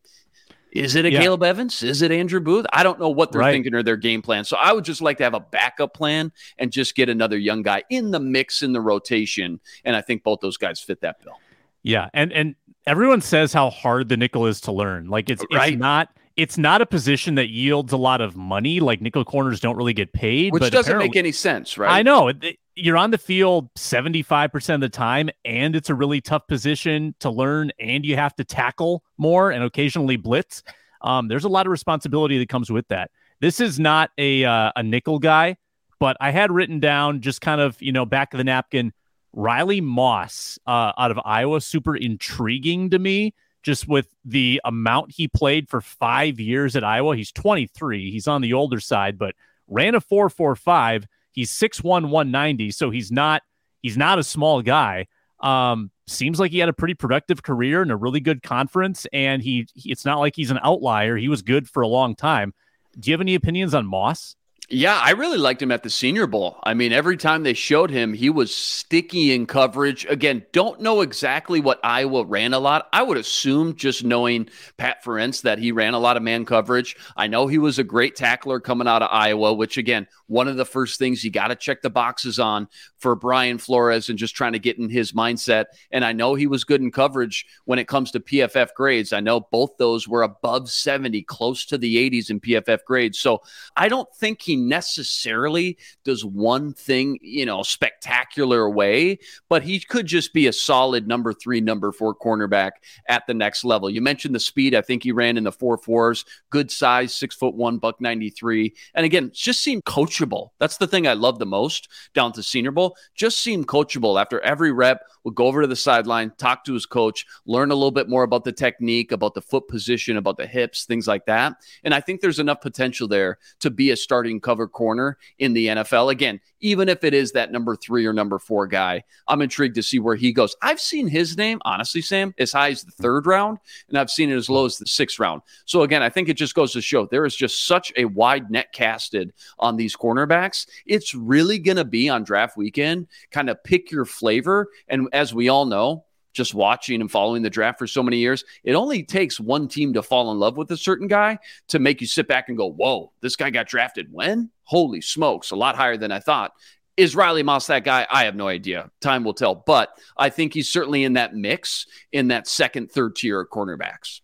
Is 0.71 0.95
it 0.95 1.05
a 1.05 1.11
Yeah. 1.11 1.21
Caleb 1.21 1.43
Evans? 1.43 1.81
Is 1.81 2.01
it 2.01 2.11
Andrew 2.11 2.39
Booth? 2.39 2.65
I 2.71 2.83
don't 2.83 2.99
know 2.99 3.09
what 3.09 3.31
they're 3.31 3.41
Right. 3.41 3.51
thinking 3.53 3.73
or 3.73 3.81
their 3.83 3.97
game 3.97 4.21
plan. 4.21 4.43
So 4.45 4.55
I 4.57 4.71
would 4.71 4.85
just 4.85 5.01
like 5.01 5.17
to 5.17 5.23
have 5.23 5.33
a 5.33 5.39
backup 5.39 5.93
plan 5.93 6.31
and 6.57 6.71
just 6.71 6.95
get 6.95 7.09
another 7.09 7.37
young 7.37 7.63
guy 7.63 7.83
in 7.89 8.11
the 8.11 8.19
mix 8.19 8.61
in 8.61 8.73
the 8.73 8.81
rotation. 8.81 9.59
And 9.83 9.95
I 9.95 10.01
think 10.01 10.23
both 10.23 10.39
those 10.41 10.57
guys 10.57 10.79
fit 10.79 11.01
that 11.01 11.23
bill. 11.23 11.33
Yeah, 11.81 12.09
and 12.13 12.31
and 12.33 12.55
everyone 12.85 13.21
says 13.21 13.53
how 13.53 13.69
hard 13.69 14.09
the 14.09 14.17
nickel 14.17 14.45
is 14.45 14.61
to 14.61 14.71
learn. 14.71 15.07
Like 15.07 15.29
it's 15.29 15.43
Right. 15.51 15.73
it's 15.73 15.79
not 15.79 16.09
it's 16.39 16.57
not 16.57 16.81
a 16.81 16.85
position 16.85 17.35
that 17.35 17.49
yields 17.49 17.91
a 17.91 17.97
lot 17.97 18.21
of 18.21 18.35
money. 18.35 18.79
Like 18.79 19.01
nickel 19.01 19.25
corners 19.25 19.59
don't 19.59 19.75
really 19.75 19.93
get 19.93 20.13
paid, 20.13 20.53
Which 20.53 20.71
doesn't 20.71 20.97
make 20.97 21.17
any 21.17 21.33
sense, 21.33 21.77
right? 21.77 21.91
I 21.91 22.01
know 22.01 22.31
you're 22.75 22.97
on 22.97 23.11
the 23.11 23.17
field 23.17 23.73
75% 23.75 24.75
of 24.75 24.81
the 24.81 24.89
time, 24.89 25.29
and 25.43 25.75
it's 25.75 25.89
a 25.89 25.95
really 25.95 26.21
tough 26.21 26.47
position 26.47 27.13
to 27.19 27.29
learn, 27.29 27.71
and 27.77 28.05
you 28.05 28.15
have 28.15 28.33
to 28.37 28.45
tackle 28.45 29.03
more 29.17 29.51
and 29.51 29.63
occasionally 29.65 30.15
blitz. 30.15 30.63
Um, 31.01 31.27
there's 31.27 31.43
a 31.43 31.49
lot 31.49 31.65
of 31.65 31.71
responsibility 31.71 32.37
that 32.37 32.47
comes 32.47 32.71
with 32.71 32.87
that. 32.87 33.11
This 33.41 33.59
is 33.59 33.77
not 33.77 34.11
a 34.17 34.45
uh, 34.45 34.71
a 34.77 34.83
nickel 34.83 35.19
guy, 35.19 35.57
but 35.99 36.15
I 36.21 36.31
had 36.31 36.51
written 36.51 36.79
down 36.79 37.19
just 37.19 37.41
kind 37.41 37.59
of 37.59 37.81
you 37.81 37.91
know 37.91 38.05
back 38.05 38.33
of 38.33 38.37
the 38.37 38.45
napkin. 38.45 38.93
Riley 39.33 39.79
Moss 39.79 40.57
uh, 40.65 40.93
out 40.97 41.11
of 41.11 41.19
Iowa, 41.23 41.61
super 41.61 41.95
intriguing 41.95 42.89
to 42.89 42.97
me. 42.97 43.33
Just 43.61 43.87
with 43.87 44.07
the 44.23 44.61
amount 44.63 45.11
he 45.11 45.27
played 45.27 45.67
for 45.69 45.81
five 45.81 46.39
years 46.39 46.75
at 46.75 46.83
Iowa, 46.83 47.15
he's 47.15 47.31
23. 47.31 48.11
He's 48.11 48.27
on 48.27 48.41
the 48.41 48.53
older 48.53 48.79
side, 48.79 49.17
but 49.17 49.35
ran 49.67 49.95
a 49.95 50.01
4.45. 50.01 51.05
He's 51.31 51.51
6'1", 51.51 51.83
190, 51.83 52.71
so 52.71 52.89
he's 52.89 53.11
not 53.11 53.43
he's 53.81 53.97
not 53.97 54.19
a 54.19 54.23
small 54.23 54.61
guy. 54.61 55.07
Um, 55.41 55.91
seems 56.07 56.39
like 56.39 56.51
he 56.51 56.59
had 56.59 56.69
a 56.69 56.73
pretty 56.73 56.95
productive 56.95 57.43
career 57.43 57.81
and 57.81 57.91
a 57.91 57.95
really 57.95 58.19
good 58.19 58.43
conference, 58.43 59.05
and 59.13 59.41
he, 59.41 59.67
he 59.73 59.91
it's 59.91 60.05
not 60.05 60.19
like 60.19 60.35
he's 60.35 60.51
an 60.51 60.59
outlier. 60.63 61.17
He 61.17 61.29
was 61.29 61.41
good 61.41 61.69
for 61.69 61.81
a 61.81 61.87
long 61.87 62.15
time. 62.15 62.53
Do 62.99 63.09
you 63.09 63.13
have 63.13 63.21
any 63.21 63.35
opinions 63.35 63.73
on 63.73 63.85
Moss? 63.85 64.35
Yeah, 64.71 65.01
I 65.03 65.11
really 65.11 65.39
liked 65.39 65.63
him 65.63 65.71
at 65.71 65.81
the 65.81 65.89
Senior 65.89 66.27
Bowl. 66.27 66.59
I 66.61 66.75
mean, 66.75 66.91
every 66.91 67.17
time 67.17 67.41
they 67.41 67.55
showed 67.55 67.89
him, 67.89 68.13
he 68.13 68.29
was 68.29 68.53
sticky 68.53 69.33
in 69.33 69.47
coverage. 69.47 70.05
Again, 70.05 70.45
don't 70.51 70.79
know 70.79 71.01
exactly 71.01 71.59
what 71.59 71.79
Iowa 71.83 72.23
ran 72.23 72.53
a 72.53 72.59
lot. 72.59 72.87
I 72.93 73.01
would 73.01 73.17
assume 73.17 73.75
just 73.75 74.03
knowing 74.03 74.47
Pat 74.77 75.03
Ferentz 75.03 75.41
that 75.41 75.57
he 75.57 75.71
ran 75.71 75.95
a 75.95 75.99
lot 75.99 76.17
of 76.17 76.23
man 76.23 76.45
coverage. 76.45 76.95
I 77.17 77.25
know 77.25 77.47
he 77.47 77.57
was 77.57 77.79
a 77.79 77.83
great 77.83 78.15
tackler 78.15 78.59
coming 78.59 78.87
out 78.87 79.01
of 79.01 79.09
Iowa, 79.11 79.55
which 79.55 79.79
again, 79.79 80.07
one 80.27 80.47
of 80.47 80.57
the 80.57 80.65
first 80.65 80.99
things 80.99 81.23
you 81.23 81.31
got 81.31 81.47
to 81.47 81.55
check 81.55 81.81
the 81.81 81.89
boxes 81.89 82.37
on 82.37 82.67
for 82.99 83.15
Brian 83.15 83.57
Flores 83.57 84.09
and 84.09 84.19
just 84.19 84.35
trying 84.35 84.53
to 84.53 84.59
get 84.59 84.77
in 84.77 84.87
his 84.87 85.13
mindset. 85.13 85.65
And 85.91 86.05
I 86.05 86.13
know 86.13 86.35
he 86.35 86.45
was 86.45 86.63
good 86.63 86.81
in 86.81 86.91
coverage 86.91 87.47
when 87.65 87.79
it 87.79 87.87
comes 87.87 88.11
to 88.11 88.19
PFF 88.19 88.75
grades. 88.75 89.13
I 89.13 89.19
know 89.19 89.39
both 89.39 89.77
those 89.79 90.07
were 90.07 90.21
above 90.21 90.69
70, 90.69 91.23
close 91.23 91.65
to 91.65 91.79
the 91.79 91.95
80s 92.11 92.29
in 92.29 92.39
PFF 92.39 92.83
grades. 92.85 93.19
So 93.19 93.41
I 93.75 93.87
don't 93.87 94.13
think 94.15 94.43
he 94.43 94.58
necessarily 94.67 95.77
does 96.03 96.25
one 96.25 96.73
thing, 96.73 97.19
you 97.21 97.45
know, 97.45 97.63
spectacular 97.63 98.69
way, 98.69 99.19
but 99.49 99.63
he 99.63 99.79
could 99.79 100.05
just 100.05 100.33
be 100.33 100.47
a 100.47 100.53
solid 100.53 101.07
number 101.07 101.33
three, 101.33 101.61
number 101.61 101.91
four 101.91 102.15
cornerback 102.15 102.71
at 103.07 103.25
the 103.27 103.33
next 103.33 103.63
level. 103.63 103.89
You 103.89 104.01
mentioned 104.01 104.35
the 104.35 104.39
speed. 104.39 104.75
I 104.75 104.81
think 104.81 105.03
he 105.03 105.11
ran 105.11 105.37
in 105.37 105.43
the 105.43 105.51
four 105.51 105.77
fours, 105.77 106.25
good 106.49 106.69
size, 106.71 107.15
six 107.15 107.35
foot 107.35 107.55
one, 107.55 107.77
buck 107.77 108.01
93. 108.01 108.73
And 108.93 109.05
again, 109.05 109.31
just 109.33 109.61
seemed 109.61 109.85
coachable. 109.85 110.49
That's 110.59 110.77
the 110.77 110.87
thing 110.87 111.07
I 111.07 111.13
love 111.13 111.39
the 111.39 111.45
most 111.45 111.89
down 112.13 112.33
to 112.33 112.43
Senior 112.43 112.71
Bowl. 112.71 112.95
Just 113.15 113.41
seemed 113.41 113.67
coachable 113.67 114.19
after 114.19 114.39
every 114.41 114.71
rep 114.71 115.01
would 115.23 115.35
go 115.35 115.45
over 115.45 115.61
to 115.61 115.67
the 115.67 115.75
sideline, 115.75 116.31
talk 116.37 116.63
to 116.65 116.73
his 116.73 116.85
coach, 116.85 117.25
learn 117.45 117.71
a 117.71 117.75
little 117.75 117.91
bit 117.91 118.09
more 118.09 118.23
about 118.23 118.43
the 118.43 118.51
technique, 118.51 119.11
about 119.11 119.33
the 119.33 119.41
foot 119.41 119.67
position, 119.67 120.17
about 120.17 120.37
the 120.37 120.47
hips, 120.47 120.85
things 120.85 121.07
like 121.07 121.25
that. 121.25 121.55
And 121.83 121.93
I 121.93 122.01
think 122.01 122.21
there's 122.21 122.39
enough 122.39 122.61
potential 122.61 123.07
there 123.07 123.37
to 123.59 123.69
be 123.69 123.91
a 123.91 123.97
starting 123.97 124.39
cover 124.49 124.67
corner 124.67 125.15
in 125.37 125.53
the 125.53 125.67
NFL. 125.67 126.11
Again, 126.11 126.41
even 126.59 126.89
if 126.89 127.03
it 127.03 127.13
is 127.13 127.33
that 127.33 127.51
number 127.51 127.75
three 127.75 128.03
or 128.07 128.13
number 128.13 128.39
four 128.39 128.65
guy, 128.65 129.03
I'm 129.27 129.43
intrigued 129.43 129.75
to 129.75 129.83
see 129.83 129.99
where 129.99 130.15
he 130.15 130.33
goes. 130.33 130.55
I've 130.63 130.81
seen 130.81 131.07
his 131.07 131.37
name, 131.37 131.59
honestly, 131.65 132.01
Sam, 132.01 132.33
as 132.39 132.51
high 132.51 132.71
as 132.71 132.81
the 132.81 132.89
third 132.89 133.27
round, 133.27 133.59
and 133.89 133.97
I've 133.99 134.09
seen 134.09 134.31
it 134.31 134.35
as 134.35 134.49
low 134.49 134.65
as 134.65 134.79
the 134.79 134.87
sixth 134.87 135.19
round. 135.19 135.43
So 135.65 135.83
again, 135.83 136.01
I 136.01 136.09
think 136.09 136.29
it 136.29 136.33
just 136.33 136.55
goes 136.55 136.73
to 136.73 136.81
show 136.81 137.05
there 137.05 137.27
is 137.27 137.35
just 137.35 137.67
such 137.67 137.93
a 137.95 138.05
wide 138.05 138.49
net 138.49 138.73
casted 138.73 139.33
on 139.59 139.75
these 139.75 139.95
cornerbacks. 139.95 140.65
It's 140.87 141.13
really 141.13 141.59
going 141.59 141.77
to 141.77 141.85
be 141.85 142.09
on 142.09 142.23
draft 142.23 142.57
weekend, 142.57 143.05
kind 143.29 143.51
of 143.51 143.63
pick 143.63 143.91
your 143.91 144.05
flavor. 144.05 144.69
And 144.87 145.09
as 145.13 145.31
we 145.31 145.49
all 145.49 145.67
know, 145.67 146.05
just 146.33 146.53
watching 146.53 147.01
and 147.01 147.11
following 147.11 147.41
the 147.41 147.49
draft 147.49 147.79
for 147.79 147.87
so 147.87 148.03
many 148.03 148.17
years, 148.17 148.43
it 148.63 148.73
only 148.73 149.03
takes 149.03 149.39
one 149.39 149.67
team 149.67 149.93
to 149.93 150.03
fall 150.03 150.31
in 150.31 150.39
love 150.39 150.57
with 150.57 150.71
a 150.71 150.77
certain 150.77 151.07
guy 151.07 151.39
to 151.67 151.79
make 151.79 152.01
you 152.01 152.07
sit 152.07 152.27
back 152.27 152.49
and 152.49 152.57
go, 152.57 152.69
Whoa, 152.69 153.11
this 153.21 153.35
guy 153.35 153.49
got 153.49 153.67
drafted 153.67 154.11
when? 154.11 154.49
Holy 154.63 155.01
smokes, 155.01 155.51
a 155.51 155.55
lot 155.55 155.75
higher 155.75 155.97
than 155.97 156.11
I 156.11 156.19
thought. 156.19 156.51
Is 156.97 157.15
Riley 157.15 157.43
Moss 157.43 157.67
that 157.67 157.85
guy? 157.85 158.05
I 158.11 158.25
have 158.25 158.35
no 158.35 158.49
idea. 158.49 158.91
Time 158.99 159.23
will 159.23 159.33
tell. 159.33 159.55
But 159.55 159.89
I 160.17 160.29
think 160.29 160.53
he's 160.53 160.67
certainly 160.67 161.05
in 161.05 161.13
that 161.13 161.33
mix 161.33 161.87
in 162.11 162.27
that 162.27 162.45
second, 162.45 162.91
third 162.91 163.15
tier 163.15 163.39
of 163.39 163.49
cornerbacks. 163.49 164.19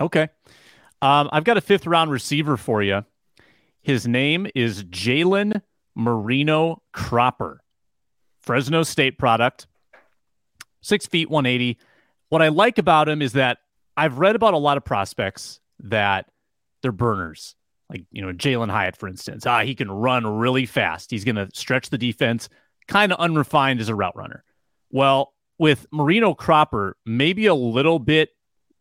Okay. 0.00 0.28
Um, 1.02 1.28
I've 1.32 1.42
got 1.42 1.56
a 1.56 1.60
fifth 1.60 1.84
round 1.84 2.12
receiver 2.12 2.56
for 2.56 2.80
you. 2.80 3.04
His 3.82 4.06
name 4.06 4.46
is 4.54 4.84
Jalen 4.84 5.62
Marino 5.96 6.80
Cropper, 6.92 7.62
Fresno 8.40 8.84
State 8.84 9.18
product, 9.18 9.66
six 10.82 11.06
feet, 11.06 11.30
180. 11.30 11.78
What 12.28 12.42
I 12.42 12.48
like 12.48 12.78
about 12.78 13.08
him 13.08 13.22
is 13.22 13.32
that 13.32 13.58
I've 13.96 14.18
read 14.18 14.36
about 14.36 14.54
a 14.54 14.58
lot 14.58 14.76
of 14.76 14.84
prospects 14.84 15.60
that 15.80 16.26
they're 16.82 16.92
burners. 16.92 17.56
Like, 17.88 18.04
you 18.10 18.22
know, 18.22 18.32
Jalin 18.32 18.70
Hyatt, 18.70 18.96
for 18.96 19.08
instance. 19.08 19.46
Ah, 19.46 19.62
he 19.64 19.74
can 19.74 19.90
run 19.90 20.26
really 20.26 20.66
fast. 20.66 21.10
He's 21.10 21.24
going 21.24 21.36
to 21.36 21.48
stretch 21.52 21.90
the 21.90 21.98
defense, 21.98 22.48
kind 22.88 23.12
of 23.12 23.18
unrefined 23.18 23.80
as 23.80 23.88
a 23.88 23.94
route 23.94 24.16
runner. 24.16 24.44
Well, 24.90 25.34
with 25.58 25.86
Moreno-Cropper, 25.92 26.96
maybe 27.04 27.46
a 27.46 27.54
little 27.54 27.98
bit 27.98 28.30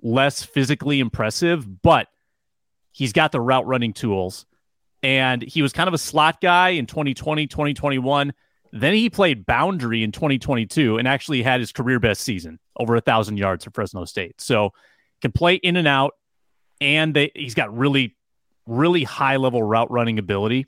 less 0.01 0.43
physically 0.43 0.99
impressive, 0.99 1.81
but 1.81 2.07
he's 2.91 3.13
got 3.13 3.31
the 3.31 3.41
route 3.41 3.67
running 3.67 3.93
tools. 3.93 4.45
And 5.03 5.41
he 5.41 5.61
was 5.61 5.73
kind 5.73 5.87
of 5.87 5.93
a 5.93 5.97
slot 5.97 6.41
guy 6.41 6.69
in 6.69 6.85
2020, 6.85 7.47
2021. 7.47 8.33
Then 8.71 8.93
he 8.93 9.09
played 9.09 9.45
boundary 9.45 10.03
in 10.03 10.11
2022 10.11 10.97
and 10.97 11.07
actually 11.07 11.41
had 11.43 11.59
his 11.59 11.71
career 11.71 11.99
best 11.99 12.21
season, 12.21 12.59
over 12.77 12.95
a 12.95 13.01
thousand 13.01 13.37
yards 13.37 13.65
for 13.65 13.71
Fresno 13.71 14.05
State. 14.05 14.39
So 14.39 14.71
can 15.21 15.31
play 15.31 15.55
in 15.55 15.75
and 15.75 15.87
out, 15.87 16.13
and 16.79 17.13
they, 17.13 17.31
he's 17.35 17.53
got 17.53 17.75
really, 17.75 18.15
really 18.65 19.03
high 19.03 19.37
level 19.37 19.61
route 19.61 19.91
running 19.91 20.19
ability. 20.19 20.65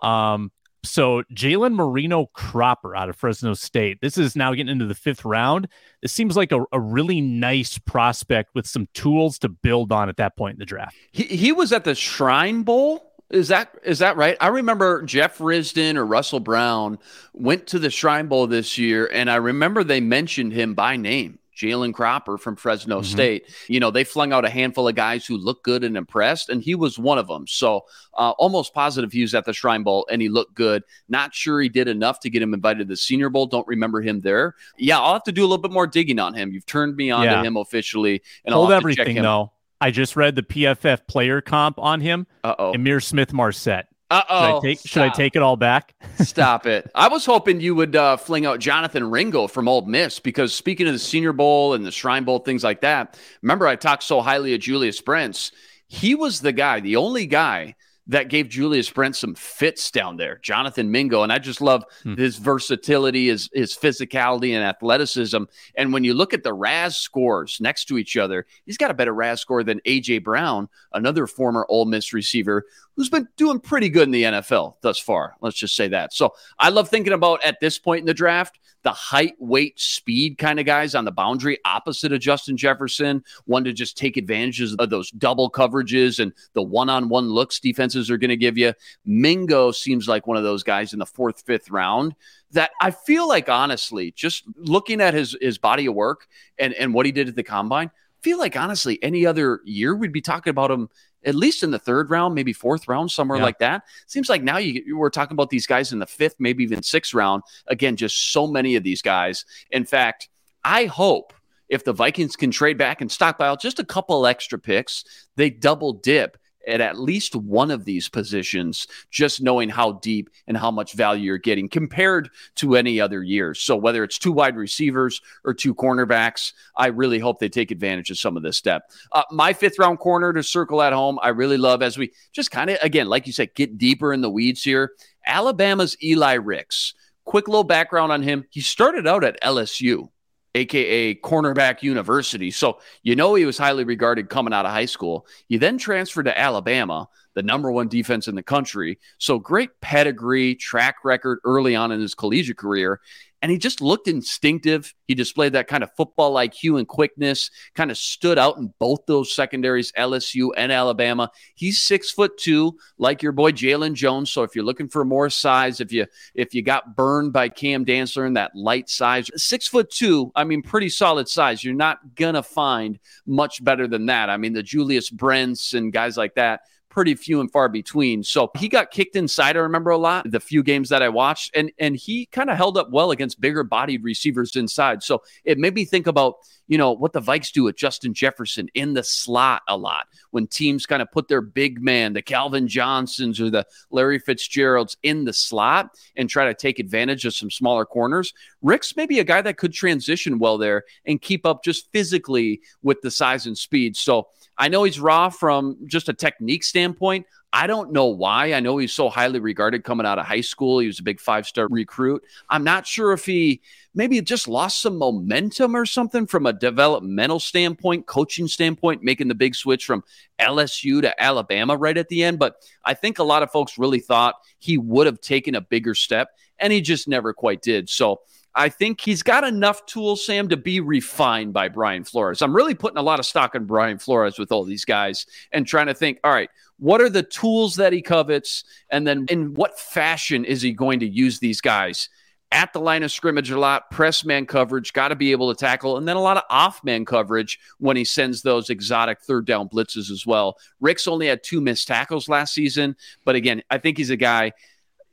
Um, 0.00 0.50
so 0.84 1.22
Jalen 1.32 1.74
Moreno-Cropper 1.74 2.94
out 2.94 3.08
of 3.08 3.16
Fresno 3.16 3.54
State. 3.54 4.00
This 4.00 4.18
is 4.18 4.36
now 4.36 4.52
getting 4.52 4.68
into 4.68 4.86
the 4.86 4.94
fifth 4.94 5.24
round. 5.24 5.68
This 6.02 6.12
seems 6.12 6.36
like 6.36 6.52
a, 6.52 6.64
a 6.72 6.80
really 6.80 7.20
nice 7.20 7.78
prospect 7.78 8.54
with 8.54 8.66
some 8.66 8.86
tools 8.92 9.38
to 9.40 9.48
build 9.48 9.92
on 9.92 10.08
at 10.08 10.18
that 10.18 10.36
point 10.36 10.56
in 10.56 10.58
the 10.58 10.66
draft. 10.66 10.94
He, 11.10 11.24
he 11.24 11.52
was 11.52 11.72
at 11.72 11.84
the 11.84 11.94
Shrine 11.94 12.62
Bowl. 12.62 13.13
Is 13.34 13.48
that 13.48 13.74
is 13.82 13.98
that 13.98 14.16
right? 14.16 14.36
I 14.40 14.46
remember 14.46 15.02
Jeff 15.02 15.38
Risdon 15.38 15.96
or 15.96 16.06
Russell 16.06 16.38
Brown 16.40 16.98
went 17.32 17.66
to 17.68 17.78
the 17.80 17.90
Shrine 17.90 18.28
Bowl 18.28 18.46
this 18.46 18.78
year, 18.78 19.10
and 19.12 19.28
I 19.30 19.36
remember 19.36 19.82
they 19.82 20.00
mentioned 20.00 20.52
him 20.52 20.74
by 20.74 20.96
name. 20.96 21.40
Jalen 21.56 21.94
Cropper 21.94 22.36
from 22.36 22.56
Fresno 22.56 23.00
Mhm. 23.00 23.04
State. 23.04 23.44
You 23.68 23.78
know, 23.78 23.92
they 23.92 24.02
flung 24.02 24.32
out 24.32 24.44
a 24.44 24.48
handful 24.50 24.88
of 24.88 24.96
guys 24.96 25.24
who 25.24 25.36
looked 25.36 25.64
good 25.64 25.84
and 25.84 25.96
impressed, 25.96 26.48
and 26.48 26.60
he 26.60 26.74
was 26.74 26.98
one 26.98 27.16
of 27.16 27.28
them. 27.28 27.46
So, 27.46 27.84
uh, 28.18 28.30
almost 28.38 28.74
positive 28.74 29.12
he 29.12 29.22
was 29.22 29.34
at 29.36 29.44
the 29.44 29.52
Shrine 29.52 29.84
Bowl 29.84 30.04
and 30.10 30.20
he 30.20 30.28
looked 30.28 30.54
good. 30.56 30.82
Not 31.08 31.32
sure 31.32 31.60
he 31.60 31.68
did 31.68 31.86
enough 31.86 32.18
to 32.20 32.30
get 32.30 32.42
him 32.42 32.54
invited 32.54 32.80
to 32.80 32.84
the 32.86 32.96
Senior 32.96 33.30
Bowl. 33.30 33.46
Don't 33.46 33.66
remember 33.68 34.00
him 34.00 34.18
there. 34.20 34.56
Yeah, 34.78 34.98
I'll 34.98 35.12
have 35.12 35.22
to 35.24 35.32
do 35.32 35.42
a 35.42 35.46
little 35.46 35.58
bit 35.62 35.70
more 35.70 35.86
digging 35.86 36.18
on 36.18 36.34
him. 36.34 36.50
You've 36.52 36.66
turned 36.66 36.96
me 36.96 37.12
on 37.12 37.22
Yeah. 37.22 37.36
to 37.36 37.46
him 37.46 37.56
officially, 37.56 38.20
and 38.44 38.52
Hold 38.52 38.66
I'll 38.66 38.74
have 38.74 38.82
to 38.82 38.88
check 38.90 38.98
everything 39.02 39.18
him. 39.18 39.22
though. 39.22 39.52
I 39.84 39.90
just 39.90 40.16
read 40.16 40.34
the 40.34 40.42
PFF 40.42 41.06
player 41.06 41.42
comp 41.42 41.78
on 41.78 42.00
him. 42.00 42.26
Uh 42.42 42.54
oh. 42.58 42.72
Ihmir 42.72 43.04
Smith-Marsette. 43.04 43.86
Uh 44.10 44.22
Should 44.22 44.30
I 44.30 44.52
oh. 44.52 44.60
take 44.62 44.78
should 44.80 45.02
I 45.02 45.08
take 45.10 45.36
it 45.36 45.42
all 45.42 45.56
back? 45.58 45.94
Stop 46.20 46.64
it. 46.64 46.90
I 46.94 47.08
was 47.08 47.26
hoping 47.26 47.60
you 47.60 47.74
would 47.74 47.94
uh, 47.94 48.16
fling 48.16 48.46
out 48.46 48.60
Jonathan 48.60 49.10
Mingo 49.10 49.46
from 49.46 49.68
Ole 49.68 49.84
Miss 49.84 50.20
because 50.20 50.54
speaking 50.54 50.86
of 50.86 50.94
the 50.94 50.98
Senior 50.98 51.34
Bowl 51.34 51.74
and 51.74 51.84
the 51.84 51.90
Shrine 51.92 52.24
Bowl, 52.24 52.38
things 52.38 52.64
like 52.64 52.80
that, 52.80 53.18
remember 53.42 53.66
I 53.66 53.76
talked 53.76 54.04
so 54.04 54.22
highly 54.22 54.54
of 54.54 54.60
Julius 54.60 55.02
Brents. 55.02 55.52
He 55.86 56.14
was 56.14 56.40
the 56.40 56.52
guy, 56.52 56.80
the 56.80 56.96
only 56.96 57.26
guy 57.26 57.74
that 58.06 58.28
gave 58.28 58.48
Julius 58.50 58.90
Brent 58.90 59.16
some 59.16 59.34
fits 59.34 59.90
down 59.90 60.16
there, 60.18 60.38
Jonathan 60.42 60.90
Mingo. 60.90 61.22
And 61.22 61.32
I 61.32 61.38
just 61.38 61.60
love 61.62 61.84
Hmm. 62.02 62.14
his 62.16 62.36
versatility, 62.36 63.28
his, 63.28 63.48
his 63.54 63.72
physicality, 63.74 64.54
and 64.54 64.62
athleticism. 64.62 65.44
And 65.74 65.92
when 65.92 66.04
you 66.04 66.12
look 66.12 66.34
at 66.34 66.42
the 66.42 66.52
RAS 66.52 66.98
scores 66.98 67.58
next 67.60 67.86
to 67.86 67.96
each 67.96 68.16
other, 68.16 68.46
he's 68.66 68.76
got 68.76 68.90
a 68.90 68.94
better 68.94 69.14
RAS 69.14 69.40
score 69.40 69.64
than 69.64 69.80
A.J. 69.86 70.18
Brown, 70.18 70.68
another 70.92 71.26
former 71.26 71.64
Ole 71.70 71.86
Miss 71.86 72.12
receiver 72.12 72.66
who's 72.96 73.08
been 73.08 73.26
doing 73.36 73.58
pretty 73.58 73.88
good 73.88 74.04
in 74.06 74.12
the 74.12 74.22
NFL 74.24 74.76
thus 74.82 74.98
far. 74.98 75.34
Let's 75.40 75.56
just 75.56 75.74
say 75.74 75.88
that. 75.88 76.12
So 76.12 76.34
I 76.58 76.68
love 76.68 76.88
thinking 76.88 77.12
about 77.12 77.42
at 77.44 77.58
this 77.60 77.78
point 77.78 78.00
in 78.00 78.06
the 78.06 78.14
draft 78.14 78.60
the 78.84 78.92
height, 78.92 79.34
weight, 79.38 79.80
speed 79.80 80.38
kind 80.38 80.60
of 80.60 80.66
guys 80.66 80.94
on 80.94 81.04
the 81.04 81.10
boundary 81.10 81.58
opposite 81.64 82.12
of 82.12 82.20
Justin 82.20 82.56
Jefferson, 82.56 83.24
one 83.46 83.64
to 83.64 83.72
just 83.72 83.96
take 83.96 84.16
advantages 84.16 84.74
of 84.76 84.90
those 84.90 85.10
double 85.10 85.50
coverages 85.50 86.20
and 86.20 86.32
the 86.52 86.62
one 86.62 86.90
on 86.90 87.08
one 87.08 87.28
looks 87.28 87.58
defenses 87.58 88.10
are 88.10 88.18
going 88.18 88.28
to 88.28 88.36
give 88.36 88.58
you. 88.58 88.74
Mingo 89.04 89.72
seems 89.72 90.06
like 90.06 90.26
one 90.26 90.36
of 90.36 90.44
those 90.44 90.62
guys 90.62 90.92
in 90.92 90.98
the 90.98 91.06
fourth, 91.06 91.42
fifth 91.46 91.70
round 91.70 92.14
that 92.52 92.70
I 92.80 92.90
feel 92.92 93.26
like, 93.26 93.48
honestly, 93.48 94.12
just 94.12 94.44
looking 94.56 95.00
at 95.00 95.14
his, 95.14 95.36
his 95.40 95.58
body 95.58 95.86
of 95.86 95.94
work 95.94 96.28
and, 96.58 96.74
and 96.74 96.92
what 96.94 97.06
he 97.06 97.12
did 97.12 97.28
at 97.28 97.34
the 97.34 97.42
combine, 97.42 97.90
feel 98.22 98.38
like 98.38 98.56
honestly 98.56 98.98
any 99.02 99.26
other 99.26 99.60
year 99.64 99.94
we'd 99.94 100.12
be 100.12 100.22
talking 100.22 100.50
about 100.50 100.70
him 100.70 100.88
at 101.24 101.34
least 101.34 101.62
in 101.62 101.70
the 101.70 101.78
third 101.78 102.10
round, 102.10 102.34
maybe 102.34 102.52
fourth 102.52 102.88
round, 102.88 103.10
somewhere 103.10 103.38
yeah. 103.38 103.44
like 103.44 103.58
that. 103.58 103.84
Seems 104.06 104.28
like 104.28 104.42
now 104.42 104.58
you 104.58 104.96
we're 104.96 105.10
talking 105.10 105.34
about 105.34 105.50
these 105.50 105.66
guys 105.66 105.92
in 105.92 105.98
the 105.98 106.06
fifth, 106.06 106.36
maybe 106.38 106.64
even 106.64 106.82
sixth 106.82 107.14
round. 107.14 107.42
Again, 107.66 107.96
just 107.96 108.32
so 108.32 108.46
many 108.46 108.76
of 108.76 108.82
these 108.82 109.02
guys. 109.02 109.44
In 109.70 109.84
fact, 109.84 110.28
I 110.64 110.86
hope 110.86 111.32
if 111.68 111.84
the 111.84 111.92
Vikings 111.92 112.36
can 112.36 112.50
trade 112.50 112.78
back 112.78 113.00
and 113.00 113.10
stockpile 113.10 113.56
just 113.56 113.78
a 113.78 113.84
couple 113.84 114.26
extra 114.26 114.58
picks, 114.58 115.04
they 115.36 115.50
double 115.50 115.92
dip 115.92 116.36
at 116.66 116.80
at 116.80 116.98
least 116.98 117.34
one 117.36 117.70
of 117.70 117.84
these 117.84 118.08
positions, 118.08 118.86
just 119.10 119.42
knowing 119.42 119.68
how 119.68 119.92
deep 119.92 120.30
and 120.46 120.56
how 120.56 120.70
much 120.70 120.94
value 120.94 121.24
you're 121.24 121.38
getting 121.38 121.68
compared 121.68 122.30
to 122.56 122.76
any 122.76 123.00
other 123.00 123.22
years. 123.22 123.60
So 123.60 123.76
whether 123.76 124.04
it's 124.04 124.18
two 124.18 124.32
wide 124.32 124.56
receivers 124.56 125.20
or 125.44 125.54
two 125.54 125.74
cornerbacks, 125.74 126.52
I 126.76 126.88
really 126.88 127.18
hope 127.18 127.38
they 127.38 127.48
take 127.48 127.70
advantage 127.70 128.10
of 128.10 128.18
some 128.18 128.36
of 128.36 128.42
this 128.42 128.60
depth. 128.60 128.96
Uh, 129.12 129.22
my 129.30 129.52
fifth 129.52 129.78
round 129.78 129.98
corner 129.98 130.32
to 130.32 130.42
circle 130.42 130.82
at 130.82 130.92
home, 130.92 131.18
I 131.22 131.28
really 131.28 131.58
love 131.58 131.82
as 131.82 131.98
we 131.98 132.12
just 132.32 132.50
kind 132.50 132.70
of, 132.70 132.78
again, 132.82 133.08
like 133.08 133.26
you 133.26 133.32
said, 133.32 133.54
get 133.54 133.78
deeper 133.78 134.12
in 134.12 134.20
the 134.20 134.30
weeds 134.30 134.62
here. 134.62 134.92
Alabama's 135.26 135.96
Eli 136.02 136.34
Ricks. 136.34 136.94
Quick 137.24 137.48
little 137.48 137.64
background 137.64 138.12
on 138.12 138.22
him. 138.22 138.44
He 138.50 138.60
started 138.60 139.06
out 139.06 139.24
at 139.24 139.40
LSU 139.40 140.08
aka 140.54 141.14
Cornerback 141.16 141.82
University. 141.82 142.50
So 142.50 142.78
you 143.02 143.16
know 143.16 143.34
he 143.34 143.44
was 143.44 143.58
highly 143.58 143.84
regarded 143.84 144.28
coming 144.28 144.52
out 144.52 144.66
of 144.66 144.72
high 144.72 144.84
school. 144.86 145.26
He 145.48 145.56
then 145.56 145.78
transferred 145.78 146.24
to 146.24 146.38
Alabama, 146.38 147.08
the 147.34 147.42
number 147.42 147.70
one 147.70 147.88
defense 147.88 148.28
in 148.28 148.34
the 148.34 148.42
country. 148.42 148.98
So 149.18 149.38
great 149.38 149.70
pedigree, 149.80 150.54
track 150.54 150.96
record 151.04 151.40
early 151.44 151.74
on 151.74 151.92
in 151.92 152.00
his 152.00 152.14
collegiate 152.14 152.58
career 152.58 153.00
and 153.44 153.50
he 153.50 153.58
just 153.58 153.82
looked 153.82 154.08
instinctive. 154.08 154.94
He 155.06 155.14
displayed 155.14 155.52
that 155.52 155.68
kind 155.68 155.82
of 155.82 155.94
football 155.98 156.36
IQ 156.36 156.78
and 156.78 156.88
quickness, 156.88 157.50
kind 157.74 157.90
of 157.90 157.98
stood 157.98 158.38
out 158.38 158.56
in 158.56 158.72
both 158.78 159.04
those 159.04 159.34
secondaries, 159.34 159.92
LSU 159.98 160.52
and 160.56 160.72
Alabama. 160.72 161.30
He's 161.54 161.78
six 161.78 162.10
foot 162.10 162.38
two, 162.38 162.78
like 162.96 163.22
your 163.22 163.32
boy 163.32 163.52
Jaylon 163.52 163.92
Jones. 163.92 164.32
So 164.32 164.44
if 164.44 164.56
you're 164.56 164.64
looking 164.64 164.88
for 164.88 165.04
more 165.04 165.28
size, 165.28 165.82
if 165.82 165.92
you 165.92 166.06
if 166.34 166.54
you 166.54 166.62
got 166.62 166.96
burned 166.96 167.34
by 167.34 167.50
Cam 167.50 167.84
Dantzler 167.84 168.26
in 168.26 168.32
that 168.32 168.56
light 168.56 168.88
size, 168.88 169.30
six 169.36 169.68
foot 169.68 169.90
two, 169.90 170.32
I 170.34 170.44
mean, 170.44 170.62
pretty 170.62 170.88
solid 170.88 171.28
size. 171.28 171.62
You're 171.62 171.74
not 171.74 172.14
gonna 172.14 172.42
find 172.42 172.98
much 173.26 173.62
better 173.62 173.86
than 173.86 174.06
that. 174.06 174.30
I 174.30 174.38
mean, 174.38 174.54
the 174.54 174.62
Julius 174.62 175.10
Brents 175.10 175.74
and 175.74 175.92
guys 175.92 176.16
like 176.16 176.36
that 176.36 176.62
pretty 176.94 177.16
few 177.16 177.40
and 177.40 177.50
far 177.50 177.68
between. 177.68 178.22
So 178.22 178.52
he 178.56 178.68
got 178.68 178.92
kicked 178.92 179.16
inside, 179.16 179.56
I 179.56 179.60
remember 179.60 179.90
a 179.90 179.98
lot, 179.98 180.30
the 180.30 180.38
few 180.38 180.62
games 180.62 180.88
that 180.90 181.02
I 181.02 181.08
watched, 181.08 181.50
and 181.56 181.72
and 181.80 181.96
he 181.96 182.26
kind 182.26 182.48
of 182.48 182.56
held 182.56 182.78
up 182.78 182.90
well 182.90 183.10
against 183.10 183.40
bigger 183.40 183.64
bodied 183.64 184.04
receivers 184.04 184.54
inside. 184.54 185.02
So 185.02 185.22
it 185.44 185.58
made 185.58 185.74
me 185.74 185.84
think 185.84 186.06
about, 186.06 186.36
you 186.66 186.78
know, 186.78 186.92
what 186.92 187.12
the 187.12 187.20
Vikes 187.20 187.52
do 187.52 187.64
with 187.64 187.76
Justin 187.76 188.14
Jefferson 188.14 188.68
in 188.74 188.94
the 188.94 189.02
slot 189.02 189.62
a 189.68 189.76
lot 189.76 190.06
when 190.30 190.46
teams 190.46 190.86
kind 190.86 191.02
of 191.02 191.10
put 191.12 191.28
their 191.28 191.40
big 191.40 191.82
man, 191.82 192.12
the 192.12 192.22
Calvin 192.22 192.66
Johnsons 192.68 193.40
or 193.40 193.50
the 193.50 193.66
Larry 193.90 194.18
Fitzgeralds 194.18 194.96
in 195.02 195.24
the 195.24 195.32
slot 195.32 195.90
and 196.16 196.28
try 196.28 196.46
to 196.46 196.54
take 196.54 196.78
advantage 196.78 197.24
of 197.24 197.34
some 197.34 197.50
smaller 197.50 197.84
corners. 197.84 198.32
Rick's 198.62 198.96
maybe 198.96 199.18
a 199.18 199.24
guy 199.24 199.42
that 199.42 199.58
could 199.58 199.72
transition 199.72 200.38
well 200.38 200.58
there 200.58 200.84
and 201.06 201.20
keep 201.20 201.44
up 201.44 201.62
just 201.62 201.90
physically 201.92 202.60
with 202.82 203.00
the 203.02 203.10
size 203.10 203.46
and 203.46 203.56
speed. 203.56 203.96
So 203.96 204.28
I 204.56 204.68
know 204.68 204.84
he's 204.84 205.00
raw 205.00 205.28
from 205.28 205.76
just 205.86 206.08
a 206.08 206.14
technique 206.14 206.64
standpoint. 206.64 207.26
I 207.56 207.68
don't 207.68 207.92
know 207.92 208.06
why. 208.06 208.52
I 208.52 208.58
know 208.58 208.78
he's 208.78 208.92
so 208.92 209.08
highly 209.08 209.38
regarded 209.38 209.84
coming 209.84 210.06
out 210.06 210.18
of 210.18 210.26
high 210.26 210.40
school. 210.40 210.80
He 210.80 210.88
was 210.88 210.98
a 210.98 211.04
big 211.04 211.20
five 211.20 211.46
star 211.46 211.68
recruit. 211.68 212.24
I'm 212.48 212.64
not 212.64 212.84
sure 212.84 213.12
if 213.12 213.24
he 213.24 213.60
maybe 213.94 214.20
just 214.22 214.48
lost 214.48 214.82
some 214.82 214.98
momentum 214.98 215.76
or 215.76 215.86
something 215.86 216.26
from 216.26 216.46
a 216.46 216.52
developmental 216.52 217.38
standpoint, 217.38 218.06
coaching 218.06 218.48
standpoint, 218.48 219.04
making 219.04 219.28
the 219.28 219.36
big 219.36 219.54
switch 219.54 219.86
from 219.86 220.02
LSU 220.40 221.00
to 221.02 221.22
Alabama 221.22 221.76
right 221.76 221.96
at 221.96 222.08
the 222.08 222.24
end. 222.24 222.40
But 222.40 222.56
I 222.84 222.94
think 222.94 223.20
a 223.20 223.24
lot 223.24 223.44
of 223.44 223.52
folks 223.52 223.78
really 223.78 224.00
thought 224.00 224.34
he 224.58 224.76
would 224.76 225.06
have 225.06 225.20
taken 225.20 225.54
a 225.54 225.60
bigger 225.60 225.94
step, 225.94 226.30
and 226.58 226.72
he 226.72 226.80
just 226.80 227.06
never 227.06 227.32
quite 227.32 227.62
did. 227.62 227.88
So 227.88 228.22
I 228.56 228.68
think 228.68 229.00
he's 229.00 229.22
got 229.22 229.44
enough 229.44 229.84
tools, 229.86 230.24
Sam, 230.24 230.48
to 230.48 230.56
be 230.56 230.80
refined 230.80 231.52
by 231.52 231.68
Brian 231.68 232.04
Flores. 232.04 232.40
I'm 232.40 232.54
really 232.54 232.74
putting 232.74 232.98
a 232.98 233.02
lot 233.02 233.18
of 233.18 233.26
stock 233.26 233.54
in 233.56 233.64
Brian 233.64 233.98
Flores 233.98 234.38
with 234.38 234.52
all 234.52 234.64
these 234.64 234.84
guys 234.84 235.26
and 235.50 235.66
trying 235.66 235.86
to 235.86 235.94
think, 235.94 236.20
all 236.22 236.32
right, 236.32 236.50
what 236.78 237.00
are 237.00 237.08
the 237.08 237.22
tools 237.22 237.76
that 237.76 237.92
he 237.92 238.02
covets? 238.02 238.64
And 238.90 239.06
then 239.06 239.26
in 239.28 239.54
what 239.54 239.78
fashion 239.78 240.44
is 240.44 240.62
he 240.62 240.72
going 240.72 241.00
to 241.00 241.08
use 241.08 241.38
these 241.38 241.60
guys? 241.60 242.08
At 242.52 242.72
the 242.72 242.80
line 242.80 243.02
of 243.02 243.10
scrimmage 243.10 243.50
a 243.50 243.58
lot, 243.58 243.90
press 243.90 244.24
man 244.24 244.46
coverage, 244.46 244.92
got 244.92 245.08
to 245.08 245.16
be 245.16 245.32
able 245.32 245.52
to 245.52 245.58
tackle, 245.58 245.96
and 245.96 246.06
then 246.06 246.14
a 246.14 246.20
lot 246.20 246.36
of 246.36 246.44
off 246.50 246.84
man 246.84 247.04
coverage 247.04 247.58
when 247.78 247.96
he 247.96 248.04
sends 248.04 248.42
those 248.42 248.70
exotic 248.70 249.20
third 249.20 249.44
down 249.44 249.68
blitzes 249.68 250.08
as 250.08 250.24
well. 250.24 250.56
Ricks 250.80 251.08
only 251.08 251.26
had 251.26 251.42
two 251.42 251.60
missed 251.60 251.88
tackles 251.88 252.28
last 252.28 252.54
season, 252.54 252.94
but 253.24 253.34
again, 253.34 253.62
I 253.70 253.78
think 253.78 253.98
he's 253.98 254.10
a 254.10 254.16
guy 254.16 254.52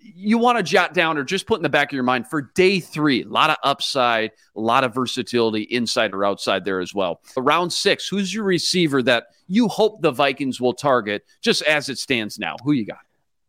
you 0.02 0.38
want 0.38 0.58
to 0.58 0.64
jot 0.64 0.94
down 0.94 1.18
or 1.18 1.24
just 1.24 1.46
put 1.46 1.58
in 1.58 1.64
the 1.64 1.70
back 1.70 1.90
of 1.92 1.94
your 1.94 2.04
mind 2.04 2.28
for 2.28 2.42
day 2.42 2.80
three. 2.80 3.24
A 3.24 3.28
lot 3.28 3.50
of 3.50 3.58
upside, 3.64 4.32
a 4.56 4.60
lot 4.60 4.84
of 4.84 4.94
versatility 4.94 5.64
inside 5.64 6.14
or 6.14 6.26
outside 6.26 6.66
there 6.66 6.80
as 6.80 6.94
well. 6.94 7.22
Round 7.38 7.72
six, 7.72 8.08
who's 8.08 8.34
your 8.34 8.44
receiver 8.44 9.02
that 9.04 9.28
you 9.48 9.68
hope 9.68 10.02
the 10.02 10.12
Vikings 10.12 10.60
will 10.60 10.74
target 10.74 11.24
just 11.42 11.62
as 11.64 11.90
it 11.90 11.98
stands 11.98 12.40
now? 12.40 12.56
Who 12.64 12.72
you 12.72 12.86
got? 12.86 13.00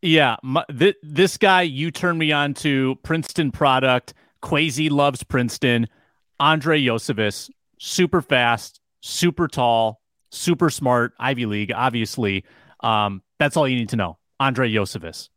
Yeah, 0.03 0.37
my, 0.43 0.65
th- 0.77 0.97
this 1.03 1.37
guy 1.37 1.63
you 1.63 1.91
turned 1.91 2.19
me 2.19 2.33
on 2.33 2.55
to 2.55 2.97
Princeton 3.03 3.53
product. 3.53 4.15
Kwesi 4.43 4.91
loves 4.91 5.23
Princeton. 5.23 5.89
Andre 6.41 6.81
Iosivas, 6.81 7.51
super 7.79 8.21
fast, 8.21 8.81
super 9.01 9.47
tall, 9.47 10.01
super 10.31 10.71
smart, 10.71 11.15
Ivy 11.21 11.47
League, 11.47 11.73
obviously. 11.73 12.45
Um, 12.81 13.23
that's 13.39 13.57
all 13.57 13.69
you 13.69 13.77
need 13.77 13.91
to 13.91 13.97
know. 13.97 14.19
Andre 14.41 14.73
Iosivas 14.73 15.29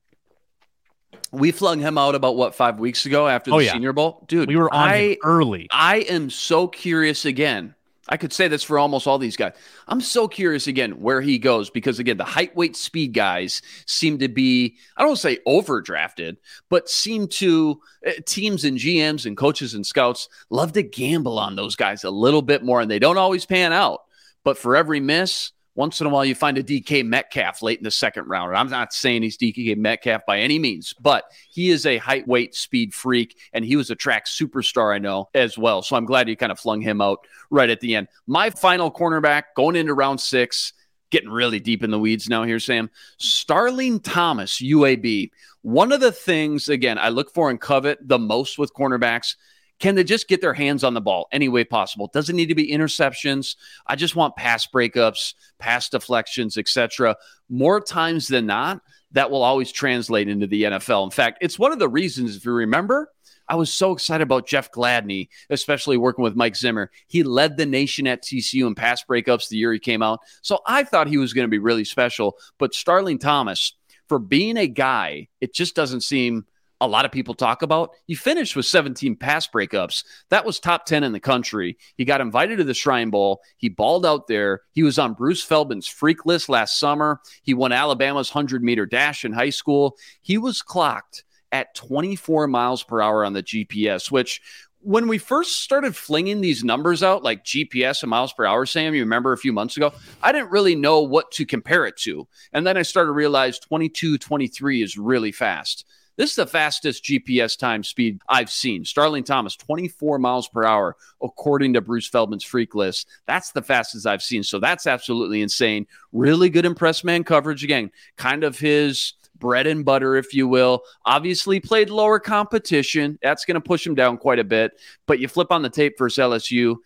we 1.31 1.51
flung 1.51 1.79
him 1.79 1.97
out 1.97 2.15
about 2.15 2.35
what 2.35 2.55
five 2.55 2.79
weeks 2.79 3.05
ago 3.05 3.27
after 3.27 3.51
the 3.51 3.55
oh, 3.55 3.59
yeah. 3.59 3.73
Senior 3.73 3.93
Bowl, 3.93 4.23
dude. 4.27 4.47
We 4.47 4.55
were 4.55 4.73
on 4.73 4.89
I, 4.89 5.17
early. 5.23 5.67
I 5.71 5.97
am 5.97 6.29
so 6.29 6.67
curious 6.67 7.25
again. 7.25 7.75
I 8.07 8.17
could 8.17 8.31
say 8.31 8.47
this 8.47 8.63
for 8.63 8.77
almost 8.77 9.07
all 9.07 9.17
these 9.17 9.35
guys. 9.35 9.53
I'm 9.87 10.01
so 10.01 10.27
curious 10.27 10.67
again 10.67 11.01
where 11.01 11.21
he 11.21 11.39
goes 11.39 11.71
because 11.71 11.97
again 11.97 12.17
the 12.17 12.23
height, 12.23 12.55
weight, 12.55 12.75
speed 12.75 13.13
guys 13.13 13.63
seem 13.87 14.19
to 14.19 14.27
be 14.27 14.77
I 14.95 15.03
don't 15.03 15.15
say 15.15 15.39
overdrafted, 15.47 16.37
but 16.69 16.87
seem 16.87 17.27
to 17.29 17.81
uh, 18.05 18.11
teams 18.25 18.63
and 18.63 18.77
GMs 18.77 19.25
and 19.25 19.35
coaches 19.35 19.73
and 19.73 19.85
scouts 19.85 20.29
love 20.51 20.73
to 20.73 20.83
gamble 20.83 21.39
on 21.39 21.55
those 21.55 21.75
guys 21.75 22.03
a 22.03 22.11
little 22.11 22.43
bit 22.43 22.63
more, 22.63 22.79
and 22.79 22.91
they 22.91 22.99
don't 22.99 23.17
always 23.17 23.45
pan 23.45 23.73
out. 23.73 24.01
But 24.43 24.59
for 24.59 24.75
every 24.75 24.99
miss, 24.99 25.51
once 25.75 25.99
in 25.99 26.07
a 26.07 26.09
while, 26.09 26.23
you 26.23 26.33
find 26.33 26.57
a 26.57 26.63
DK 26.63 27.05
Metcalf 27.05 27.61
late 27.61 27.77
in 27.77 27.83
the 27.83 27.91
second 27.91 28.27
round. 28.27 28.55
I'm 28.55 28.69
not 28.69 28.93
saying 28.93 29.23
he's 29.23 29.37
DK 29.37 29.75
Metcalf 29.75 30.25
by 30.25 30.39
any 30.39 30.57
means, 30.57 30.93
but 30.99 31.25
he 31.49 31.69
is 31.69 31.85
a 31.85 31.97
height, 31.97 32.25
weight, 32.27 32.55
speed 32.55 32.93
freak, 32.93 33.37
and 33.51 33.65
he 33.65 33.75
was 33.75 33.91
a 33.91 33.95
track 33.95 34.25
superstar, 34.25 34.95
I 34.95 34.99
know, 34.99 35.29
as 35.33 35.57
well. 35.57 35.81
So 35.81 35.97
I'm 35.97 36.05
glad 36.05 36.29
you 36.29 36.37
kind 36.37 36.51
of 36.51 36.59
flung 36.59 36.79
him 36.79 37.01
out 37.01 37.27
right 37.49 37.69
at 37.69 37.81
the 37.81 37.95
end. 37.95 38.07
My 38.25 38.49
final 38.49 38.89
cornerback 38.89 39.43
going 39.55 39.75
into 39.75 39.93
round 39.93 40.21
six, 40.21 40.71
getting 41.11 41.29
really 41.29 41.59
deep 41.59 41.83
in 41.83 41.91
the 41.91 41.99
weeds 41.99 42.29
now 42.29 42.43
here, 42.43 42.59
Sam. 42.59 42.89
Starling 43.17 43.99
Thomas, 43.99 44.61
UAB. 44.61 45.31
One 45.61 45.91
of 45.91 45.99
the 45.99 46.11
things, 46.11 46.69
again, 46.69 46.97
I 46.97 47.09
look 47.09 47.33
for 47.33 47.49
and 47.49 47.59
covet 47.59 47.99
the 48.01 48.19
most 48.19 48.57
with 48.57 48.73
cornerbacks 48.73 49.35
can 49.79 49.95
they 49.95 50.03
just 50.03 50.27
get 50.27 50.41
their 50.41 50.53
hands 50.53 50.83
on 50.83 50.93
the 50.93 51.01
ball 51.01 51.27
any 51.31 51.49
way 51.49 51.63
possible? 51.63 52.09
Doesn't 52.13 52.35
need 52.35 52.47
to 52.47 52.55
be 52.55 52.71
interceptions. 52.71 53.55
I 53.87 53.95
just 53.95 54.15
want 54.15 54.35
pass 54.35 54.65
breakups, 54.67 55.33
pass 55.59 55.89
deflections, 55.89 56.57
etc. 56.57 57.15
More 57.49 57.81
times 57.81 58.27
than 58.27 58.45
not, 58.45 58.81
that 59.11 59.31
will 59.31 59.43
always 59.43 59.71
translate 59.71 60.27
into 60.27 60.47
the 60.47 60.63
NFL. 60.63 61.03
In 61.05 61.11
fact, 61.11 61.39
it's 61.41 61.59
one 61.59 61.71
of 61.71 61.79
the 61.79 61.89
reasons, 61.89 62.35
if 62.35 62.45
you 62.45 62.51
remember, 62.51 63.11
I 63.47 63.55
was 63.55 63.71
so 63.71 63.91
excited 63.91 64.23
about 64.23 64.47
Jeff 64.47 64.71
Gladney, 64.71 65.29
especially 65.49 65.97
working 65.97 66.23
with 66.23 66.35
Mike 66.35 66.55
Zimmer. 66.55 66.89
He 67.07 67.23
led 67.23 67.57
the 67.57 67.65
nation 67.65 68.07
at 68.07 68.23
TCU 68.23 68.65
in 68.65 68.75
pass 68.75 69.03
breakups 69.03 69.49
the 69.49 69.57
year 69.57 69.71
he 69.71 69.79
came 69.79 70.01
out. 70.01 70.19
So 70.41 70.59
I 70.65 70.83
thought 70.83 71.07
he 71.07 71.17
was 71.17 71.33
going 71.33 71.45
to 71.45 71.51
be 71.51 71.59
really 71.59 71.85
special. 71.85 72.37
But 72.57 72.73
Starling 72.73 73.19
Thomas, 73.19 73.73
for 74.07 74.19
being 74.19 74.57
a 74.57 74.67
guy, 74.67 75.27
it 75.41 75.53
just 75.53 75.75
doesn't 75.75 76.01
seem 76.01 76.45
a 76.81 76.87
lot 76.87 77.05
of 77.05 77.11
people 77.11 77.33
talk 77.33 77.61
about. 77.61 77.91
He 78.05 78.15
finished 78.15 78.55
with 78.55 78.65
17 78.65 79.15
pass 79.15 79.47
breakups. 79.47 80.03
That 80.29 80.45
was 80.45 80.59
top 80.59 80.85
10 80.85 81.03
in 81.03 81.13
the 81.13 81.19
country. 81.19 81.77
He 81.95 82.05
got 82.05 82.21
invited 82.21 82.57
to 82.57 82.63
the 82.63 82.73
Shrine 82.73 83.09
Bowl. 83.09 83.41
He 83.57 83.69
balled 83.69 84.05
out 84.05 84.27
there. 84.27 84.61
He 84.73 84.83
was 84.83 84.99
on 84.99 85.13
Bruce 85.13 85.43
Feldman's 85.43 85.87
freak 85.87 86.25
list 86.25 86.49
last 86.49 86.79
summer. 86.79 87.21
He 87.43 87.53
won 87.53 87.71
Alabama's 87.71 88.33
100 88.33 88.63
meter 88.63 88.85
dash 88.85 89.23
in 89.23 89.33
high 89.33 89.49
school. 89.49 89.95
He 90.21 90.37
was 90.37 90.61
clocked 90.61 91.23
at 91.51 91.73
24 91.75 92.47
miles 92.47 92.83
per 92.83 93.01
hour 93.01 93.23
on 93.23 93.33
the 93.33 93.43
GPS, 93.43 94.11
which 94.11 94.41
when 94.85 95.07
we 95.07 95.17
first 95.17 95.61
started 95.61 95.95
flinging 95.95 96.41
these 96.41 96.63
numbers 96.63 97.01
out, 97.01 97.23
like 97.23 97.43
GPS 97.43 98.03
and 98.03 98.09
miles 98.09 98.33
per 98.33 98.45
hour, 98.45 98.67
Sam, 98.67 98.93
you 98.93 99.01
remember 99.01 99.33
a 99.33 99.37
few 99.37 99.51
months 99.51 99.77
ago, 99.77 99.91
I 100.21 100.31
didn't 100.31 100.51
really 100.51 100.75
know 100.75 101.01
what 101.01 101.31
to 101.31 101.45
compare 101.45 101.87
it 101.87 101.97
to. 102.01 102.27
And 102.53 102.67
then 102.67 102.77
I 102.77 102.83
started 102.83 103.07
to 103.07 103.13
realize 103.13 103.57
22, 103.57 104.19
23 104.19 104.83
is 104.83 104.95
really 104.95 105.31
fast. 105.31 105.85
This 106.17 106.31
is 106.31 106.35
the 106.35 106.47
fastest 106.47 107.03
GPS 107.03 107.57
time 107.57 107.83
speed 107.83 108.21
I've 108.29 108.49
seen. 108.49 108.85
Starling 108.85 109.23
Thomas, 109.23 109.55
24 109.55 110.19
miles 110.19 110.47
per 110.47 110.63
hour, 110.63 110.95
according 111.21 111.73
to 111.73 111.81
Bruce 111.81 112.07
Feldman's 112.07 112.43
freak 112.43 112.75
list. 112.75 113.07
That's 113.25 113.51
the 113.51 113.61
fastest 113.61 114.07
I've 114.07 114.23
seen. 114.23 114.43
So 114.43 114.59
that's 114.59 114.87
absolutely 114.87 115.41
insane. 115.41 115.87
Really 116.13 116.49
good 116.49 116.65
impress 116.65 117.03
man 117.03 117.23
coverage. 117.23 117.63
Again, 117.63 117.91
kind 118.17 118.43
of 118.43 118.57
his 118.57 119.13
bread 119.37 119.67
and 119.67 119.83
butter, 119.83 120.15
if 120.15 120.33
you 120.33 120.47
will. 120.47 120.83
Obviously, 121.05 121.59
played 121.59 121.89
lower 121.89 122.19
competition. 122.19 123.19
That's 123.21 123.45
going 123.45 123.55
to 123.55 123.61
push 123.61 123.85
him 123.85 123.95
down 123.95 124.17
quite 124.17 124.39
a 124.39 124.43
bit. 124.43 124.79
But 125.05 125.19
you 125.19 125.27
flip 125.27 125.51
on 125.51 125.61
the 125.61 125.69
tape 125.69 125.97
versus 125.97 126.17
LSU, 126.17 126.77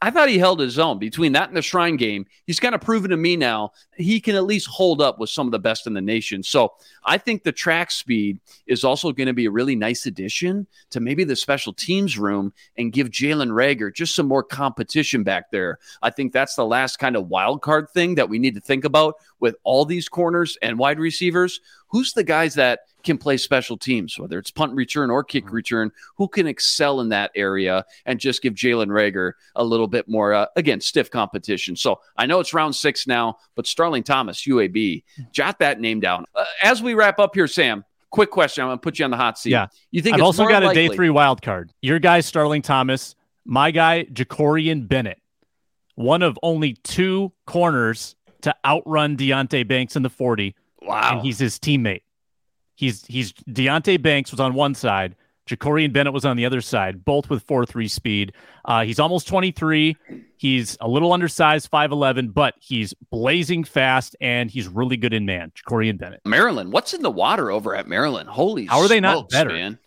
I 0.00 0.10
thought 0.10 0.28
he 0.28 0.38
held 0.38 0.60
his 0.60 0.78
own 0.78 0.98
between 0.98 1.32
that 1.32 1.48
and 1.48 1.56
the 1.56 1.62
Shrine 1.62 1.96
game. 1.96 2.26
He's 2.46 2.60
kind 2.60 2.74
of 2.74 2.80
proven 2.80 3.10
to 3.10 3.16
me 3.16 3.36
now 3.36 3.72
he 3.98 4.20
can 4.20 4.36
at 4.36 4.44
least 4.44 4.68
hold 4.68 5.02
up 5.02 5.18
with 5.18 5.28
some 5.28 5.46
of 5.46 5.50
the 5.50 5.58
best 5.58 5.86
in 5.86 5.92
the 5.92 6.00
nation. 6.00 6.42
So 6.42 6.74
I 7.04 7.18
think 7.18 7.42
the 7.42 7.52
track 7.52 7.90
speed 7.90 8.38
is 8.66 8.84
also 8.84 9.12
going 9.12 9.26
to 9.26 9.32
be 9.32 9.46
a 9.46 9.50
really 9.50 9.74
nice 9.74 10.06
addition 10.06 10.66
to 10.90 11.00
maybe 11.00 11.24
the 11.24 11.36
special 11.36 11.72
teams 11.72 12.16
room 12.16 12.52
and 12.76 12.92
give 12.92 13.10
Jalen 13.10 13.50
Reagor 13.50 13.92
just 13.92 14.14
some 14.14 14.28
more 14.28 14.44
competition 14.44 15.24
back 15.24 15.50
there. 15.50 15.78
I 16.00 16.10
think 16.10 16.32
that's 16.32 16.54
the 16.54 16.64
last 16.64 16.98
kind 16.98 17.16
of 17.16 17.28
wild 17.28 17.60
card 17.60 17.90
thing 17.90 18.14
that 18.14 18.28
we 18.28 18.38
need 18.38 18.54
to 18.54 18.60
think 18.60 18.84
about 18.84 19.16
with 19.40 19.56
all 19.64 19.84
these 19.84 20.08
corners 20.08 20.56
and 20.62 20.78
wide 20.78 21.00
receivers. 21.00 21.60
Who's 21.88 22.12
the 22.12 22.24
guys 22.24 22.54
that 22.54 22.80
can 23.08 23.16
play 23.16 23.38
special 23.38 23.78
teams, 23.78 24.18
whether 24.18 24.38
it's 24.38 24.50
punt 24.50 24.74
return 24.74 25.10
or 25.10 25.24
kick 25.24 25.46
mm-hmm. 25.46 25.54
return, 25.54 25.90
who 26.16 26.28
can 26.28 26.46
excel 26.46 27.00
in 27.00 27.08
that 27.08 27.30
area 27.34 27.84
and 28.04 28.20
just 28.20 28.42
give 28.42 28.52
Jalen 28.52 28.88
Reagor 28.88 29.32
a 29.56 29.64
little 29.64 29.88
bit 29.88 30.06
more, 30.08 30.34
uh, 30.34 30.46
again, 30.56 30.78
stiff 30.82 31.10
competition. 31.10 31.74
So 31.74 32.00
I 32.18 32.26
know 32.26 32.38
it's 32.38 32.52
round 32.52 32.76
six 32.76 33.06
now, 33.06 33.38
but 33.54 33.66
Starling 33.66 34.02
Thomas, 34.02 34.42
UAB, 34.42 35.04
jot 35.32 35.58
that 35.60 35.80
name 35.80 36.00
down. 36.00 36.26
Uh, 36.34 36.44
as 36.62 36.82
we 36.82 36.92
wrap 36.92 37.18
up 37.18 37.34
here, 37.34 37.48
Sam, 37.48 37.82
quick 38.10 38.30
question. 38.30 38.62
I'm 38.62 38.68
going 38.68 38.78
to 38.78 38.82
put 38.82 38.98
you 38.98 39.06
on 39.06 39.10
the 39.10 39.16
hot 39.16 39.38
seat. 39.38 39.52
Yeah. 39.52 39.68
You 39.90 40.02
think 40.02 40.16
I've 40.16 40.22
also 40.22 40.46
got 40.46 40.62
likely- 40.62 40.84
a 40.84 40.88
day 40.88 40.94
three 40.94 41.10
wild 41.10 41.40
card. 41.40 41.72
Your 41.80 41.98
guy, 41.98 42.20
Starling 42.20 42.60
Thomas, 42.60 43.16
my 43.46 43.70
guy, 43.70 44.04
Jakorian 44.04 44.86
Bennett, 44.86 45.22
one 45.94 46.20
of 46.20 46.38
only 46.42 46.74
two 46.74 47.32
corners 47.46 48.16
to 48.42 48.54
outrun 48.66 49.16
Deonte 49.16 49.66
Banks 49.66 49.96
in 49.96 50.02
the 50.02 50.10
40. 50.10 50.54
Wow. 50.82 51.14
And 51.14 51.22
he's 51.22 51.38
his 51.38 51.58
teammate. 51.58 52.02
He's 52.78 53.04
he's 53.06 53.32
Deonte 53.32 54.00
Banks 54.00 54.30
was 54.30 54.38
on 54.38 54.54
one 54.54 54.72
side, 54.72 55.16
Jakorian 55.48 55.92
Bennett 55.92 56.12
was 56.12 56.24
on 56.24 56.36
the 56.36 56.46
other 56.46 56.60
side, 56.60 57.04
both 57.04 57.28
with 57.28 57.42
four 57.42 57.66
three 57.66 57.88
speed. 57.88 58.34
Uh, 58.64 58.84
he's 58.84 59.00
almost 59.00 59.26
23. 59.26 59.96
He's 60.36 60.76
a 60.80 60.86
little 60.86 61.12
undersized, 61.12 61.70
5'11, 61.72 62.32
but 62.32 62.54
he's 62.60 62.94
blazing 63.10 63.64
fast 63.64 64.14
and 64.20 64.48
he's 64.48 64.68
really 64.68 64.96
good 64.96 65.12
in 65.12 65.26
man. 65.26 65.50
Jakorian 65.56 65.98
Bennett. 65.98 66.20
Maryland, 66.24 66.72
what's 66.72 66.94
in 66.94 67.02
the 67.02 67.10
water 67.10 67.50
over 67.50 67.74
at 67.74 67.88
Maryland? 67.88 68.28
Holy 68.28 68.66
How 68.66 68.78
are 68.78 68.86
they 68.86 68.98
smokes, 68.98 69.32
not 69.32 69.44
better? 69.44 69.50
Man. 69.50 69.78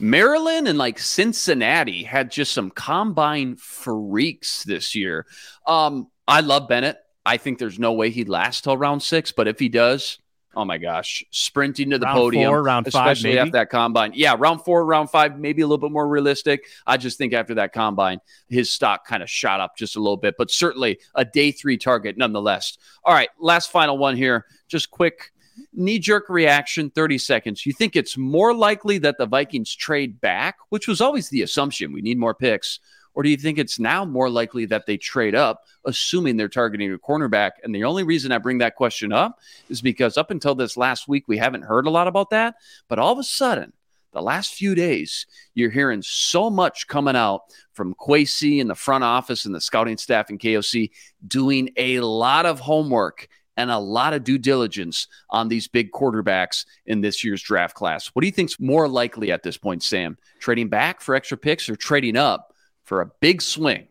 Maryland 0.00 0.66
and 0.66 0.76
like 0.76 0.98
Cincinnati 0.98 2.02
had 2.02 2.32
just 2.32 2.52
some 2.52 2.70
combine 2.70 3.54
freaks 3.54 4.64
this 4.64 4.96
year. 4.96 5.26
Um, 5.68 6.08
I 6.26 6.40
love 6.40 6.66
Bennett. 6.66 6.96
I 7.24 7.36
think 7.36 7.58
there's 7.58 7.78
no 7.78 7.92
way 7.92 8.10
he'd 8.10 8.28
last 8.30 8.64
till 8.64 8.76
round 8.76 9.02
six, 9.02 9.30
but 9.30 9.46
if 9.46 9.58
he 9.58 9.68
does, 9.68 10.18
Oh 10.54 10.64
my 10.64 10.78
gosh, 10.78 11.24
sprinting 11.30 11.90
to 11.90 11.98
the 11.98 12.06
round 12.06 12.16
podium, 12.16 12.50
four, 12.50 12.62
round 12.62 12.86
especially 12.88 13.36
five, 13.36 13.38
after 13.38 13.52
that 13.52 13.70
combine. 13.70 14.12
Yeah, 14.14 14.34
round 14.36 14.62
four, 14.64 14.84
round 14.84 15.08
five, 15.08 15.38
maybe 15.38 15.62
a 15.62 15.66
little 15.66 15.78
bit 15.78 15.92
more 15.92 16.08
realistic. 16.08 16.66
I 16.86 16.96
just 16.96 17.18
think 17.18 17.32
after 17.32 17.54
that 17.54 17.72
combine, 17.72 18.20
his 18.48 18.70
stock 18.70 19.06
kind 19.06 19.22
of 19.22 19.30
shot 19.30 19.60
up 19.60 19.76
just 19.76 19.94
a 19.94 20.00
little 20.00 20.16
bit, 20.16 20.34
but 20.36 20.50
certainly 20.50 20.98
a 21.14 21.24
day 21.24 21.52
three 21.52 21.78
target 21.78 22.18
nonetheless. 22.18 22.78
All 23.04 23.14
right, 23.14 23.28
last 23.38 23.70
final 23.70 23.96
one 23.96 24.16
here. 24.16 24.46
Just 24.66 24.90
quick 24.90 25.30
knee 25.72 25.98
jerk 25.98 26.28
reaction 26.28 26.90
30 26.90 27.18
seconds. 27.18 27.64
You 27.64 27.72
think 27.72 27.94
it's 27.94 28.16
more 28.16 28.52
likely 28.52 28.98
that 28.98 29.18
the 29.18 29.26
Vikings 29.26 29.74
trade 29.74 30.20
back, 30.20 30.56
which 30.70 30.88
was 30.88 31.00
always 31.00 31.28
the 31.28 31.42
assumption 31.42 31.92
we 31.92 32.02
need 32.02 32.18
more 32.18 32.34
picks, 32.34 32.80
or 33.14 33.22
do 33.22 33.28
you 33.28 33.36
think 33.36 33.58
it's 33.58 33.78
now 33.78 34.04
more 34.04 34.30
likely 34.30 34.66
that 34.66 34.86
they 34.86 34.96
trade 34.96 35.34
up, 35.34 35.64
assuming 35.84 36.36
they're 36.36 36.48
targeting 36.48 36.92
a 36.92 36.98
cornerback? 36.98 37.52
And 37.62 37.74
the 37.74 37.84
only 37.84 38.02
reason 38.02 38.32
I 38.32 38.38
bring 38.38 38.58
that 38.58 38.76
question 38.76 39.12
up 39.12 39.38
is 39.68 39.80
because 39.80 40.16
up 40.16 40.30
until 40.30 40.54
this 40.54 40.76
last 40.76 41.08
week, 41.08 41.24
we 41.26 41.38
haven't 41.38 41.62
heard 41.62 41.86
a 41.86 41.90
lot 41.90 42.08
about 42.08 42.30
that. 42.30 42.56
But 42.88 42.98
all 42.98 43.12
of 43.12 43.18
a 43.18 43.24
sudden, 43.24 43.72
the 44.12 44.22
last 44.22 44.54
few 44.54 44.74
days, 44.74 45.26
you're 45.54 45.70
hearing 45.70 46.02
so 46.02 46.50
much 46.50 46.86
coming 46.88 47.16
out 47.16 47.42
from 47.72 47.94
Kwesi 47.94 48.60
and 48.60 48.68
the 48.68 48.74
front 48.74 49.04
office 49.04 49.44
and 49.44 49.54
the 49.54 49.60
scouting 49.60 49.96
staff 49.98 50.30
in 50.30 50.38
KOC 50.38 50.90
doing 51.26 51.70
a 51.76 52.00
lot 52.00 52.46
of 52.46 52.60
homework 52.60 53.28
and 53.56 53.70
a 53.70 53.78
lot 53.78 54.14
of 54.14 54.24
due 54.24 54.38
diligence 54.38 55.06
on 55.28 55.48
these 55.48 55.68
big 55.68 55.92
quarterbacks 55.92 56.64
in 56.86 57.02
this 57.02 57.22
year's 57.22 57.42
draft 57.42 57.74
class. 57.74 58.08
What 58.08 58.22
do 58.22 58.26
you 58.26 58.32
think's 58.32 58.58
more 58.58 58.88
likely 58.88 59.30
at 59.30 59.42
this 59.42 59.58
point, 59.58 59.82
Sam? 59.82 60.16
Trading 60.38 60.68
back 60.68 61.00
for 61.00 61.14
extra 61.14 61.36
picks 61.36 61.68
or 61.68 61.76
trading 61.76 62.16
up 62.16 62.49
for 62.90 63.02
a 63.02 63.06
big 63.20 63.40
swing, 63.40 63.86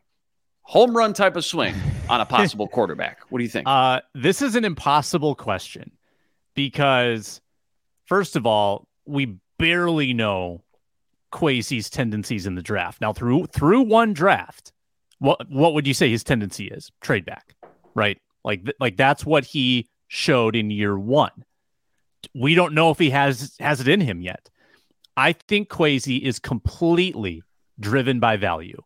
home 0.64 0.96
run 0.96 1.14
type 1.14 1.38
of 1.38 1.46
swing 1.46 1.74
on 2.10 2.20
a 2.20 2.26
possible 2.26 2.68
quarterback. 2.68 3.22
What 3.30 3.40
do 3.40 3.46
you 3.46 3.50
think? 3.50 3.66
Uh, 3.66 4.02
this 4.14 4.42
is 4.42 4.58
an 4.58 4.66
impossible 4.66 5.36
question 5.36 5.90
because, 6.54 7.40
first 8.08 8.36
of 8.36 8.46
all, 8.46 8.90
we 9.06 9.38
barely 9.58 10.14
know 10.14 10.66
Kwesi's 11.32 11.90
tendencies 11.90 12.46
in 12.46 12.56
the 12.56 12.62
draft. 12.62 13.00
Now, 13.00 13.14
through 13.14 13.46
through 13.46 13.84
one 13.84 14.12
draft, 14.12 14.74
what 15.20 15.50
what 15.50 15.74
would 15.76 15.88
you 15.88 15.94
say 15.94 16.10
his 16.10 16.26
tendency 16.26 16.68
is? 16.68 16.92
Trade 17.00 17.24
back, 17.24 17.56
right? 17.96 18.20
Like 18.44 18.70
like 18.82 18.98
that's 18.98 19.26
what 19.26 19.46
he 19.46 19.88
showed 20.10 20.58
in 20.58 20.72
year 20.72 21.00
one. 21.00 21.46
We 22.36 22.54
don't 22.54 22.74
know 22.74 22.92
if 22.92 23.00
he 23.00 23.12
has 23.12 23.56
has 23.62 23.80
it 23.80 23.88
in 23.88 24.02
him 24.02 24.20
yet. 24.20 24.50
I 25.16 25.32
think 25.32 25.70
Kwesi 25.70 26.22
is 26.22 26.38
completely 26.38 27.44
driven 27.80 28.20
by 28.20 28.36
value. 28.36 28.82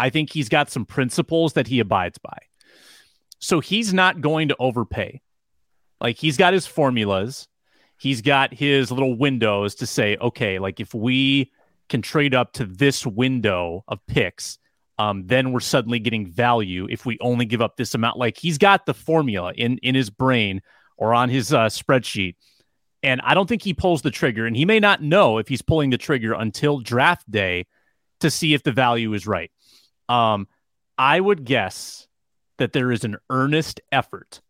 I 0.00 0.10
think 0.10 0.32
he's 0.32 0.48
got 0.48 0.70
some 0.70 0.86
principles 0.86 1.52
that 1.52 1.66
he 1.66 1.78
abides 1.78 2.18
by. 2.18 2.38
So 3.38 3.60
he's 3.60 3.92
not 3.92 4.20
going 4.20 4.48
to 4.48 4.56
overpay. 4.58 5.20
Like 6.00 6.16
he's 6.16 6.36
got 6.36 6.54
his 6.54 6.66
formulas, 6.66 7.46
he's 7.98 8.22
got 8.22 8.54
his 8.54 8.90
little 8.90 9.16
windows 9.16 9.74
to 9.76 9.86
say, 9.86 10.16
okay, 10.16 10.58
like 10.58 10.80
if 10.80 10.94
we 10.94 11.52
can 11.90 12.00
trade 12.00 12.34
up 12.34 12.54
to 12.54 12.64
this 12.64 13.06
window 13.06 13.84
of 13.86 13.98
picks, 14.06 14.58
um, 14.98 15.26
then 15.26 15.52
we're 15.52 15.60
suddenly 15.60 15.98
getting 15.98 16.26
value 16.26 16.86
if 16.90 17.04
we 17.04 17.18
only 17.20 17.44
give 17.44 17.60
up 17.60 17.76
this 17.76 17.94
amount. 17.94 18.18
Like 18.18 18.38
he's 18.38 18.58
got 18.58 18.86
the 18.86 18.94
formula 18.94 19.52
in 19.54 19.78
in 19.78 19.94
his 19.94 20.08
brain 20.10 20.62
or 20.96 21.14
on 21.14 21.28
his 21.28 21.52
uh, 21.52 21.66
spreadsheet, 21.66 22.36
and 23.02 23.20
I 23.22 23.34
don't 23.34 23.48
think 23.48 23.62
he 23.62 23.74
pulls 23.74 24.02
the 24.02 24.10
trigger. 24.10 24.46
And 24.46 24.56
he 24.56 24.64
may 24.64 24.80
not 24.80 25.02
know 25.02 25.38
if 25.38 25.48
he's 25.48 25.62
pulling 25.62 25.90
the 25.90 25.98
trigger 25.98 26.32
until 26.32 26.80
draft 26.80 27.30
day 27.30 27.66
to 28.20 28.30
see 28.30 28.54
if 28.54 28.62
the 28.62 28.72
value 28.72 29.12
is 29.14 29.26
right. 29.26 29.50
Um, 30.10 30.48
I 30.98 31.20
would 31.20 31.44
guess 31.44 32.08
that 32.58 32.72
there 32.72 32.92
is 32.92 33.04
an 33.04 33.16
earnest 33.30 33.80
effort 33.90 34.40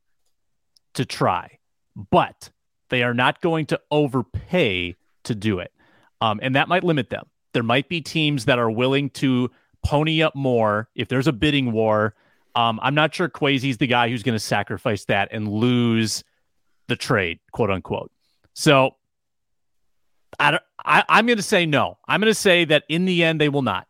to 0.94 1.04
try, 1.04 1.58
but 1.94 2.50
they 2.88 3.02
are 3.02 3.14
not 3.14 3.40
going 3.40 3.66
to 3.66 3.80
overpay 3.90 4.96
to 5.24 5.34
do 5.34 5.61
it. 5.61 5.72
Um, 6.20 6.40
and 6.42 6.56
that 6.56 6.66
might 6.66 6.82
limit 6.82 7.11
them. 7.11 7.26
There 7.52 7.62
might 7.62 7.88
be 7.88 8.00
teams 8.00 8.46
that 8.46 8.58
are 8.58 8.70
willing 8.70 9.11
to 9.11 9.50
pony 9.84 10.22
up 10.22 10.34
more 10.34 10.88
if 10.94 11.08
there's 11.08 11.26
a 11.26 11.32
bidding 11.32 11.72
war. 11.72 12.14
Um, 12.54 12.80
I'm 12.82 12.94
not 12.94 13.14
sure 13.14 13.28
Kwesi's 13.28 13.78
the 13.78 13.86
guy 13.86 14.08
who's 14.08 14.22
going 14.22 14.34
to 14.34 14.40
sacrifice 14.40 15.04
that 15.04 15.28
and 15.30 15.46
lose 15.46 16.24
the 16.88 16.96
trade, 16.96 17.38
quote 17.52 17.70
unquote. 17.70 18.11
So 18.54 18.96
I, 20.38 20.58
I, 20.84 21.04
I'm 21.08 21.26
going 21.26 21.36
to 21.36 21.42
say 21.42 21.66
no. 21.66 21.98
I'm 22.08 22.20
going 22.20 22.30
to 22.30 22.34
say 22.34 22.64
that 22.64 22.84
in 22.88 23.04
the 23.04 23.22
end, 23.22 23.40
they 23.40 23.48
will 23.48 23.62
not. 23.62 23.86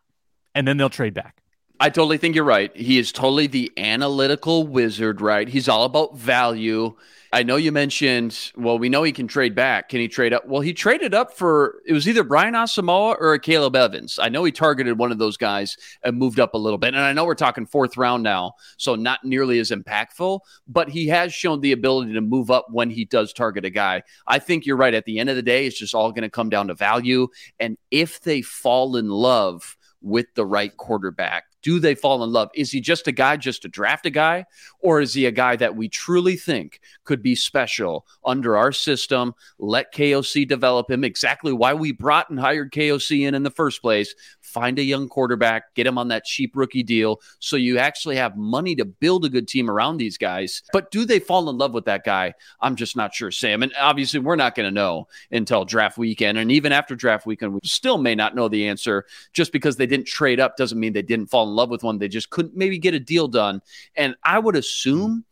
And 0.53 0.67
then 0.67 0.77
they'll 0.77 0.89
trade 0.89 1.13
back. 1.13 1.40
I 1.81 1.89
totally 1.89 2.19
think 2.19 2.35
you're 2.35 2.43
right. 2.43 2.71
He 2.77 2.99
is 2.99 3.11
totally 3.11 3.47
the 3.47 3.71
analytical 3.75 4.67
wizard, 4.67 5.19
right? 5.19 5.47
He's 5.47 5.67
all 5.67 5.83
about 5.83 6.15
value. 6.15 6.95
I 7.33 7.41
know 7.41 7.55
you 7.55 7.71
mentioned, 7.71 8.51
well, 8.55 8.77
we 8.77 8.87
know 8.87 9.01
he 9.01 9.11
can 9.11 9.27
trade 9.27 9.55
back. 9.55 9.89
Can 9.89 9.99
he 9.99 10.07
trade 10.07 10.31
up? 10.31 10.47
Well, 10.47 10.61
he 10.61 10.73
traded 10.73 11.15
up 11.15 11.33
for 11.33 11.81
it 11.87 11.93
was 11.93 12.07
either 12.07 12.23
Brian 12.23 12.53
Asamoah 12.53 13.15
or 13.19 13.35
Akayleb 13.35 13.75
Evans. 13.75 14.19
I 14.21 14.29
know 14.29 14.43
he 14.43 14.51
targeted 14.51 14.99
one 14.99 15.11
of 15.11 15.17
those 15.17 15.37
guys 15.37 15.75
and 16.03 16.19
moved 16.19 16.39
up 16.39 16.53
a 16.53 16.57
little 16.59 16.77
bit. 16.77 16.93
And 16.93 17.03
I 17.03 17.13
know 17.13 17.25
we're 17.25 17.33
talking 17.33 17.65
fourth 17.65 17.97
round 17.97 18.21
now, 18.21 18.53
so 18.77 18.93
not 18.93 19.23
nearly 19.23 19.57
as 19.57 19.71
impactful, 19.71 20.41
but 20.67 20.87
he 20.87 21.07
has 21.07 21.33
shown 21.33 21.61
the 21.61 21.71
ability 21.71 22.13
to 22.13 22.21
move 22.21 22.51
up 22.51 22.67
when 22.69 22.91
he 22.91 23.05
does 23.05 23.33
target 23.33 23.65
a 23.65 23.71
guy. 23.71 24.03
I 24.27 24.37
think 24.37 24.67
you're 24.67 24.77
right. 24.77 24.93
At 24.93 25.05
the 25.05 25.17
end 25.17 25.31
of 25.31 25.35
the 25.35 25.41
day, 25.41 25.65
it's 25.65 25.79
just 25.79 25.95
all 25.95 26.11
going 26.11 26.21
to 26.21 26.29
come 26.29 26.49
down 26.51 26.67
to 26.67 26.75
value. 26.75 27.27
And 27.59 27.75
if 27.89 28.21
they 28.21 28.43
fall 28.43 28.97
in 28.97 29.09
love 29.09 29.77
with 30.03 30.27
the 30.35 30.45
right 30.45 30.77
quarterback, 30.77 31.45
Do 31.61 31.79
they 31.79 31.95
fall 31.95 32.23
in 32.23 32.31
love? 32.31 32.49
Is 32.53 32.71
he 32.71 32.81
just 32.81 33.07
a 33.07 33.11
guy 33.11 33.37
just 33.37 33.61
to 33.61 33.67
draft 33.67 34.05
a 34.05 34.09
guy? 34.09 34.45
Or 34.79 35.01
is 35.01 35.13
he 35.13 35.25
a 35.25 35.31
guy 35.31 35.55
that 35.57 35.75
we 35.75 35.89
truly 35.89 36.35
think 36.35 36.81
could 37.03 37.21
be 37.21 37.35
special 37.35 38.05
under 38.25 38.57
our 38.57 38.71
system? 38.71 39.35
Let 39.59 39.93
KOC 39.93 40.47
develop 40.47 40.89
him 40.89 41.03
exactly 41.03 41.53
why 41.53 41.73
we 41.73 41.91
brought 41.91 42.29
and 42.29 42.39
hired 42.39 42.71
KOC 42.71 43.27
in 43.27 43.35
in 43.35 43.43
the 43.43 43.51
first 43.51 43.81
place. 43.81 44.15
Find 44.51 44.77
a 44.79 44.83
young 44.83 45.07
quarterback, 45.07 45.73
get 45.75 45.87
him 45.87 45.97
on 45.97 46.09
that 46.09 46.25
cheap 46.25 46.55
rookie 46.55 46.83
deal 46.83 47.21
so 47.39 47.55
you 47.55 47.77
actually 47.77 48.17
have 48.17 48.35
money 48.35 48.75
to 48.75 48.85
build 48.85 49.25
a 49.25 49.29
good 49.29 49.47
team 49.47 49.69
around 49.69 49.97
these 49.97 50.17
guys. 50.17 50.61
But 50.73 50.91
do 50.91 51.05
they 51.05 51.19
fall 51.19 51.49
in 51.49 51.57
love 51.57 51.73
with 51.73 51.85
that 51.85 52.03
guy? 52.03 52.33
I'm 52.59 52.75
just 52.75 52.95
not 52.95 53.13
sure, 53.13 53.31
Sam. 53.31 53.63
And 53.63 53.73
obviously, 53.79 54.19
we're 54.19 54.35
not 54.35 54.55
going 54.55 54.67
to 54.67 54.71
know 54.71 55.07
until 55.31 55.65
draft 55.65 55.97
weekend. 55.97 56.37
And 56.37 56.51
even 56.51 56.71
after 56.71 56.95
draft 56.95 57.25
weekend, 57.25 57.53
we 57.53 57.59
still 57.63 57.97
may 57.97 58.15
not 58.15 58.35
know 58.35 58.47
the 58.47 58.67
answer. 58.67 59.05
Just 59.33 59.51
because 59.51 59.77
they 59.77 59.87
didn't 59.87 60.07
trade 60.07 60.39
up 60.39 60.57
doesn't 60.57 60.79
mean 60.79 60.93
they 60.93 61.01
didn't 61.01 61.27
fall 61.27 61.47
in 61.47 61.55
love 61.55 61.69
with 61.69 61.83
one. 61.83 61.97
They 61.97 62.07
just 62.07 62.29
couldn't 62.29 62.55
maybe 62.55 62.77
get 62.77 62.93
a 62.93 62.99
deal 62.99 63.27
done. 63.27 63.61
And 63.95 64.15
I 64.23 64.39
would 64.39 64.55
assume 64.55 65.23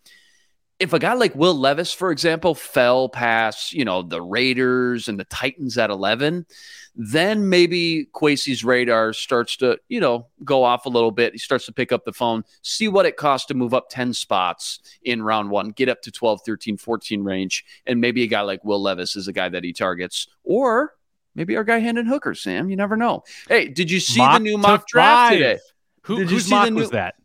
if 0.80 0.94
a 0.94 1.00
guy 1.00 1.14
like 1.14 1.36
Will 1.36 1.54
Levis, 1.58 1.94
for 1.94 2.10
example, 2.12 2.56
fell 2.56 3.10
past, 3.10 3.74
you 3.74 3.84
know, 3.84 4.02
the 4.02 4.22
Raiders 4.22 5.10
and 5.10 5.20
the 5.20 5.26
Titans 5.26 5.78
at 5.78 5.90
11, 5.90 6.46
then 6.96 7.50
maybe 7.50 8.08
Kwesi's 8.14 8.64
radar 8.64 9.12
starts 9.14 9.58
to, 9.58 9.78
you 9.90 10.00
know, 10.00 10.28
go 10.46 10.64
off 10.64 10.86
a 10.86 10.90
little 10.90 11.12
bit. 11.12 11.34
He 11.34 11.38
starts 11.38 11.66
to 11.66 11.74
pick 11.74 11.92
up 11.92 12.06
the 12.06 12.14
phone, 12.14 12.44
see 12.62 12.88
what 12.88 13.06
it 13.06 13.18
costs 13.18 13.48
to 13.48 13.54
move 13.54 13.74
up 13.74 13.90
10 13.90 14.14
spots 14.14 14.80
in 15.04 15.22
round 15.22 15.50
one, 15.50 15.72
get 15.72 15.90
up 15.90 16.02
to 16.04 16.12
12, 16.12 16.42
13, 16.46 16.78
14 16.78 17.24
range. 17.24 17.66
And 17.86 18.00
maybe 18.00 18.24
a 18.24 18.28
guy 18.28 18.42
like 18.42 18.64
Will 18.64 18.82
Levis 18.82 19.16
is 19.18 19.28
a 19.28 19.34
guy 19.34 19.50
that 19.50 19.64
he 19.66 19.74
targets. 19.74 20.28
Or 20.44 20.96
maybe 21.36 21.58
our 21.58 21.64
guy 21.66 21.80
Hendon 21.80 22.06
Hooker, 22.06 22.34
Sam. 22.36 22.70
You 22.70 22.78
never 22.78 22.96
know. 22.96 23.24
Hey, 23.50 23.68
did 23.68 23.92
you 23.92 24.00
see 24.00 24.20
Mock 24.20 24.40
the 24.40 24.44
new 24.44 24.58
mock 24.58 24.88
draft 24.88 25.30
five. 25.30 25.34
today? 25.34 25.60
Who, 26.04 26.16
Did 26.20 26.30
you 26.30 26.36
whose 26.38 26.46
see 26.46 26.50
the 26.52 26.56
mock 26.56 26.70
new- 26.72 26.80
was 26.80 26.90
that? 26.92 27.16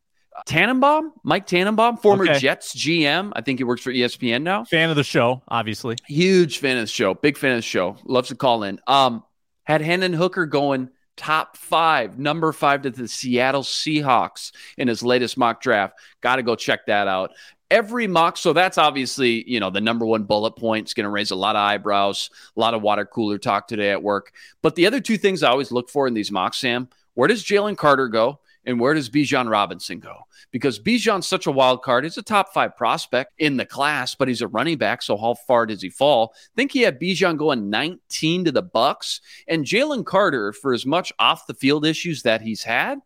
Tannenbaum, 0.46 1.12
Mike 1.22 1.46
Tannenbaum, 1.46 1.96
former 1.98 2.24
Okay. 2.24 2.38
Jets 2.38 2.74
GM. 2.74 3.32
I 3.34 3.40
think 3.40 3.58
he 3.60 3.64
works 3.64 3.82
for 3.82 3.92
ESPN 3.92 4.42
now. 4.42 4.64
Fan 4.64 4.90
of 4.90 4.96
the 4.96 5.04
show, 5.04 5.42
obviously. 5.48 5.96
Huge 6.06 6.58
fan 6.58 6.76
of 6.76 6.82
the 6.82 6.86
show. 6.88 7.14
Big 7.14 7.36
fan 7.38 7.52
of 7.52 7.58
the 7.58 7.62
show. 7.62 7.96
Loves 8.04 8.28
to 8.28 8.34
call 8.34 8.62
in. 8.64 8.80
Um, 8.86 9.22
had 9.64 9.80
Hendon 9.80 10.12
Hooker 10.12 10.46
going 10.46 10.90
top 11.16 11.56
five, 11.56 12.18
number 12.18 12.52
five 12.52 12.82
to 12.82 12.90
the 12.90 13.06
Seattle 13.08 13.62
Seahawks 13.62 14.52
in 14.76 14.88
his 14.88 15.02
latest 15.02 15.38
mock 15.38 15.60
draft. 15.62 15.94
Got 16.20 16.36
to 16.36 16.42
go 16.42 16.56
check 16.56 16.86
that 16.86 17.06
out. 17.08 17.32
Every 17.70 18.06
mock, 18.06 18.36
so 18.36 18.52
that's 18.52 18.78
obviously 18.78 19.48
you 19.50 19.58
know 19.58 19.70
the 19.70 19.80
number 19.80 20.04
one 20.04 20.24
bullet 20.24 20.52
point. 20.52 20.86
It's 20.86 20.94
going 20.94 21.04
to 21.04 21.10
raise 21.10 21.30
a 21.30 21.36
lot 21.36 21.56
of 21.56 21.60
eyebrows, 21.60 22.30
a 22.56 22.60
lot 22.60 22.74
of 22.74 22.82
water 22.82 23.04
cooler 23.06 23.38
talk 23.38 23.66
today 23.68 23.90
at 23.90 24.02
work. 24.02 24.32
But 24.62 24.74
the 24.76 24.86
other 24.86 25.00
two 25.00 25.16
things 25.16 25.42
I 25.42 25.50
always 25.50 25.72
look 25.72 25.88
for 25.88 26.06
in 26.06 26.14
these 26.14 26.30
mocks, 26.30 26.58
Sam, 26.58 26.88
where 27.14 27.26
does 27.26 27.42
Jalen 27.42 27.76
Carter 27.76 28.08
go, 28.08 28.38
and 28.66 28.80
where 28.80 28.94
does 28.94 29.10
Bijan 29.10 29.50
Robinson 29.50 30.00
go? 30.00 30.24
because 30.54 30.78
Bijan's 30.78 31.26
such 31.26 31.48
a 31.48 31.50
wild 31.50 31.82
card. 31.82 32.04
He's 32.04 32.16
a 32.16 32.22
top 32.22 32.52
five 32.54 32.76
prospect 32.76 33.32
in 33.38 33.56
the 33.56 33.66
class, 33.66 34.14
but 34.14 34.28
he's 34.28 34.40
a 34.40 34.46
running 34.46 34.78
back. 34.78 35.02
So 35.02 35.16
how 35.16 35.34
far 35.34 35.66
does 35.66 35.82
he 35.82 35.90
fall? 35.90 36.32
think 36.54 36.70
he 36.70 36.82
had 36.82 37.00
Bijan 37.00 37.36
going 37.36 37.70
19 37.70 38.44
to 38.44 38.52
the 38.52 38.62
Bucks 38.62 39.20
and 39.48 39.64
Jalen 39.64 40.06
Carter 40.06 40.52
for 40.52 40.72
as 40.72 40.86
much 40.86 41.12
off 41.18 41.48
the 41.48 41.54
field 41.54 41.84
issues 41.84 42.22
that 42.22 42.40
he's 42.40 42.62
had. 42.62 43.00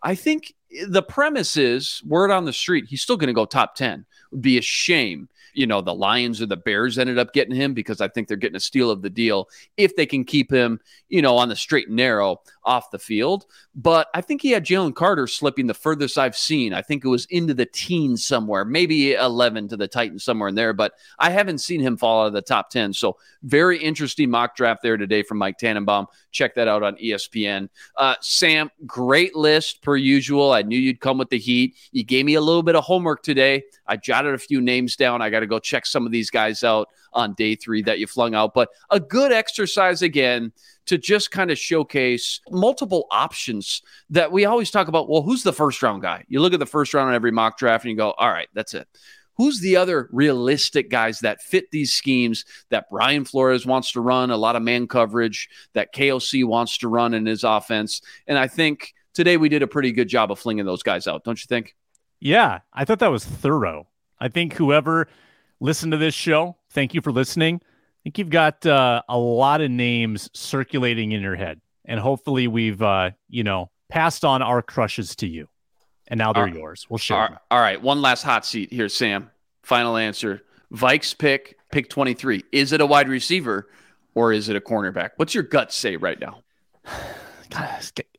I 0.00 0.14
think 0.14 0.54
the 0.86 1.02
premise 1.02 1.56
is 1.56 2.00
word 2.06 2.30
on 2.30 2.44
the 2.44 2.52
street. 2.52 2.84
He's 2.88 3.02
still 3.02 3.16
going 3.16 3.26
to 3.26 3.34
go 3.34 3.46
top 3.46 3.74
10. 3.74 4.06
Would 4.30 4.40
be 4.40 4.56
a 4.56 4.62
shame. 4.62 5.28
You 5.54 5.66
know, 5.66 5.80
the 5.80 5.94
Lions 5.94 6.40
or 6.40 6.46
the 6.46 6.56
Bears 6.56 6.98
ended 6.98 7.18
up 7.18 7.32
getting 7.32 7.54
him 7.54 7.74
because 7.74 8.00
I 8.00 8.08
think 8.08 8.28
they're 8.28 8.36
getting 8.36 8.56
a 8.56 8.60
steal 8.60 8.90
of 8.90 9.02
the 9.02 9.10
deal 9.10 9.48
if 9.76 9.96
they 9.96 10.06
can 10.06 10.24
keep 10.24 10.50
him, 10.50 10.80
you 11.08 11.22
know, 11.22 11.36
on 11.36 11.48
the 11.48 11.56
straight 11.56 11.88
and 11.88 11.96
narrow 11.96 12.40
off 12.64 12.90
the 12.90 12.98
field. 12.98 13.46
But 13.74 14.08
I 14.14 14.20
think 14.20 14.42
he 14.42 14.50
had 14.50 14.64
Jalen 14.64 14.94
Carter 14.94 15.26
slipping 15.26 15.66
the 15.66 15.74
furthest 15.74 16.18
I've 16.18 16.36
seen. 16.36 16.74
I 16.74 16.82
think 16.82 17.04
it 17.04 17.08
was 17.08 17.26
into 17.26 17.54
the 17.54 17.66
teens 17.66 18.24
somewhere, 18.24 18.64
maybe 18.64 19.14
11 19.14 19.68
to 19.68 19.76
the 19.76 19.88
Titans 19.88 20.24
somewhere 20.24 20.48
in 20.48 20.54
there, 20.54 20.72
but 20.72 20.92
I 21.18 21.30
haven't 21.30 21.58
seen 21.58 21.80
him 21.80 21.96
fall 21.96 22.22
out 22.22 22.26
of 22.28 22.32
the 22.32 22.42
top 22.42 22.70
10. 22.70 22.92
So 22.92 23.16
very 23.42 23.78
interesting 23.78 24.30
mock 24.30 24.56
draft 24.56 24.82
there 24.82 24.96
today 24.96 25.22
from 25.22 25.38
Mike 25.38 25.58
Tannenbaum. 25.58 26.06
Check 26.30 26.54
that 26.54 26.68
out 26.68 26.82
on 26.82 26.96
ESPN. 26.96 27.68
Uh, 27.96 28.14
Sam, 28.20 28.70
great 28.86 29.34
list 29.34 29.82
per 29.82 29.96
usual. 29.96 30.52
I 30.52 30.62
knew 30.62 30.78
you'd 30.78 31.00
come 31.00 31.18
with 31.18 31.30
the 31.30 31.38
heat. 31.38 31.76
You 31.92 32.04
gave 32.04 32.24
me 32.24 32.34
a 32.34 32.40
little 32.40 32.62
bit 32.62 32.76
of 32.76 32.84
homework 32.84 33.22
today. 33.22 33.64
I 33.86 33.96
jotted 33.96 34.34
a 34.34 34.38
few 34.38 34.60
names 34.60 34.96
down. 34.96 35.22
I 35.22 35.30
got 35.30 35.41
to 35.42 35.46
go 35.46 35.58
check 35.58 35.86
some 35.86 36.06
of 36.06 36.12
these 36.12 36.30
guys 36.30 36.64
out 36.64 36.88
on 37.12 37.34
day 37.34 37.54
three 37.54 37.82
that 37.82 37.98
you 37.98 38.06
flung 38.06 38.34
out, 38.34 38.54
but 38.54 38.70
a 38.90 38.98
good 38.98 39.32
exercise 39.32 40.02
again 40.02 40.52
to 40.86 40.98
just 40.98 41.30
kind 41.30 41.50
of 41.50 41.58
showcase 41.58 42.40
multiple 42.50 43.06
options 43.10 43.82
that 44.10 44.32
we 44.32 44.44
always 44.44 44.70
talk 44.70 44.88
about. 44.88 45.08
Well, 45.08 45.22
who's 45.22 45.42
the 45.42 45.52
first 45.52 45.82
round 45.82 46.02
guy? 46.02 46.24
You 46.28 46.40
look 46.40 46.54
at 46.54 46.58
the 46.58 46.66
first 46.66 46.94
round 46.94 47.08
on 47.08 47.14
every 47.14 47.30
mock 47.30 47.58
draft 47.58 47.84
and 47.84 47.92
you 47.92 47.96
go, 47.96 48.12
all 48.12 48.30
right, 48.30 48.48
that's 48.54 48.74
it. 48.74 48.88
Who's 49.36 49.60
the 49.60 49.76
other 49.76 50.08
realistic 50.12 50.90
guys 50.90 51.20
that 51.20 51.40
fit 51.40 51.70
these 51.70 51.92
schemes 51.92 52.44
that 52.70 52.90
Brian 52.90 53.24
Flores 53.24 53.64
wants 53.64 53.92
to 53.92 54.00
run, 54.00 54.30
a 54.30 54.36
lot 54.36 54.56
of 54.56 54.62
man 54.62 54.86
coverage 54.86 55.48
that 55.72 55.94
KOC 55.94 56.44
wants 56.44 56.78
to 56.78 56.88
run 56.88 57.14
in 57.14 57.24
his 57.24 57.42
offense? 57.42 58.02
And 58.26 58.38
I 58.38 58.46
think 58.46 58.92
today 59.14 59.38
we 59.38 59.48
did 59.48 59.62
a 59.62 59.66
pretty 59.66 59.92
good 59.92 60.08
job 60.08 60.30
of 60.30 60.38
flinging 60.38 60.66
those 60.66 60.82
guys 60.82 61.06
out, 61.06 61.24
don't 61.24 61.42
you 61.42 61.46
think? 61.48 61.74
Yeah, 62.20 62.60
I 62.72 62.84
thought 62.84 62.98
that 62.98 63.10
was 63.10 63.24
thorough. 63.24 63.88
I 64.20 64.28
think 64.28 64.52
whoever 64.52 65.08
listened 65.62 65.92
to 65.92 65.98
this 65.98 66.14
show, 66.14 66.56
thank 66.70 66.92
you 66.92 67.00
for 67.00 67.12
listening. 67.12 67.60
I 67.62 67.98
think 68.02 68.18
you've 68.18 68.30
got 68.30 68.66
uh, 68.66 69.02
a 69.08 69.16
lot 69.16 69.60
of 69.60 69.70
names 69.70 70.28
circulating 70.34 71.12
in 71.12 71.22
your 71.22 71.36
head, 71.36 71.60
and 71.84 72.00
hopefully 72.00 72.48
we've 72.48 72.82
uh, 72.82 73.12
you 73.28 73.44
know 73.44 73.70
passed 73.88 74.24
on 74.24 74.42
our 74.42 74.60
crushes 74.60 75.16
to 75.16 75.26
you, 75.26 75.48
and 76.08 76.18
now 76.18 76.32
they're 76.32 76.42
All 76.42 76.48
right. 76.48 76.56
yours. 76.56 76.86
We'll 76.90 76.98
share. 76.98 77.16
All, 77.16 77.36
all 77.52 77.60
right, 77.60 77.80
one 77.80 78.02
last 78.02 78.24
hot 78.24 78.44
seat 78.44 78.72
here, 78.72 78.88
Sam. 78.88 79.30
Final 79.62 79.96
answer. 79.96 80.42
Vikes 80.74 81.16
pick, 81.16 81.58
pick 81.70 81.88
23. 81.88 82.44
Is 82.50 82.72
it 82.72 82.80
a 82.80 82.86
wide 82.86 83.08
receiver 83.08 83.68
or 84.14 84.32
is 84.32 84.48
it 84.48 84.56
a 84.56 84.60
cornerback? 84.60 85.10
What's 85.16 85.34
your 85.34 85.44
gut 85.44 85.72
say 85.72 85.96
right 85.96 86.18
now? 86.18 86.42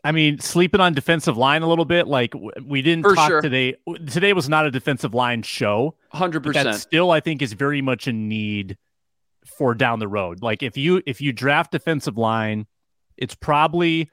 I 0.03 0.11
mean, 0.11 0.39
sleeping 0.39 0.81
on 0.81 0.93
defensive 0.93 1.37
line 1.37 1.61
a 1.61 1.67
little 1.67 1.85
bit. 1.85 2.07
Like 2.07 2.33
we 2.63 2.81
didn't 2.81 3.03
For 3.03 3.15
talk 3.15 3.29
sure. 3.29 3.41
today. 3.41 3.75
Today 4.07 4.33
was 4.33 4.49
not 4.49 4.65
a 4.65 4.71
defensive 4.71 5.13
line 5.13 5.43
show. 5.43 5.95
100%. 6.13 6.73
still 6.75 7.11
I 7.11 7.19
think 7.19 7.41
is 7.41 7.53
very 7.53 7.81
much 7.81 8.07
a 8.07 8.13
need 8.13 8.77
for 9.57 9.73
down 9.73 9.99
the 9.99 10.07
road. 10.07 10.41
Like 10.41 10.63
if 10.63 10.77
you 10.77 11.01
if 11.05 11.21
you 11.21 11.31
draft 11.33 11.71
defensive 11.71 12.17
line, 12.17 12.67
it's 13.17 13.35
probably 13.35 14.09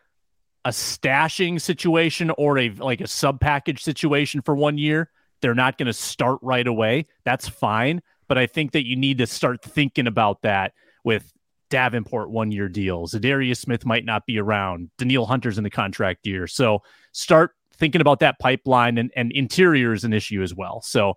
a 0.64 0.70
stashing 0.70 1.60
situation 1.60 2.30
or 2.36 2.58
a 2.58 2.70
like 2.70 3.00
a 3.00 3.06
sub 3.06 3.40
package 3.40 3.82
situation 3.82 4.42
for 4.42 4.54
one 4.54 4.78
year. 4.78 5.10
They're 5.40 5.54
not 5.54 5.78
going 5.78 5.86
to 5.86 5.92
start 5.92 6.38
right 6.42 6.66
away. 6.66 7.06
That's 7.24 7.48
fine, 7.48 8.02
but 8.28 8.36
I 8.36 8.46
think 8.46 8.72
that 8.72 8.86
you 8.86 8.94
need 8.96 9.18
to 9.18 9.26
start 9.26 9.62
thinking 9.62 10.06
about 10.06 10.42
that 10.42 10.74
with 11.02 11.32
Davenport 11.70 12.30
one 12.30 12.52
year 12.52 12.68
deals. 12.68 13.14
Za'Darius 13.14 13.56
Smith 13.58 13.86
might 13.86 14.04
not 14.04 14.26
be 14.26 14.38
around. 14.38 14.90
Danielle 14.98 15.26
Hunter's 15.26 15.56
in 15.58 15.64
the 15.64 15.70
contract 15.70 16.26
year. 16.26 16.46
So 16.46 16.82
start 17.12 17.52
thinking 17.76 18.02
about 18.02 18.20
that 18.20 18.38
pipeline 18.38 18.98
and, 18.98 19.10
and 19.16 19.32
interior 19.32 19.92
is 19.92 20.04
an 20.04 20.12
issue 20.12 20.42
as 20.42 20.54
well. 20.54 20.82
So 20.82 21.14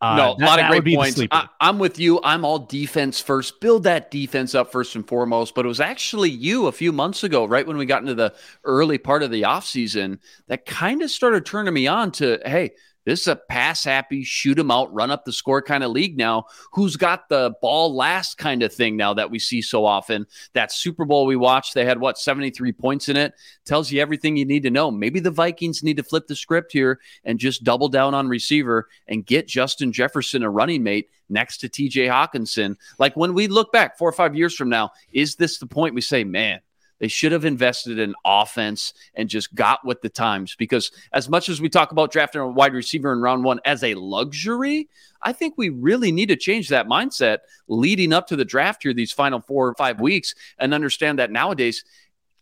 uh, 0.00 0.16
no, 0.16 0.32
a 0.32 0.36
that- 0.36 0.46
lot 0.46 0.60
of 0.60 0.68
great 0.68 0.96
points. 0.96 1.20
I, 1.30 1.48
I'm 1.60 1.78
with 1.78 1.98
you. 1.98 2.20
I'm 2.22 2.44
all 2.44 2.58
defense 2.58 3.20
first. 3.20 3.60
Build 3.60 3.84
that 3.84 4.10
defense 4.10 4.54
up 4.54 4.70
first 4.70 4.96
and 4.96 5.06
foremost. 5.06 5.54
But 5.54 5.64
it 5.64 5.68
was 5.68 5.80
actually 5.80 6.30
you 6.30 6.66
a 6.66 6.72
few 6.72 6.92
months 6.92 7.24
ago, 7.24 7.44
right 7.44 7.66
when 7.66 7.76
we 7.76 7.86
got 7.86 8.02
into 8.02 8.14
the 8.14 8.34
early 8.64 8.98
part 8.98 9.22
of 9.22 9.30
the 9.30 9.42
offseason, 9.42 10.18
that 10.48 10.66
kind 10.66 11.02
of 11.02 11.10
started 11.10 11.46
turning 11.46 11.72
me 11.72 11.86
on 11.86 12.12
to, 12.12 12.38
hey, 12.44 12.72
this 13.04 13.22
is 13.22 13.28
a 13.28 13.36
pass 13.36 13.84
happy, 13.84 14.24
shoot 14.24 14.58
'em 14.58 14.70
out, 14.70 14.92
run 14.92 15.10
up 15.10 15.24
the 15.24 15.32
score 15.32 15.62
kind 15.62 15.84
of 15.84 15.90
league 15.90 16.16
now. 16.16 16.46
Who's 16.72 16.96
got 16.96 17.28
the 17.28 17.54
ball 17.60 17.94
last 17.94 18.38
kind 18.38 18.62
of 18.62 18.72
thing 18.72 18.96
now 18.96 19.14
that 19.14 19.30
we 19.30 19.38
see 19.38 19.62
so 19.62 19.84
often? 19.84 20.26
That 20.54 20.72
Super 20.72 21.04
Bowl 21.04 21.26
we 21.26 21.36
watched, 21.36 21.74
they 21.74 21.84
had 21.84 22.00
what, 22.00 22.18
73 22.18 22.72
points 22.72 23.08
in 23.08 23.16
it? 23.16 23.34
Tells 23.64 23.90
you 23.90 24.00
everything 24.00 24.36
you 24.36 24.44
need 24.44 24.62
to 24.62 24.70
know. 24.70 24.90
Maybe 24.90 25.20
the 25.20 25.30
Vikings 25.30 25.82
need 25.82 25.96
to 25.98 26.02
flip 26.02 26.26
the 26.26 26.36
script 26.36 26.72
here 26.72 27.00
and 27.24 27.38
just 27.38 27.64
double 27.64 27.88
down 27.88 28.14
on 28.14 28.28
receiver 28.28 28.88
and 29.08 29.26
get 29.26 29.48
Justin 29.48 29.92
Jefferson 29.92 30.42
a 30.42 30.50
running 30.50 30.82
mate 30.82 31.10
next 31.28 31.58
to 31.58 31.68
TJ 31.68 32.08
Hockenson. 32.08 32.76
Like 32.98 33.16
when 33.16 33.34
we 33.34 33.46
look 33.48 33.72
back 33.72 33.98
four 33.98 34.08
or 34.08 34.12
five 34.12 34.34
years 34.34 34.54
from 34.54 34.68
now, 34.68 34.90
is 35.12 35.36
this 35.36 35.58
the 35.58 35.66
point 35.66 35.94
we 35.94 36.00
say, 36.00 36.24
man, 36.24 36.60
they 36.98 37.08
should 37.08 37.32
have 37.32 37.44
invested 37.44 37.98
in 37.98 38.14
offense 38.24 38.94
and 39.14 39.28
just 39.28 39.54
got 39.54 39.84
with 39.84 40.00
the 40.02 40.08
times? 40.08 40.54
Because 40.56 40.90
as 41.12 41.28
much 41.28 41.48
as 41.48 41.60
we 41.60 41.68
talk 41.68 41.92
about 41.92 42.12
drafting 42.12 42.40
a 42.40 42.48
wide 42.48 42.74
receiver 42.74 43.12
in 43.12 43.20
round 43.20 43.44
one 43.44 43.60
as 43.64 43.82
a 43.82 43.94
luxury, 43.94 44.88
I 45.22 45.32
think 45.32 45.54
we 45.56 45.70
really 45.70 46.12
need 46.12 46.28
to 46.28 46.36
change 46.36 46.68
that 46.68 46.86
mindset 46.86 47.38
leading 47.66 48.12
up 48.12 48.26
to 48.28 48.36
the 48.36 48.44
draft 48.44 48.82
here, 48.82 48.92
these 48.92 49.12
final 49.12 49.40
four 49.40 49.68
or 49.68 49.74
five 49.74 50.00
weeks, 50.00 50.34
and 50.58 50.74
understand 50.74 51.18
that 51.18 51.30
nowadays 51.30 51.84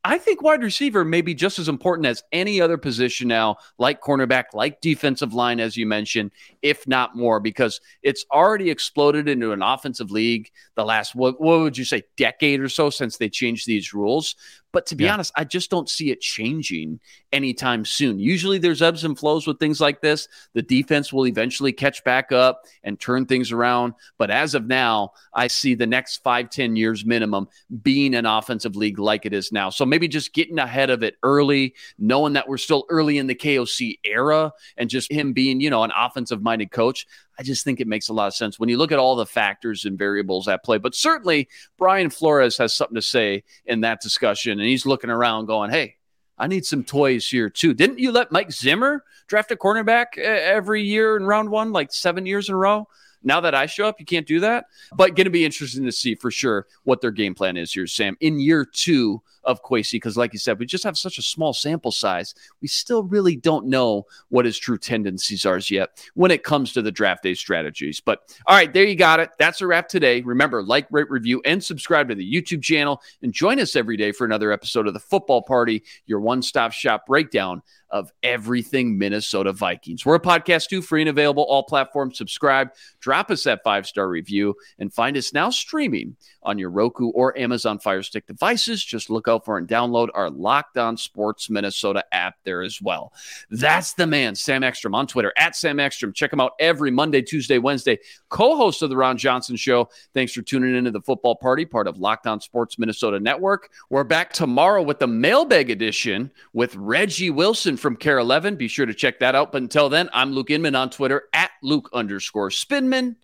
I 0.05 0.18
think 0.18 0.42
wide 0.42 0.62
receiver 0.62 1.05
may 1.05 1.20
be 1.20 1.32
just 1.32 1.61
as 1.61 1.68
important 1.68 2.07
as 2.07 2.24
any 2.32 2.61
other 2.61 2.76
position 2.76 3.28
now, 3.28 3.59
like 3.78 4.00
cornerback, 4.00 4.46
like 4.53 4.80
defensive 4.80 5.32
line, 5.32 5.61
as 5.61 5.76
you 5.76 5.86
mentioned, 5.86 6.32
if 6.61 6.88
not 6.88 7.16
more, 7.16 7.38
because 7.38 7.80
it's 8.03 8.24
already 8.32 8.68
exploded 8.70 9.28
into 9.28 9.53
an 9.53 9.62
offensive 9.62 10.11
league 10.11 10.50
the 10.74 10.84
last, 10.84 11.14
what, 11.14 11.40
what 11.40 11.61
would 11.61 11.78
you 11.78 11.84
say, 11.84 12.03
decade 12.16 12.61
or 12.61 12.68
so 12.68 12.90
since 12.90 13.16
they 13.16 13.28
changed 13.28 13.66
these 13.66 13.94
rules. 13.94 14.34
But 14.72 14.86
to 14.86 14.96
be 14.96 15.05
yeah. 15.05 15.12
honest, 15.12 15.32
I 15.36 15.44
just 15.44 15.70
don't 15.70 15.88
see 15.88 16.11
it 16.11 16.22
changing 16.22 16.98
anytime 17.30 17.84
soon. 17.84 18.18
Usually 18.18 18.59
there's 18.59 18.80
ebbs 18.80 19.05
and 19.05 19.18
flows 19.18 19.46
with 19.46 19.59
things 19.59 19.82
like 19.82 20.00
this. 20.00 20.28
The 20.55 20.62
defense 20.62 21.12
will 21.12 21.26
eventually 21.26 21.72
catch 21.72 22.03
back 22.05 22.32
up 22.32 22.64
and 22.82 22.98
turn 22.98 23.26
things 23.26 23.53
around. 23.53 23.92
But 24.16 24.30
as 24.30 24.55
of 24.55 24.66
now, 24.66 25.12
I 25.34 25.48
see 25.48 25.74
the 25.74 25.86
next 25.86 26.22
five, 26.22 26.48
ten 26.48 26.74
years 26.74 27.05
minimum 27.05 27.48
being 27.82 28.14
an 28.14 28.24
offensive 28.24 28.74
league 28.74 28.98
like 28.98 29.26
it 29.26 29.34
is 29.34 29.53
now. 29.53 29.68
So 29.68 29.84
maybe 29.93 30.09
just 30.09 30.32
getting 30.32 30.59
ahead 30.59 30.88
of 30.88 31.03
it 31.03 31.16
early, 31.22 31.74
knowing 31.99 32.32
that 32.32 32.49
we're 32.49 32.57
still 32.57 32.86
early 32.88 33.18
in 33.18 33.26
the 33.26 33.34
KOC 33.34 33.99
era 34.05 34.51
and 34.78 34.88
just 34.88 35.12
him 35.12 35.34
being, 35.34 35.61
you 35.61 35.68
know, 35.68 35.84
an 35.84 35.93
offensive 35.95 36.40
minded 36.40 36.70
coach. 36.70 37.07
I 37.38 37.43
just 37.43 37.62
think 37.62 37.78
it 37.78 37.86
makes 37.86 38.09
a 38.09 38.14
lot 38.14 38.28
of 38.28 38.34
sense 38.34 38.59
when 38.59 38.70
you 38.70 38.78
look 38.78 38.90
at 38.90 38.99
all 38.99 39.16
the 39.16 39.26
factors 39.26 39.84
and 39.84 39.99
variables 39.99 40.49
at 40.49 40.64
play. 40.64 40.78
But 40.78 40.95
certainly, 40.95 41.47
Brian 41.76 42.09
Flores 42.09 42.57
has 42.57 42.72
something 42.72 42.95
to 42.95 43.03
say 43.03 43.45
in 43.66 43.82
that 43.82 44.01
discussion, 44.01 44.53
and 44.53 44.66
he's 44.66 44.86
looking 44.86 45.11
around 45.11 45.45
going, 45.45 45.70
hey, 45.70 45.97
I 46.38 46.47
need 46.47 46.64
some 46.64 46.84
toys 46.84 47.28
here 47.28 47.51
too. 47.51 47.74
Didn't 47.74 47.99
you 47.99 48.12
let 48.12 48.32
Mike 48.32 48.51
Zimmer 48.51 49.05
draft 49.26 49.51
a 49.51 49.57
cornerback 49.57 50.16
every 50.16 50.82
year 50.82 51.18
in 51.18 51.24
round 51.24 51.51
one, 51.51 51.70
like 51.70 51.93
seven 51.93 52.24
years 52.24 52.49
in 52.49 52.55
a 52.55 52.59
row? 52.59 52.88
Now 53.22 53.40
that 53.40 53.55
I 53.55 53.66
show 53.66 53.86
up, 53.86 54.01
you 54.01 54.07
can't 54.07 54.26
do 54.26 54.40
that. 54.40 54.64
But 54.97 55.14
going 55.16 55.26
to 55.26 55.30
be 55.30 55.45
interesting 55.45 55.84
to 55.84 55.93
see 55.93 56.14
for 56.14 56.30
sure 56.30 56.66
what 56.84 57.03
their 57.03 57.11
game 57.11 57.34
plan 57.34 57.59
is 57.59 57.72
here, 57.72 57.86
Sam, 57.86 58.16
in 58.20 58.40
year 58.40 58.64
two 58.64 59.22
of 59.45 59.62
Kwesi. 59.62 59.93
Because, 59.93 60.16
like 60.16 60.32
you 60.32 60.38
said, 60.38 60.59
we 60.59 60.66
just 60.66 60.84
have 60.84 60.99
such 60.99 61.18
a 61.18 61.22
small 61.22 61.53
sample 61.53 61.93
size. 61.93 62.34
We 62.61 62.68
still 62.68 63.05
really 63.05 63.36
don't 63.36 63.66
know 63.66 64.07
what 64.28 64.45
his 64.45 64.59
true 64.59 64.78
tendencies 64.78 65.47
are 65.47 65.59
yet 65.59 66.05
when 66.14 66.30
it 66.30 66.45
comes 66.45 66.72
to 66.72 66.82
the 66.82 66.90
draft 66.90 67.22
day 67.22 67.34
strategies. 67.34 68.01
But 68.01 68.20
all 68.47 68.57
right, 68.57 68.72
there 68.72 68.84
you 68.84 68.97
got 68.97 69.20
it. 69.20 69.30
That's 69.38 69.61
a 69.61 69.66
wrap 69.66 69.88
today. 69.88 70.22
Remember, 70.22 70.62
like, 70.62 70.86
rate, 70.90 71.11
review, 71.11 71.43
and 71.45 71.62
subscribe 71.62 72.09
to 72.09 72.14
the 72.14 72.32
YouTube 72.34 72.62
channel. 72.62 73.03
And 73.22 73.32
join 73.32 73.61
us 73.61 73.76
every 73.76 73.97
day 73.97 74.12
for 74.12 74.24
another 74.24 74.53
episode 74.53 74.86
of 74.86 74.95
the 74.95 75.01
Football 75.01 75.43
Party, 75.43 75.82
your 76.07 76.20
one 76.20 76.43
stop 76.43 76.72
shop 76.72 77.07
breakdown 77.07 77.62
of 77.93 78.11
everything 78.22 78.99
Minnesota 78.99 79.53
Vikings. 79.53 80.05
We're 80.05 80.16
a 80.16 80.20
podcast 80.20 80.68
too, 80.68 80.82
free 80.82 81.03
and 81.03 81.11
available, 81.11 81.45
all 81.45 81.62
platforms. 81.62 82.18
Subscribe, 82.18 82.70
drop 83.01 83.30
us 83.30 83.45
that 83.45 83.62
five 83.62 83.86
star 83.86 84.09
review, 84.09 84.55
and 84.78 84.93
find 84.93 85.16
us 85.16 85.32
now 85.32 85.51
streaming 85.51 86.16
on 86.43 86.59
your 86.59 86.70
Roku 86.70 87.11
or 87.11 87.38
Amazon 87.38 87.78
Fire 87.78 88.03
Stick 88.03 88.26
devices. 88.26 88.82
Just 88.84 89.11
look 89.11 89.28
out 89.28 89.45
for 89.45 89.59
and 89.59 89.68
download 89.68 90.09
our 90.14 90.30
Locked 90.30 90.78
On 90.78 90.97
Sports 90.97 91.51
Minnesota 91.51 92.03
app 92.12 92.36
there 92.45 92.62
as 92.62 92.80
well. 92.80 93.12
That's 93.51 93.93
the 93.93 94.07
man, 94.07 94.34
Sam 94.34 94.64
Ekstrom 94.64 94.95
on 94.95 95.07
Twitter 95.07 95.32
at 95.36 95.55
Sam 95.55 95.78
Ekstrom. 95.78 96.12
Check 96.12 96.32
him 96.32 96.40
out 96.40 96.53
every 96.59 96.90
Monday, 96.90 97.22
Tuesday, 97.22 97.59
Wednesday. 97.59 97.99
Co-host 98.30 98.82
of 98.82 98.90
the 98.90 98.97
Ron 98.97 99.18
Johnson 99.18 99.57
Show. 99.57 99.88
Thanks 100.14 100.32
for 100.32 100.43
tuning 100.43 100.74
into 100.74 100.90
the 100.90 101.03
Football 101.03 101.36
Party, 101.36 101.66
part 101.66 101.86
of 101.86 101.99
Locked 101.99 102.26
On 102.26 102.40
Sports 102.40 102.78
Minnesota 102.78 103.20
Network. 103.20 103.70
We're 103.90 104.05
back 104.05 104.32
tomorrow 104.32 104.82
with 104.82 104.99
the 104.99 105.07
mailbag 105.07 105.70
edition 105.70 106.30
with 106.55 106.74
Reggie 106.74 107.30
Wilson 107.30 107.76
from 107.83 107.97
KARE 107.97 108.18
11. 108.18 108.57
Be 108.57 108.68
sure 108.68 108.87
to 108.87 108.95
check 108.95 109.18
that 109.18 109.35
out. 109.35 109.53
But 109.53 109.62
until 109.62 109.91
then, 109.91 110.09
I'm 110.14 110.33
Luke 110.33 110.51
Inman 110.51 110.74
on 110.74 110.89
Twitter 110.89 111.24
at 111.35 111.51
Luke 111.62 111.91
underscore 111.93 112.49
Spinman. 112.51 113.16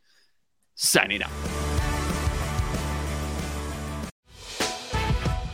Signing 0.75 1.23
out. 1.23 1.31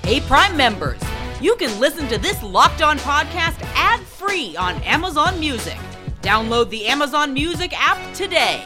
Hey, 0.04 0.20
Prime 0.20 0.56
members, 0.56 1.00
you 1.40 1.56
can 1.56 1.78
listen 1.80 2.08
to 2.08 2.18
this 2.18 2.42
locked 2.42 2.82
on 2.82 2.98
podcast 2.98 3.56
ad 3.74 4.00
free 4.00 4.56
on 4.56 4.74
Amazon 4.82 5.38
Music. 5.38 5.78
Download 6.20 6.68
the 6.68 6.86
Amazon 6.86 7.32
Music 7.32 7.72
app 7.74 8.14
today. 8.14 8.62